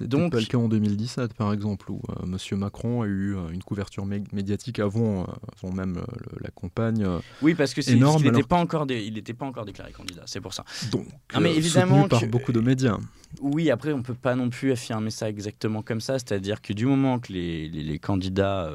donc 0.00 0.32
pas 0.32 0.40
le 0.40 0.46
cas 0.46 0.58
en 0.58 0.68
2017, 0.68 1.34
par 1.34 1.52
exemple, 1.52 1.90
où 1.90 2.00
euh, 2.08 2.26
Monsieur 2.26 2.56
Macron 2.56 3.02
a 3.02 3.06
eu 3.06 3.36
euh, 3.36 3.48
une 3.52 3.62
couverture 3.62 4.06
médiatique 4.06 4.78
avant, 4.78 5.26
avant 5.58 5.72
même 5.72 6.00
la 6.40 6.50
campagne. 6.50 7.06
oui, 7.42 7.54
parce 7.54 7.74
que 7.74 7.82
c'est 7.82 7.92
énorme. 7.92 8.22
Il 8.24 8.32
n'était 8.32 8.46
pas 8.46 8.56
encore, 8.56 8.86
il 8.90 9.22
pas 9.34 9.46
encore 9.46 9.64
déclaré 9.64 9.92
candidat. 9.92 10.22
C'est 10.26 10.40
pour 10.40 10.54
ça. 10.54 10.64
Donc, 10.90 11.06
ah, 11.34 11.40
mais 11.40 11.54
évidemment, 11.54 12.08
par 12.08 12.26
beaucoup 12.26 12.52
de 12.52 12.60
médias. 12.60 12.98
Oui, 13.40 13.70
après, 13.70 13.94
on 13.94 13.98
ne 13.98 14.02
peut 14.02 14.14
pas 14.14 14.34
non 14.34 14.50
plus 14.50 14.72
affirmer 14.72 15.10
ça 15.10 15.28
exactement 15.28 15.80
comme 15.80 16.02
ça. 16.02 16.18
C'est-à-dire 16.18 16.60
que 16.60 16.74
du 16.74 16.84
moment 16.84 17.18
que 17.18 17.32
les, 17.32 17.68
les, 17.68 17.98
candidats, 17.98 18.70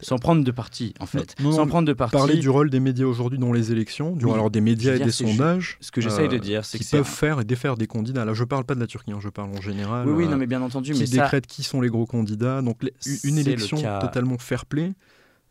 sans 0.00 0.18
prendre 0.18 0.42
de 0.42 0.50
parti, 0.50 0.94
en 1.00 1.06
fait, 1.06 1.36
sans 1.40 1.66
prendre 1.66 1.86
de 1.86 1.92
parti. 1.92 2.16
Parler 2.16 2.36
du 2.36 2.48
rôle 2.48 2.70
des 2.70 2.80
médias 2.80 3.06
aujourd'hui 3.06 3.38
dans 3.38 3.52
les 3.52 3.70
élections, 3.70 4.16
du 4.16 4.28
alors 4.30 4.50
des 4.50 4.60
médias 4.60 4.94
et 4.94 4.98
des 4.98 5.12
sondages. 5.12 5.78
Ce 5.80 5.90
que 5.90 6.00
j'essaye 6.00 6.28
de 6.28 6.38
dire, 6.38 6.64
c'est 6.64 6.78
qu'ils 6.78 6.88
peuvent 6.88 7.06
faire 7.06 7.40
et 7.40 7.44
défaire 7.44 7.76
des 7.76 7.86
candidats. 7.86 8.24
Là, 8.24 8.34
je 8.34 8.44
parle 8.44 8.64
pas 8.68 8.74
de 8.74 8.80
la 8.80 8.86
Turquie, 8.86 9.10
hein, 9.10 9.18
je 9.20 9.30
parle 9.30 9.50
en 9.56 9.60
général. 9.60 10.06
Oui, 10.06 10.14
oui, 10.14 10.28
non, 10.28 10.36
mais 10.36 10.46
bien 10.46 10.62
entendu. 10.62 10.92
Qui 10.92 11.00
mais 11.00 11.06
décrète 11.06 11.46
qui 11.46 11.64
sont 11.64 11.80
les 11.80 11.88
gros 11.88 12.06
candidats. 12.06 12.62
Donc, 12.62 12.82
une 13.24 13.38
élection 13.38 13.78
totalement 14.00 14.38
fair-play. 14.38 14.92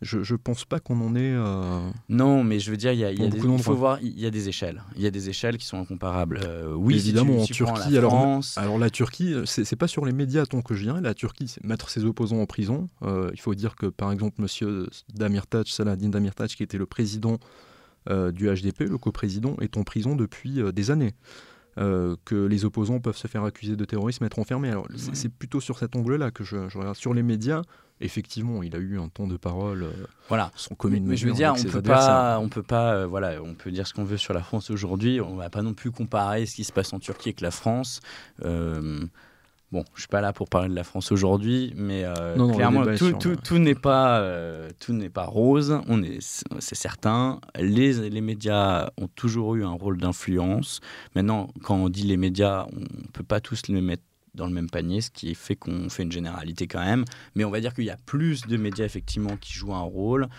Je, 0.01 0.21
je 0.21 0.35
pense 0.35 0.63
pas 0.63 0.79
qu'on 0.79 1.01
en 1.01 1.15
ait. 1.15 1.33
Euh, 1.33 1.89
non, 2.07 2.43
mais 2.43 2.59
je 2.59 2.69
veux 2.69 2.77
dire, 2.77 2.91
il 2.91 2.99
y 2.99 3.03
a, 3.03 3.11
des, 3.11 3.37
il 3.39 3.63
faut 3.63 3.73
voir, 3.73 3.97
il 3.99 4.19
y 4.19 4.27
a 4.27 4.29
des 4.29 4.47
échelles. 4.47 4.83
Il 4.95 5.01
y 5.01 5.07
a 5.07 5.11
des 5.11 5.29
échelles 5.29 5.57
qui 5.57 5.65
sont 5.65 5.79
incomparables. 5.79 6.39
Euh, 6.43 6.75
oui, 6.75 6.95
évidemment, 6.97 7.41
en 7.41 7.45
Turquie. 7.45 7.93
La 7.93 7.97
alors, 7.97 8.41
alors, 8.57 8.77
la 8.77 8.91
Turquie, 8.91 9.33
c'est 9.45 9.75
pas 9.75 9.87
sur 9.87 10.05
les 10.05 10.11
médias 10.11 10.45
tant 10.45 10.61
que 10.61 10.75
je 10.75 10.83
viens. 10.83 11.01
La 11.01 11.15
Turquie, 11.15 11.47
c'est 11.47 11.63
mettre 11.63 11.89
ses 11.89 12.05
opposants 12.05 12.39
en 12.39 12.45
prison. 12.45 12.87
Euh, 13.01 13.31
il 13.33 13.39
faut 13.39 13.55
dire 13.55 13.75
que, 13.75 13.87
par 13.87 14.11
exemple, 14.11 14.39
Monsieur 14.39 14.87
Damirtac, 15.15 15.67
Saladin 15.67 16.09
Damirtac, 16.09 16.51
qui 16.51 16.61
était 16.61 16.77
le 16.77 16.85
président 16.85 17.39
du 18.07 18.47
HDP, 18.47 18.81
le 18.81 18.97
coprésident, 18.97 19.57
est 19.59 19.77
en 19.77 19.83
prison 19.83 20.15
depuis 20.15 20.61
des 20.71 20.91
années. 20.91 21.13
Euh, 21.77 22.15
que 22.25 22.35
les 22.35 22.65
opposants 22.65 22.99
peuvent 22.99 23.17
se 23.17 23.27
faire 23.27 23.43
accuser 23.43 23.75
de 23.75 23.85
terrorisme, 23.85 24.23
être 24.25 24.39
enfermés. 24.39 24.69
Alors 24.69 24.87
c'est 25.13 25.31
plutôt 25.31 25.61
sur 25.61 25.77
cet 25.77 25.95
angle-là 25.95 26.31
que 26.31 26.43
je, 26.43 26.55
regarde. 26.75 26.95
Sur 26.95 27.13
les 27.13 27.21
médias, 27.21 27.61
effectivement, 28.01 28.63
il 28.63 28.75
a 28.75 28.79
eu 28.79 28.99
un 28.99 29.09
temps 29.09 29.27
de 29.27 29.37
parole 29.37 29.83
euh, 29.83 29.91
voilà. 30.27 30.51
sans 30.55 30.73
commune 30.73 31.05
Mais, 31.05 31.15
je 31.15 31.27
veux 31.27 31.33
dire, 31.33 31.53
on 31.55 31.63
peut 31.63 31.81
pas, 31.83 32.39
on 32.39 32.49
peut 32.49 32.63
pas, 32.63 32.93
euh, 32.93 33.05
voilà, 33.05 33.35
on 33.43 33.53
peut 33.53 33.69
dire 33.69 33.85
ce 33.85 33.93
qu'on 33.93 34.05
veut 34.05 34.17
sur 34.17 34.33
la 34.33 34.41
France 34.41 34.71
aujourd'hui. 34.71 35.21
On 35.21 35.35
va 35.35 35.51
pas 35.51 35.61
non 35.61 35.75
plus 35.75 35.91
comparer 35.91 36.47
ce 36.47 36.55
qui 36.55 36.63
se 36.63 36.71
passe 36.71 36.93
en 36.93 36.99
Turquie 36.99 37.29
avec 37.29 37.41
la 37.41 37.51
France. 37.51 38.01
Bon, 39.73 39.83
je 39.95 40.01
suis 40.01 40.07
pas 40.07 40.21
là 40.21 40.31
pour 40.31 40.47
parler 40.47 40.69
de 40.69 40.75
la 40.75 40.85
France 40.85 41.11
aujourd'hui, 41.11 41.73
mais 41.75 42.03
euh, 42.05 42.53
clairement, 42.53 42.85
tout, 42.95 43.57
n'est 43.57 43.75
pas, 43.75 44.19
euh, 44.21 44.69
tout 44.79 44.93
n'est 44.93 45.09
pas 45.09 45.25
rose. 45.25 45.81
On 45.87 46.01
est, 46.01 46.19
c'est 46.59 46.75
certain. 46.75 47.41
Les, 47.59 48.09
les 48.09 48.21
médias 48.21 48.89
ont 48.97 49.09
toujours 49.09 49.55
eu 49.55 49.65
un 49.65 49.71
rôle 49.71 49.97
d'influence. 49.97 50.79
Maintenant, 51.15 51.49
quand 51.63 51.75
on 51.75 51.89
dit 51.89 52.03
les 52.03 52.15
médias, 52.15 52.65
on 52.71 53.11
peut 53.11 53.23
pas 53.23 53.41
tous 53.41 53.67
les 53.67 53.81
mettre 53.81 54.03
dans 54.35 54.47
le 54.47 54.53
même 54.53 54.69
panier, 54.69 55.01
ce 55.01 55.11
qui 55.11 55.35
fait 55.35 55.57
qu'on 55.57 55.89
fait 55.89 56.03
une 56.03 56.11
généralité 56.13 56.67
quand 56.67 56.83
même. 56.83 57.03
Mais 57.35 57.43
on 57.43 57.49
va 57.49 57.59
dire 57.59 57.73
qu'il 57.73 57.83
y 57.83 57.89
a 57.89 57.97
plus 57.97 58.47
de 58.47 58.55
médias 58.55 58.85
effectivement 58.85 59.35
qui 59.35 59.51
jouent 59.51 59.73
un 59.73 59.81
rôle. 59.81 60.29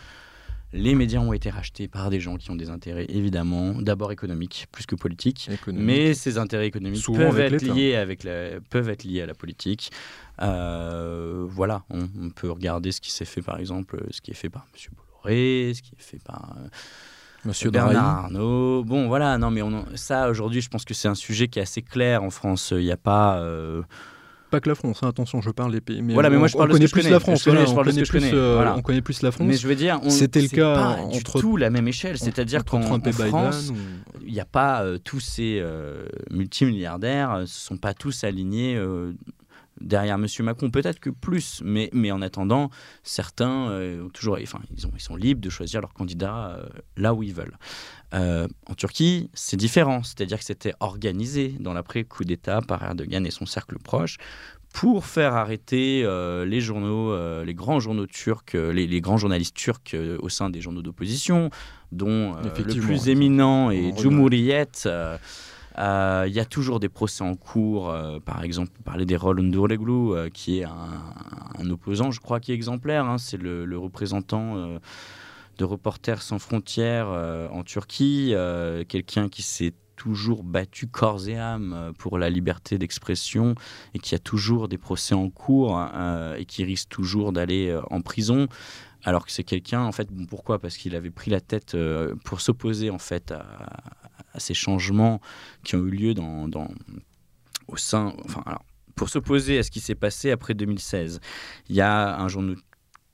Les 0.73 0.95
médias 0.95 1.21
ont 1.21 1.33
été 1.33 1.49
rachetés 1.49 1.89
par 1.89 2.11
des 2.11 2.21
gens 2.21 2.37
qui 2.37 2.51
ont 2.51 2.57
des 2.57 2.69
intérêts, 2.69 3.07
évidemment, 3.09 3.73
d'abord 3.81 4.13
économiques 4.13 4.67
plus 4.71 4.85
que 4.85 4.95
politiques. 4.95 5.49
Mais 5.73 6.13
ces 6.13 6.37
intérêts 6.37 6.67
économiques 6.67 7.07
peuvent 7.07 7.41
être, 7.41 7.65
liés 7.65 7.95
avec 7.95 8.23
la, 8.23 8.61
peuvent 8.69 8.91
être 8.91 9.05
liés 9.05 9.23
à 9.23 9.27
la 9.27 9.35
politique. 9.35 9.91
Euh, 10.43 11.47
voilà, 11.49 11.85
on, 11.89 12.31
peut 12.31 12.51
regarder 12.51 12.93
ce 12.93 13.01
qui 13.01 13.11
s'est 13.11 13.25
fait, 13.25 13.41
par 13.41 13.59
exemple, 13.59 14.05
ce 14.11 14.21
qui 14.21 14.31
est 14.31 14.35
fait 14.35 14.51
par 14.51 14.67
M. 14.75 14.93
Bolloré, 14.95 15.73
ce 15.75 15.83
qui 15.83 15.93
est 15.99 16.03
fait 16.03 16.23
par. 16.23 16.55
Euh, 16.59 16.69
Monsieur 17.45 17.71
Bernard 17.71 18.25
Arnault. 18.25 18.85
Bon, 18.85 19.09
voilà, 19.09 19.39
non, 19.39 19.51
mais 19.51 19.63
on, 19.63 19.87
ça, 19.95 20.29
aujourd'hui, 20.29 20.61
je 20.61 20.69
pense 20.69 20.85
que 20.85 20.93
c'est 20.93 21.09
un 21.09 21.15
sujet 21.15 21.49
qui 21.49 21.61
est 21.61 21.63
assez 21.63 21.83
clair 21.83 22.23
en 22.23 22.31
France. 22.31 22.75
Il 22.77 22.85
n'y 22.85 22.93
a 22.93 22.97
pas. 22.97 23.39
Euh, 23.39 23.83
pas 24.49 24.61
que 24.61 24.69
la 24.69 24.75
France, 24.75 25.03
hein, 25.03 25.09
attention, 25.09 25.41
je 25.41 25.51
parle 25.51 25.73
des 25.73 25.81
pays. 25.81 26.03
Mais 26.03 26.15
voilà, 26.15 26.31
mais 26.31 26.39
moi 26.39 26.49
je 26.49 26.57
parle 26.57 26.71
on 26.71 26.75
connaît 26.75 26.89
plus 26.89 27.09
la 27.09 27.21
France. 27.21 27.47
on, 27.47 27.75
connaît 27.75 28.03
plus, 28.03 28.31
euh, 28.33 28.75
on 28.77 28.83
connaît 28.83 29.03
plus 29.03 29.23
la 29.23 29.31
France. 29.31 29.47
Mais 29.47 29.57
je 29.57 29.69
veux 29.69 29.77
dire, 29.77 30.01
c'était 30.09 30.41
le 30.41 30.49
cas 30.49 30.75
pas 30.75 30.97
entre 31.03 31.41
tout 31.41 31.57
la 31.57 31.71
même 31.71 31.89
échelle. 31.89 32.19
C'est-à-dire 32.19 32.65
qu'en 32.65 32.83
France, 32.83 33.73
il 34.27 34.33
n'y 34.33 34.41
a 34.41 34.45
pas 34.45 34.83
euh, 34.83 34.99
tous 34.99 35.21
ces 35.21 35.59
euh, 35.61 36.07
multimilliardaires, 36.31 37.39
ne 37.39 37.47
sont 37.47 37.77
pas 37.77 37.95
tous 37.95 38.25
alignés 38.25 38.79
derrière 39.81 40.19
Monsieur 40.19 40.45
Macron, 40.45 40.71
peut-être 40.71 41.01
que 41.01 41.11
plus, 41.11 41.63
mais, 41.65 41.91
mais 41.93 42.11
en 42.11 42.23
attendant, 42.23 42.71
certains 43.03 43.71
euh, 43.71 44.09
toujours, 44.11 44.39
enfin, 44.43 44.61
ils, 44.77 44.87
ont, 44.87 44.93
ils 44.95 45.01
sont 45.01 45.17
libres 45.17 45.41
de 45.41 45.51
choisir 45.51 45.81
leur 45.81 45.93
candidat 45.93 46.51
euh, 46.51 46.69
là 46.97 47.15
où 47.15 47.23
ils 47.23 47.35
veulent. 47.35 47.57
Euh, 48.15 48.49
en 48.67 48.75
Turquie, 48.75 49.31
c'est 49.35 49.57
différent, 49.57 50.03
c'est-à-dire 50.03 50.39
que 50.39 50.45
c'était 50.45 50.75
organisé 50.81 51.55
dans 51.61 51.73
l'après-coup 51.73 52.25
d'État 52.25 52.61
par 52.61 52.83
Erdogan 52.83 53.27
et 53.27 53.31
son 53.31 53.47
cercle 53.47 53.79
proche 53.79 54.17
pour 54.73 55.07
faire 55.07 55.35
arrêter 55.35 56.07
les 56.47 56.61
journaux, 56.61 57.43
les 57.43 57.55
grands 57.55 57.81
journaux 57.81 58.07
turcs, 58.07 58.53
les, 58.53 59.01
grands 59.01 59.17
journalistes 59.17 59.57
turcs 59.57 59.97
au 60.19 60.29
sein 60.29 60.51
des 60.51 60.61
journaux 60.61 60.83
d'opposition, 60.83 61.49
dont 61.91 62.37
le 62.37 62.79
plus 62.79 63.09
éminent 63.09 63.71
est 63.71 63.97
Cumhuriyet. 63.99 64.87
Euh, 65.79 66.25
il 66.27 66.35
y 66.35 66.41
a 66.41 66.45
toujours 66.45 66.81
des 66.81 66.89
procès 66.89 67.23
en 67.23 67.37
cours. 67.37 67.91
Euh, 67.91 68.19
par 68.19 68.43
exemple, 68.43 68.73
parler 68.85 69.07
des 69.07 69.17
Roland 69.17 69.51
euh, 69.55 70.29
qui 70.29 70.59
est 70.59 70.65
un, 70.65 71.71
opposant, 71.71 72.11
je 72.11 72.21
crois, 72.21 72.41
qui 72.41 72.53
est 72.53 72.55
exemplaire. 72.55 73.05
Hein. 73.05 73.19
c'est 73.19 73.37
le, 73.37 73.79
représentant 73.79 74.79
de 75.59 75.65
Reporters 75.65 76.23
sans 76.23 76.39
frontières 76.39 77.09
en 77.09 77.63
Turquie, 77.65 78.35
quelqu'un 78.89 79.29
qui 79.29 79.43
s'est 79.43 79.75
toujours 79.97 80.45
battu 80.45 80.87
corps 80.87 81.29
et 81.29 81.37
âme 81.37 81.93
pour 81.99 82.19
la 82.19 82.31
liberté 82.31 82.79
d'expression 82.79 83.55
et 83.95 83.99
qui 83.99 84.15
a 84.15 84.19
toujours 84.19 84.69
des 84.69 84.79
procès 84.79 85.15
en 85.15 85.29
cours 85.29 85.85
et 86.37 86.45
qui 86.45 86.65
risque 86.65 86.89
toujours 86.89 87.33
d'aller 87.33 87.77
en 87.91 88.01
prison 88.01 88.47
alors 89.05 89.27
que 89.27 89.33
c'est 89.33 89.45
quelqu'un 89.45 89.83
en 89.83 89.93
fait 89.93 90.09
pourquoi? 90.29 90.61
Parce 90.61 90.77
qu'il 90.77 90.95
avait 90.97 91.11
pris 91.11 91.31
la 91.31 91.41
tête 91.41 91.77
pour 92.25 92.41
s'opposer 92.41 92.91
en 92.91 92.99
fait 92.99 93.33
à, 93.33 93.45
ces 94.39 94.55
changements 94.55 95.21
qui 95.65 95.77
ont 95.77 95.85
eu 95.85 95.91
lieu 95.91 96.15
dans, 96.15 96.49
au 97.69 97.77
sein. 97.77 98.15
Enfin, 98.25 98.43
pour 98.95 99.09
s'opposer 99.09 99.59
à 99.59 99.63
ce 99.63 99.71
qui 99.71 99.81
s'est 99.81 99.95
passé 99.95 100.31
après 100.31 100.55
2016, 100.55 101.21
il 101.69 101.77
y 101.77 101.81
a 101.81 102.19
un 102.21 102.29
journal 102.29 102.57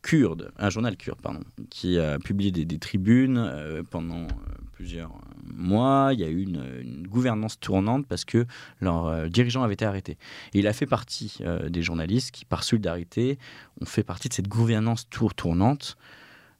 kurde, 0.04 0.52
un 0.58 0.68
journal 0.68 0.96
kurde, 0.96 1.20
pardon, 1.22 1.40
qui 1.70 1.98
a 1.98 2.18
publié 2.18 2.50
des, 2.50 2.78
tribunes 2.78 3.38
euh, 3.38 3.82
pendant 3.82 4.24
euh, 4.24 4.28
plusieurs 4.72 5.10
mois. 5.42 6.10
Il 6.12 6.20
y 6.20 6.24
a 6.24 6.28
eu 6.28 6.42
une, 6.42 7.06
gouvernance 7.08 7.58
tournante 7.58 8.06
parce 8.06 8.26
que 8.26 8.44
leur 8.80 9.06
euh, 9.06 9.28
dirigeant 9.28 9.62
avait 9.62 9.74
été 9.74 9.86
arrêté. 9.86 10.18
Et 10.52 10.58
il 10.58 10.66
a 10.66 10.74
fait 10.74 10.86
partie 10.86 11.38
des 11.68 11.82
journalistes 11.82 12.32
qui, 12.32 12.44
par 12.44 12.64
solidarité, 12.64 13.38
ont 13.80 13.86
fait 13.86 14.02
partie 14.02 14.28
de 14.28 14.34
cette 14.34 14.48
gouvernance 14.48 15.08
tour 15.08 15.34
tournante 15.34 15.96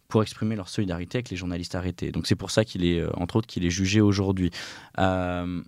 pour 0.09 0.23
exprimer 0.23 0.55
leur 0.55 0.69
solidarité 0.69 1.19
avec 1.19 1.31
les 1.31 1.37
journalistes 1.37 1.75
arrêtés. 1.75 2.13
Donc 2.13 2.29
c'est 2.29 2.37
pour 2.37 2.51
ça 2.51 2.65
qu'il 2.65 2.85
est, 2.85 3.01
euh, 3.01 3.11
entre 3.15 3.37
autres, 3.37 3.47
qu'il 3.47 3.65
est 3.65 3.71
jugé 3.71 4.01
aujourd'hui. 4.01 4.51
Euh, 4.99 5.61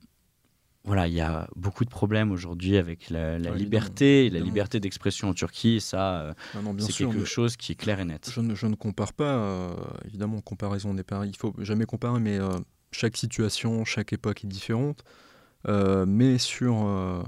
voilà, 0.87 1.09
il 1.09 1.14
y 1.14 1.20
a 1.20 1.49
beaucoup 1.57 1.84
de 1.84 1.91
problèmes 1.91 2.32
aujourd'hui 2.32 2.76
avec 2.76 3.11
la, 3.11 3.39
liberté, 3.39 4.30
la 4.30 4.41
liberté 4.41 4.80
d'expression 4.80 5.28
en 5.28 5.34
Turquie. 5.34 5.80
Ça, 5.80 6.20
euh, 6.20 6.34
c'est 6.78 6.93
quelque 6.93 7.24
chose 7.24 7.57
qui 7.57 7.72
est 7.72 7.74
clair 7.74 8.01
et 8.01 8.05
net. 8.05 8.30
Je 8.32 8.41
ne, 8.41 8.55
je 8.55 8.66
ne 8.66 8.74
compare 8.74 9.12
pas, 9.12 9.76
évidemment, 10.05 10.41
comparaison 10.41 10.95
n'est 10.95 11.03
pas. 11.03 11.26
Il 11.26 11.37
faut 11.37 11.55
jamais 11.59 11.87
comparer, 11.87 12.20
mais 12.20 12.39
chaque 12.93 13.16
situation, 13.16 13.84
chaque 13.84 14.12
époque 14.12 14.45
est 14.45 14.49
différente. 14.49 15.05
mais 15.66 16.39
sur 16.39 17.24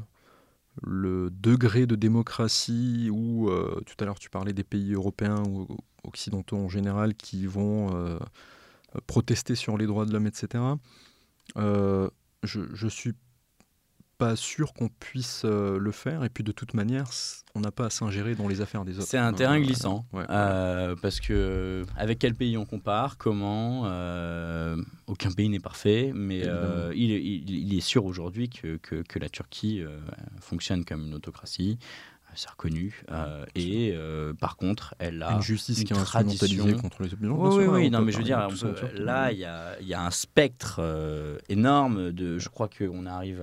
le 0.82 1.30
degré 1.30 1.86
de 1.86 1.96
démocratie 1.96 3.10
où, 3.12 3.50
tout 3.84 3.96
à 3.98 4.04
l'heure 4.04 4.18
tu 4.18 4.30
parlais 4.30 4.52
des 4.52 4.64
pays 4.64 4.94
européens 4.94 5.42
ou 5.48 5.66
occidentaux 6.04 6.56
en 6.56 6.68
général 6.68 7.14
qui 7.14 7.46
vont 7.46 7.94
euh, 7.94 8.18
protester 9.06 9.54
sur 9.54 9.76
les 9.76 9.86
droits 9.86 10.06
de 10.06 10.12
l'homme, 10.12 10.26
etc. 10.26 10.64
Euh, 11.56 12.08
je 12.42 12.60
ne 12.84 12.90
suis 12.90 13.14
pas 14.18 14.36
sûr 14.36 14.72
qu'on 14.72 14.88
puisse 14.88 15.42
euh, 15.44 15.78
le 15.78 15.92
faire. 15.92 16.24
Et 16.24 16.28
puis 16.28 16.44
de 16.44 16.52
toute 16.52 16.74
manière, 16.74 17.06
on 17.54 17.60
n'a 17.60 17.70
pas 17.70 17.86
à 17.86 17.90
s'ingérer 17.90 18.34
dans 18.34 18.48
les 18.48 18.60
affaires 18.60 18.84
des 18.84 18.98
autres. 18.98 19.08
C'est 19.08 19.18
un 19.18 19.32
terrain 19.32 19.60
glissant. 19.60 20.04
parce 20.12 21.20
que 21.20 21.84
avec 21.96 22.18
quel 22.18 22.34
pays 22.34 22.58
on 22.58 22.66
compare 22.66 23.16
Comment 23.16 23.84
Aucun 25.06 25.30
pays 25.30 25.48
n'est 25.48 25.60
parfait, 25.60 26.12
mais 26.14 26.42
il, 26.94 27.10
il, 27.10 27.76
est 27.76 27.80
sûr 27.80 28.04
aujourd'hui 28.04 28.48
que, 28.48 28.76
que, 28.76 29.02
que, 29.02 29.18
la 29.18 29.28
Turquie 29.28 29.82
fonctionne 30.40 30.84
comme 30.84 31.06
une 31.06 31.14
autocratie 31.14 31.78
c'est 32.38 32.50
reconnu. 32.50 33.02
Euh, 33.10 33.44
et 33.54 33.92
euh, 33.94 34.32
par 34.32 34.56
contre, 34.56 34.94
elle 34.98 35.22
a 35.22 35.32
une 35.32 35.42
justice 35.42 35.82
qui 35.84 35.92
est 35.92 35.96
instrumentalisée 35.96 36.74
contre 36.74 37.02
les 37.02 37.12
opinions. 37.12 37.40
Oui, 37.40 37.56
oui, 37.56 37.66
oui 37.66 37.90
non, 37.90 38.02
mais 38.02 38.12
je 38.12 38.18
veux 38.18 38.24
dire, 38.24 38.48
là, 38.94 39.32
il 39.32 39.38
y 39.38 39.44
a, 39.44 39.80
y 39.80 39.94
a, 39.94 40.02
un 40.02 40.10
spectre 40.10 40.76
euh, 40.78 41.38
énorme 41.48 42.12
de. 42.12 42.38
Je 42.38 42.48
crois 42.48 42.68
qu'on 42.68 43.06
arrive. 43.06 43.42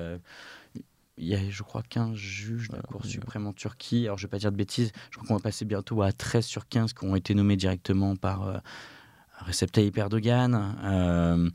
Il 1.17 1.27
y 1.27 1.35
a, 1.35 1.39
je 1.49 1.63
crois, 1.63 1.81
15 1.87 2.15
juges 2.15 2.69
de 2.69 2.75
la 2.75 2.81
Cour 2.81 3.05
suprême 3.05 3.47
en 3.47 3.53
Turquie. 3.53 4.05
Alors, 4.05 4.17
je 4.17 4.23
ne 4.23 4.27
vais 4.27 4.31
pas 4.31 4.39
dire 4.39 4.51
de 4.51 4.57
bêtises, 4.57 4.91
je 5.11 5.17
crois 5.17 5.27
qu'on 5.27 5.35
va 5.35 5.39
passer 5.39 5.65
bientôt 5.65 6.01
à 6.01 6.11
13 6.11 6.45
sur 6.45 6.67
15 6.67 6.93
qui 6.93 7.05
ont 7.05 7.15
été 7.15 7.33
nommés 7.33 7.55
directement 7.55 8.15
par 8.15 8.61
Recep 9.45 9.71
Tayyip 9.71 9.97
Erdogan 9.97 11.53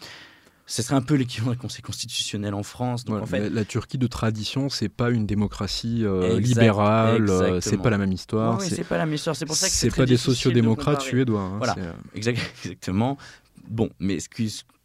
ce 0.71 0.83
serait 0.83 0.95
un 0.95 1.03
peu 1.03 1.15
l'équivalent 1.15 1.51
du 1.51 1.59
Conseil 1.59 1.83
constitutionnel 1.83 2.55
en 2.55 2.63
France. 2.63 3.05
Donc 3.05 3.21
en 3.21 3.27
fait, 3.27 3.51
la, 3.51 3.65
Turquie 3.65 3.99
de 3.99 4.07
tradition, 4.07 4.69
c'est 4.69 4.89
pas 4.89 5.11
une 5.11 5.27
démocratie 5.27 6.05
euh, 6.05 6.39
libérale, 6.39 7.29
euh, 7.29 7.61
c'est 7.61 7.77
pas 7.77 7.91
la 7.91 7.99
même 7.99 8.13
histoire. 8.13 8.61
Oui, 8.61 8.67
c'est 8.69 8.85
pas 8.85 8.97
la 8.97 9.05
même 9.05 9.15
histoire. 9.15 9.35
C'est 9.35 9.47
pour 9.47 9.57
ça 9.57 9.67
que 9.67 9.73
c'est 9.73 9.91
pas 9.91 10.07
des 10.07 10.17
sociodémocrates 10.17 11.01
suédois. 11.01 11.41
Hein, 11.41 11.59
voilà, 11.59 11.75
euh, 11.77 11.93
exactement. 12.15 13.19
Bon, 13.69 13.91
mais 13.99 14.19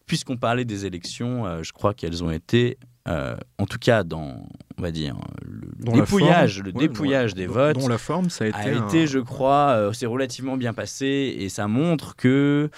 puisqu'on 0.08 0.38
parlait 0.38 0.66
des 0.66 0.88
élections, 0.88 1.62
je 1.62 1.72
crois 1.72 1.94
qu'elles 1.94 2.24
ont 2.24 2.32
été, 2.32 2.80
en 3.08 3.66
tout 3.70 3.78
cas 3.80 4.04
dans, 4.04 4.48
on 4.78 4.82
va 4.82 4.92
dire, 4.92 5.16
le, 5.44 5.92
dépouillage, 5.92 6.62
le 6.62 6.72
dépouillage 6.72 7.36
des 7.36 7.48
votes. 7.48 7.78
Dont 7.78 7.88
la 7.88 7.98
forme, 7.98 8.30
ça 8.30 8.46
a 8.46 8.48
été, 8.48 8.58
a 8.58 8.72
été 8.72 9.08
je 9.08 9.20
crois, 9.20 9.92
c'est 9.94 10.06
relativement 10.06 10.58
bien 10.58 10.74
passé 10.74 11.36
et 11.38 11.50
ça 11.50 11.68
montre 11.68 12.16
que 12.16 12.70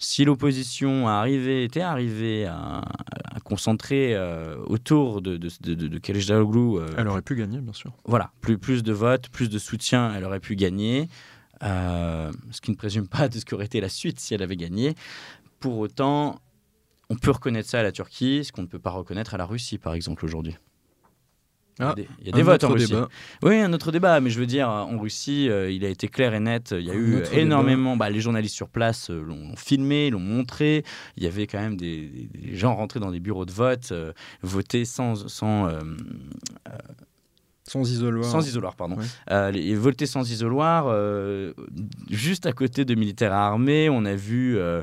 si 0.00 0.24
l'opposition 0.24 1.24
était 1.26 1.82
arrivée 1.82 2.46
à, 2.46 2.82
concentrer 3.44 4.14
euh, 4.14 4.56
autour 4.66 5.22
de, 5.22 5.36
de, 5.36 5.48
de, 5.60 5.74
de 5.74 5.96
euh, 5.98 6.86
elle 6.96 7.08
aurait 7.08 7.22
pu 7.22 7.34
gagner, 7.34 7.58
bien 7.58 7.72
sûr. 7.72 7.92
Voilà, 8.04 8.30
plus, 8.40 8.58
plus 8.58 8.82
de 8.82 8.92
votes, 8.92 9.28
plus 9.28 9.50
de 9.50 9.58
soutien, 9.58 10.14
elle 10.14 10.24
aurait 10.24 10.40
pu 10.40 10.56
gagner. 10.56 11.08
Euh, 11.62 12.30
ce 12.50 12.60
qui 12.60 12.70
ne 12.70 12.76
présume 12.76 13.08
pas 13.08 13.28
de 13.28 13.38
ce 13.38 13.44
qu'aurait 13.44 13.66
été 13.66 13.80
la 13.80 13.88
suite 13.88 14.20
si 14.20 14.34
elle 14.34 14.42
avait 14.42 14.56
gagné. 14.56 14.94
Pour 15.58 15.78
autant, 15.78 16.40
on 17.10 17.16
peut 17.16 17.32
reconnaître 17.32 17.68
ça 17.68 17.80
à 17.80 17.82
la 17.82 17.92
Turquie, 17.92 18.44
ce 18.44 18.52
qu'on 18.52 18.62
ne 18.62 18.68
peut 18.68 18.78
pas 18.78 18.90
reconnaître 18.90 19.34
à 19.34 19.36
la 19.36 19.44
Russie, 19.44 19.78
par 19.78 19.94
exemple, 19.94 20.24
aujourd'hui. 20.24 20.56
Ah, 21.80 21.94
il 22.20 22.26
y 22.26 22.28
a 22.28 22.32
des, 22.32 22.42
votes 22.42 22.62
en 22.64 22.68
Russie. 22.68 22.92
Oui, 23.42 23.56
un 23.56 23.72
autre 23.72 23.90
débat, 23.90 24.20
mais 24.20 24.28
je 24.28 24.38
veux 24.38 24.46
dire, 24.46 24.68
en 24.68 24.98
Russie, 24.98 25.48
euh, 25.48 25.70
il 25.70 25.84
a 25.84 25.88
été 25.88 26.08
clair 26.08 26.34
et 26.34 26.40
net. 26.40 26.74
Il 26.78 26.84
y 26.84 26.90
a 26.90 26.94
eu 26.94 27.22
énormément. 27.32 27.96
Bah, 27.96 28.10
les 28.10 28.20
journalistes 28.20 28.54
sur 28.54 28.68
place 28.68 29.08
euh, 29.08 29.22
l'ont 29.22 29.56
filmé, 29.56 30.10
l'ont 30.10 30.20
montré. 30.20 30.84
Il 31.16 31.22
y 31.22 31.26
avait 31.26 31.46
quand 31.46 31.58
même 31.58 31.76
des, 31.76 32.28
gens 32.52 32.74
rentrés 32.74 33.00
dans 33.00 33.10
des 33.10 33.20
bureaux 33.20 33.46
de 33.46 33.52
vote, 33.52 33.88
euh, 33.92 34.12
voter 34.42 34.84
sans. 34.84 35.28
sans 35.28 35.70
sans 37.66 37.88
isoloir. 37.88 38.24
Sans 38.24 38.46
isoloir, 38.46 38.74
pardon. 38.74 38.96
les, 39.52 39.74
voter 39.76 40.04
sans 40.06 40.28
isoloir, 40.30 40.92
juste 42.10 42.46
à 42.46 42.52
côté 42.52 42.84
de 42.84 42.94
militaires 42.94 43.32
armés. 43.32 43.88
On 43.88 44.04
a 44.04 44.14
vu 44.14 44.58
euh, 44.58 44.82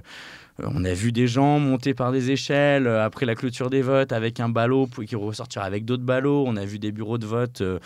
on 0.63 0.83
a 0.83 0.93
vu 0.93 1.11
des 1.11 1.27
gens 1.27 1.59
monter 1.59 1.93
par 1.93 2.11
des 2.11 2.31
échelles 2.31 2.87
euh, 2.87 3.05
après 3.05 3.25
la 3.25 3.35
clôture 3.35 3.69
des 3.69 3.81
votes 3.81 4.11
avec 4.11 4.39
un 4.39 4.49
ballot 4.49 4.87
qui 4.87 5.15
ressortir 5.15 5.61
avec 5.61 5.85
d'autres 5.85 6.03
ballots. 6.03 6.43
On 6.47 6.55
a 6.55 6.65
vu 6.65 6.79
des 6.79 6.91
bureaux 6.91 7.17
de 7.17 7.25
vote 7.25 7.61
euh, 7.61 7.79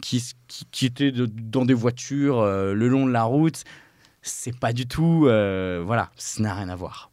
qui, 0.00 0.22
qui, 0.48 0.86
étaient 0.86 1.12
dans 1.12 1.64
des 1.64 1.74
voitures 1.74 2.44
le 2.44 2.88
long 2.88 3.06
de 3.06 3.12
la 3.12 3.24
route. 3.24 3.64
C'est 4.22 4.56
pas 4.56 4.72
du 4.72 4.86
tout. 4.86 5.22
voilà, 5.22 6.10
ça 6.16 6.42
n'a 6.42 6.54
rien 6.54 6.68
à 6.68 6.76
voir. 6.76 7.10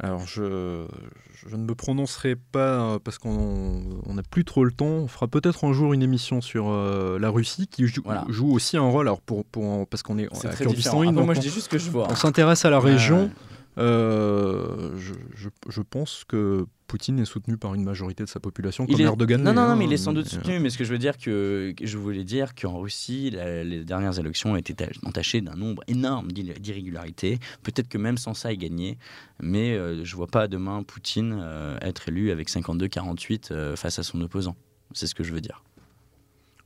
Alors, 0.00 0.26
je, 0.26 0.86
je, 1.34 1.54
ne 1.54 1.64
me 1.64 1.74
prononcerai 1.74 2.34
pas 2.34 2.98
parce 3.04 3.18
qu'on 3.18 3.82
n'a 4.08 4.22
plus 4.22 4.44
trop 4.44 4.64
le 4.64 4.72
temps. 4.72 4.86
On 4.86 5.08
fera 5.08 5.28
peut-être 5.28 5.64
un 5.64 5.72
jour 5.72 5.92
une 5.92 6.02
émission 6.02 6.40
sur 6.40 6.70
la 6.72 7.30
Russie 7.30 7.66
qui 7.66 7.86
joue, 7.86 8.02
joue, 8.28 8.52
aussi 8.52 8.76
un 8.76 8.88
rôle. 8.88 9.06
Alors, 9.06 9.20
pour, 9.20 9.44
pour 9.44 9.86
parce 9.86 10.02
qu'on 10.02 10.18
est, 10.18 10.24
est 10.24 10.46
à 10.46 10.54
Kurdistan, 10.54 11.12
moi, 11.12 11.34
je 11.34 11.40
dis 11.40 11.50
juste 11.50 11.68
que 11.68 11.78
je 11.78 11.90
vois. 11.90 12.08
On 12.10 12.16
s'intéresse 12.16 12.64
à 12.64 12.70
la 12.70 12.80
région. 12.80 13.24
Euh, 13.24 13.53
je, 13.76 15.80
pense 15.82 16.24
que 16.26 16.66
Poutine 16.86 17.18
est 17.18 17.24
soutenu 17.24 17.56
par 17.56 17.74
une 17.74 17.82
majorité 17.82 18.24
de 18.24 18.28
sa 18.28 18.40
population, 18.40 18.86
comme 18.86 19.00
Erdogan. 19.00 19.42
Non, 19.42 19.52
non, 19.52 19.68
non, 19.68 19.76
mais 19.76 19.86
il 19.86 19.92
est 19.92 19.98
sans 19.98 20.12
doute 20.12 20.28
soutenu. 20.28 20.60
Mais 20.60 20.70
ce 20.70 20.78
que 20.78 20.84
je 20.84 20.92
veux 20.92 20.98
dire, 20.98 21.18
que, 21.18 21.74
je 21.80 21.98
voulais 21.98 22.24
dire 22.24 22.54
qu'en 22.54 22.78
Russie, 22.78 23.30
les 23.30 23.84
dernières 23.84 24.18
élections 24.18 24.52
ont 24.52 24.56
été 24.56 24.74
entachées 25.04 25.40
d'un 25.40 25.56
nombre 25.56 25.82
énorme 25.88 26.32
d'irrégularités. 26.32 27.38
Peut-être 27.62 27.88
que 27.88 27.98
même 27.98 28.18
sans 28.18 28.34
ça, 28.34 28.52
il 28.52 28.58
gagnait. 28.58 28.98
Mais 29.40 29.74
euh, 29.74 30.04
je 30.04 30.16
vois 30.16 30.28
pas 30.28 30.46
demain 30.46 30.82
Poutine 30.82 31.38
euh, 31.40 31.76
être 31.80 32.08
élu 32.08 32.30
avec 32.30 32.48
52-48 32.48 33.76
face 33.76 33.98
à 33.98 34.02
son 34.02 34.20
opposant. 34.20 34.56
C'est 34.92 35.06
ce 35.06 35.14
que 35.14 35.24
je 35.24 35.32
veux 35.32 35.40
dire. 35.40 35.64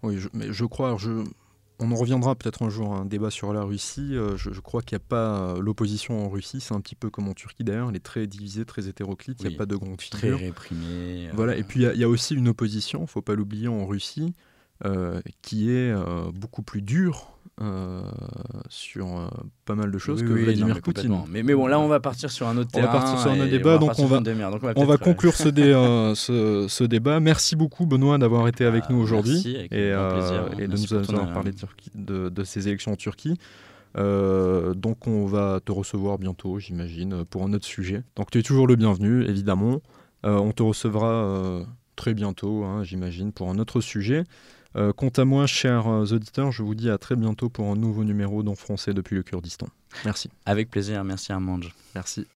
Oui, 0.03 0.19
mais 0.33 0.53
je 0.53 0.65
crois. 0.65 0.97
Je, 0.99 1.25
on 1.79 1.93
en 1.93 1.95
reviendra 1.95 2.35
peut-être 2.35 2.63
un 2.63 2.71
jour 2.71 2.93
à 2.95 2.99
un 2.99 3.05
débat 3.05 3.31
sur 3.31 3.53
la 3.53 3.63
Russie. 3.63 4.17
Euh, 4.17 4.37
je, 4.37 4.61
crois 4.61 4.83
qu'il 4.83 4.97
n'y 4.97 5.03
a 5.03 5.07
pas 5.09 5.39
euh, 5.39 5.61
l'opposition 5.61 6.25
en 6.25 6.29
Russie, 6.29 6.61
c'est 6.61 6.75
un 6.75 6.81
petit 6.81 6.95
peu 6.95 7.11
comme 7.11 7.29
en 7.29 7.35
Turquie 7.35 7.65
d'ailleurs, 7.65 7.91
elle 7.91 7.97
est 7.97 8.01
très 8.01 8.27
divisée, 8.27 8.65
très 8.65 8.89
hétéroclite, 8.89 9.41
il 9.41 9.49
n'y 9.49 9.55
a 9.55 9.59
pas 9.59 9.67
de 9.67 9.77
grande 9.77 10.01
figure. 10.01 10.19
Très 10.19 10.47
réprimée. 10.47 11.29
Voilà, 11.35 11.57
et 11.57 11.63
puis 11.63 11.85
il 11.85 11.99
y, 11.99 12.05
a 12.05 12.09
aussi 12.09 12.35
une 12.35 12.49
opposition, 12.49 13.01
il 13.01 13.03
ne 13.03 13.09
faut 13.09 13.23
pas 13.23 13.35
l'oublier 13.35 13.69
en 13.69 13.87
Russie, 13.87 14.35
qui 15.43 15.71
est 15.71 15.95
beaucoup 16.33 16.63
plus 16.63 16.81
dur 17.59 18.05
sur 18.69 19.31
pas 19.65 19.75
mal 19.75 19.91
de 19.91 19.99
choses 19.99 20.23
que 20.23 20.29
Vladimir 20.29 20.81
Poutine. 20.81 21.23
Mais, 21.29 21.43
mais, 21.43 21.55
bon, 21.55 21.67
là, 21.67 21.79
on 21.81 21.89
va 21.89 22.01
partir 22.01 22.31
sur 22.31 22.47
un 22.49 22.57
autre 22.57 22.71
on 22.75 22.79
terrain. 22.79 22.93
Va 22.93 22.99
partir 23.01 23.19
sur 23.19 23.31
un 23.31 23.41
autre 23.41 23.51
débat, 23.51 23.79
donc 23.79 23.99
on 23.99 24.07
va, 24.07 24.21
on 24.77 24.85
va, 24.85 24.97
conclure 24.97 25.35
ce, 25.35 25.49
ce, 26.69 26.85
débat. 26.85 27.21
Merci 27.21 27.57
beaucoup, 27.57 27.87
Benoît, 27.87 28.19
d'avoir 28.19 28.49
été 28.49 28.65
avec 28.65 28.85
ah, 28.89 28.93
nous 28.93 28.99
aujourd'hui 28.99 29.69
et, 29.71 29.89
et 29.89 30.67
de 30.67 30.67
nous 30.67 30.95
avoir 30.95 31.33
parlé 31.33 31.53
de, 31.95 32.29
de, 32.29 32.45
ces 32.45 32.69
élections 32.69 32.93
en 32.93 32.97
Turquie. 32.97 33.39
Euh, 33.97 34.75
donc 34.75 35.07
on 35.07 35.27
va 35.27 35.61
te 35.65 35.73
recevoir 35.73 36.19
bientôt, 36.19 36.59
j'imagine, 36.59 37.25
pour 37.25 37.43
un 37.43 37.53
autre 37.53 37.67
sujet. 37.67 38.03
Donc 38.17 38.31
tu 38.31 38.39
es 38.39 38.43
toujours 38.43 38.67
le 38.67 38.77
bienvenu, 38.77 39.25
évidemment. 39.25 39.81
Euh, 40.27 40.37
on 40.37 40.53
te 40.53 40.63
recevra 40.63 41.09
euh, 41.09 41.65
très 41.97 42.15
bientôt, 42.15 42.65
hein, 42.65 42.83
j'imagine, 42.85 43.33
pour 43.33 43.51
un 43.51 43.59
autre 43.59 43.81
sujet. 43.81 44.25
Quant 44.75 45.09
à 45.17 45.25
moi, 45.25 45.47
chers 45.47 45.87
auditeurs, 45.87 46.53
je 46.53 46.63
vous 46.63 46.77
dis 46.77 46.89
à 46.89 46.99
très 46.99 47.17
bientôt 47.17 47.49
pour 47.49 47.67
un 47.67 47.77
nouveau 47.77 48.05
numéro 48.05 48.43
d'En 48.45 48.55
français 48.55 48.95
depuis 48.95 49.17
le 49.17 49.25
Kurdistan. 49.25 49.69
Merci. 50.05 50.31
Avec 50.47 50.71
plaisir, 50.71 51.03
merci 51.03 51.33
Armand. 51.33 51.59
Merci. 51.95 52.29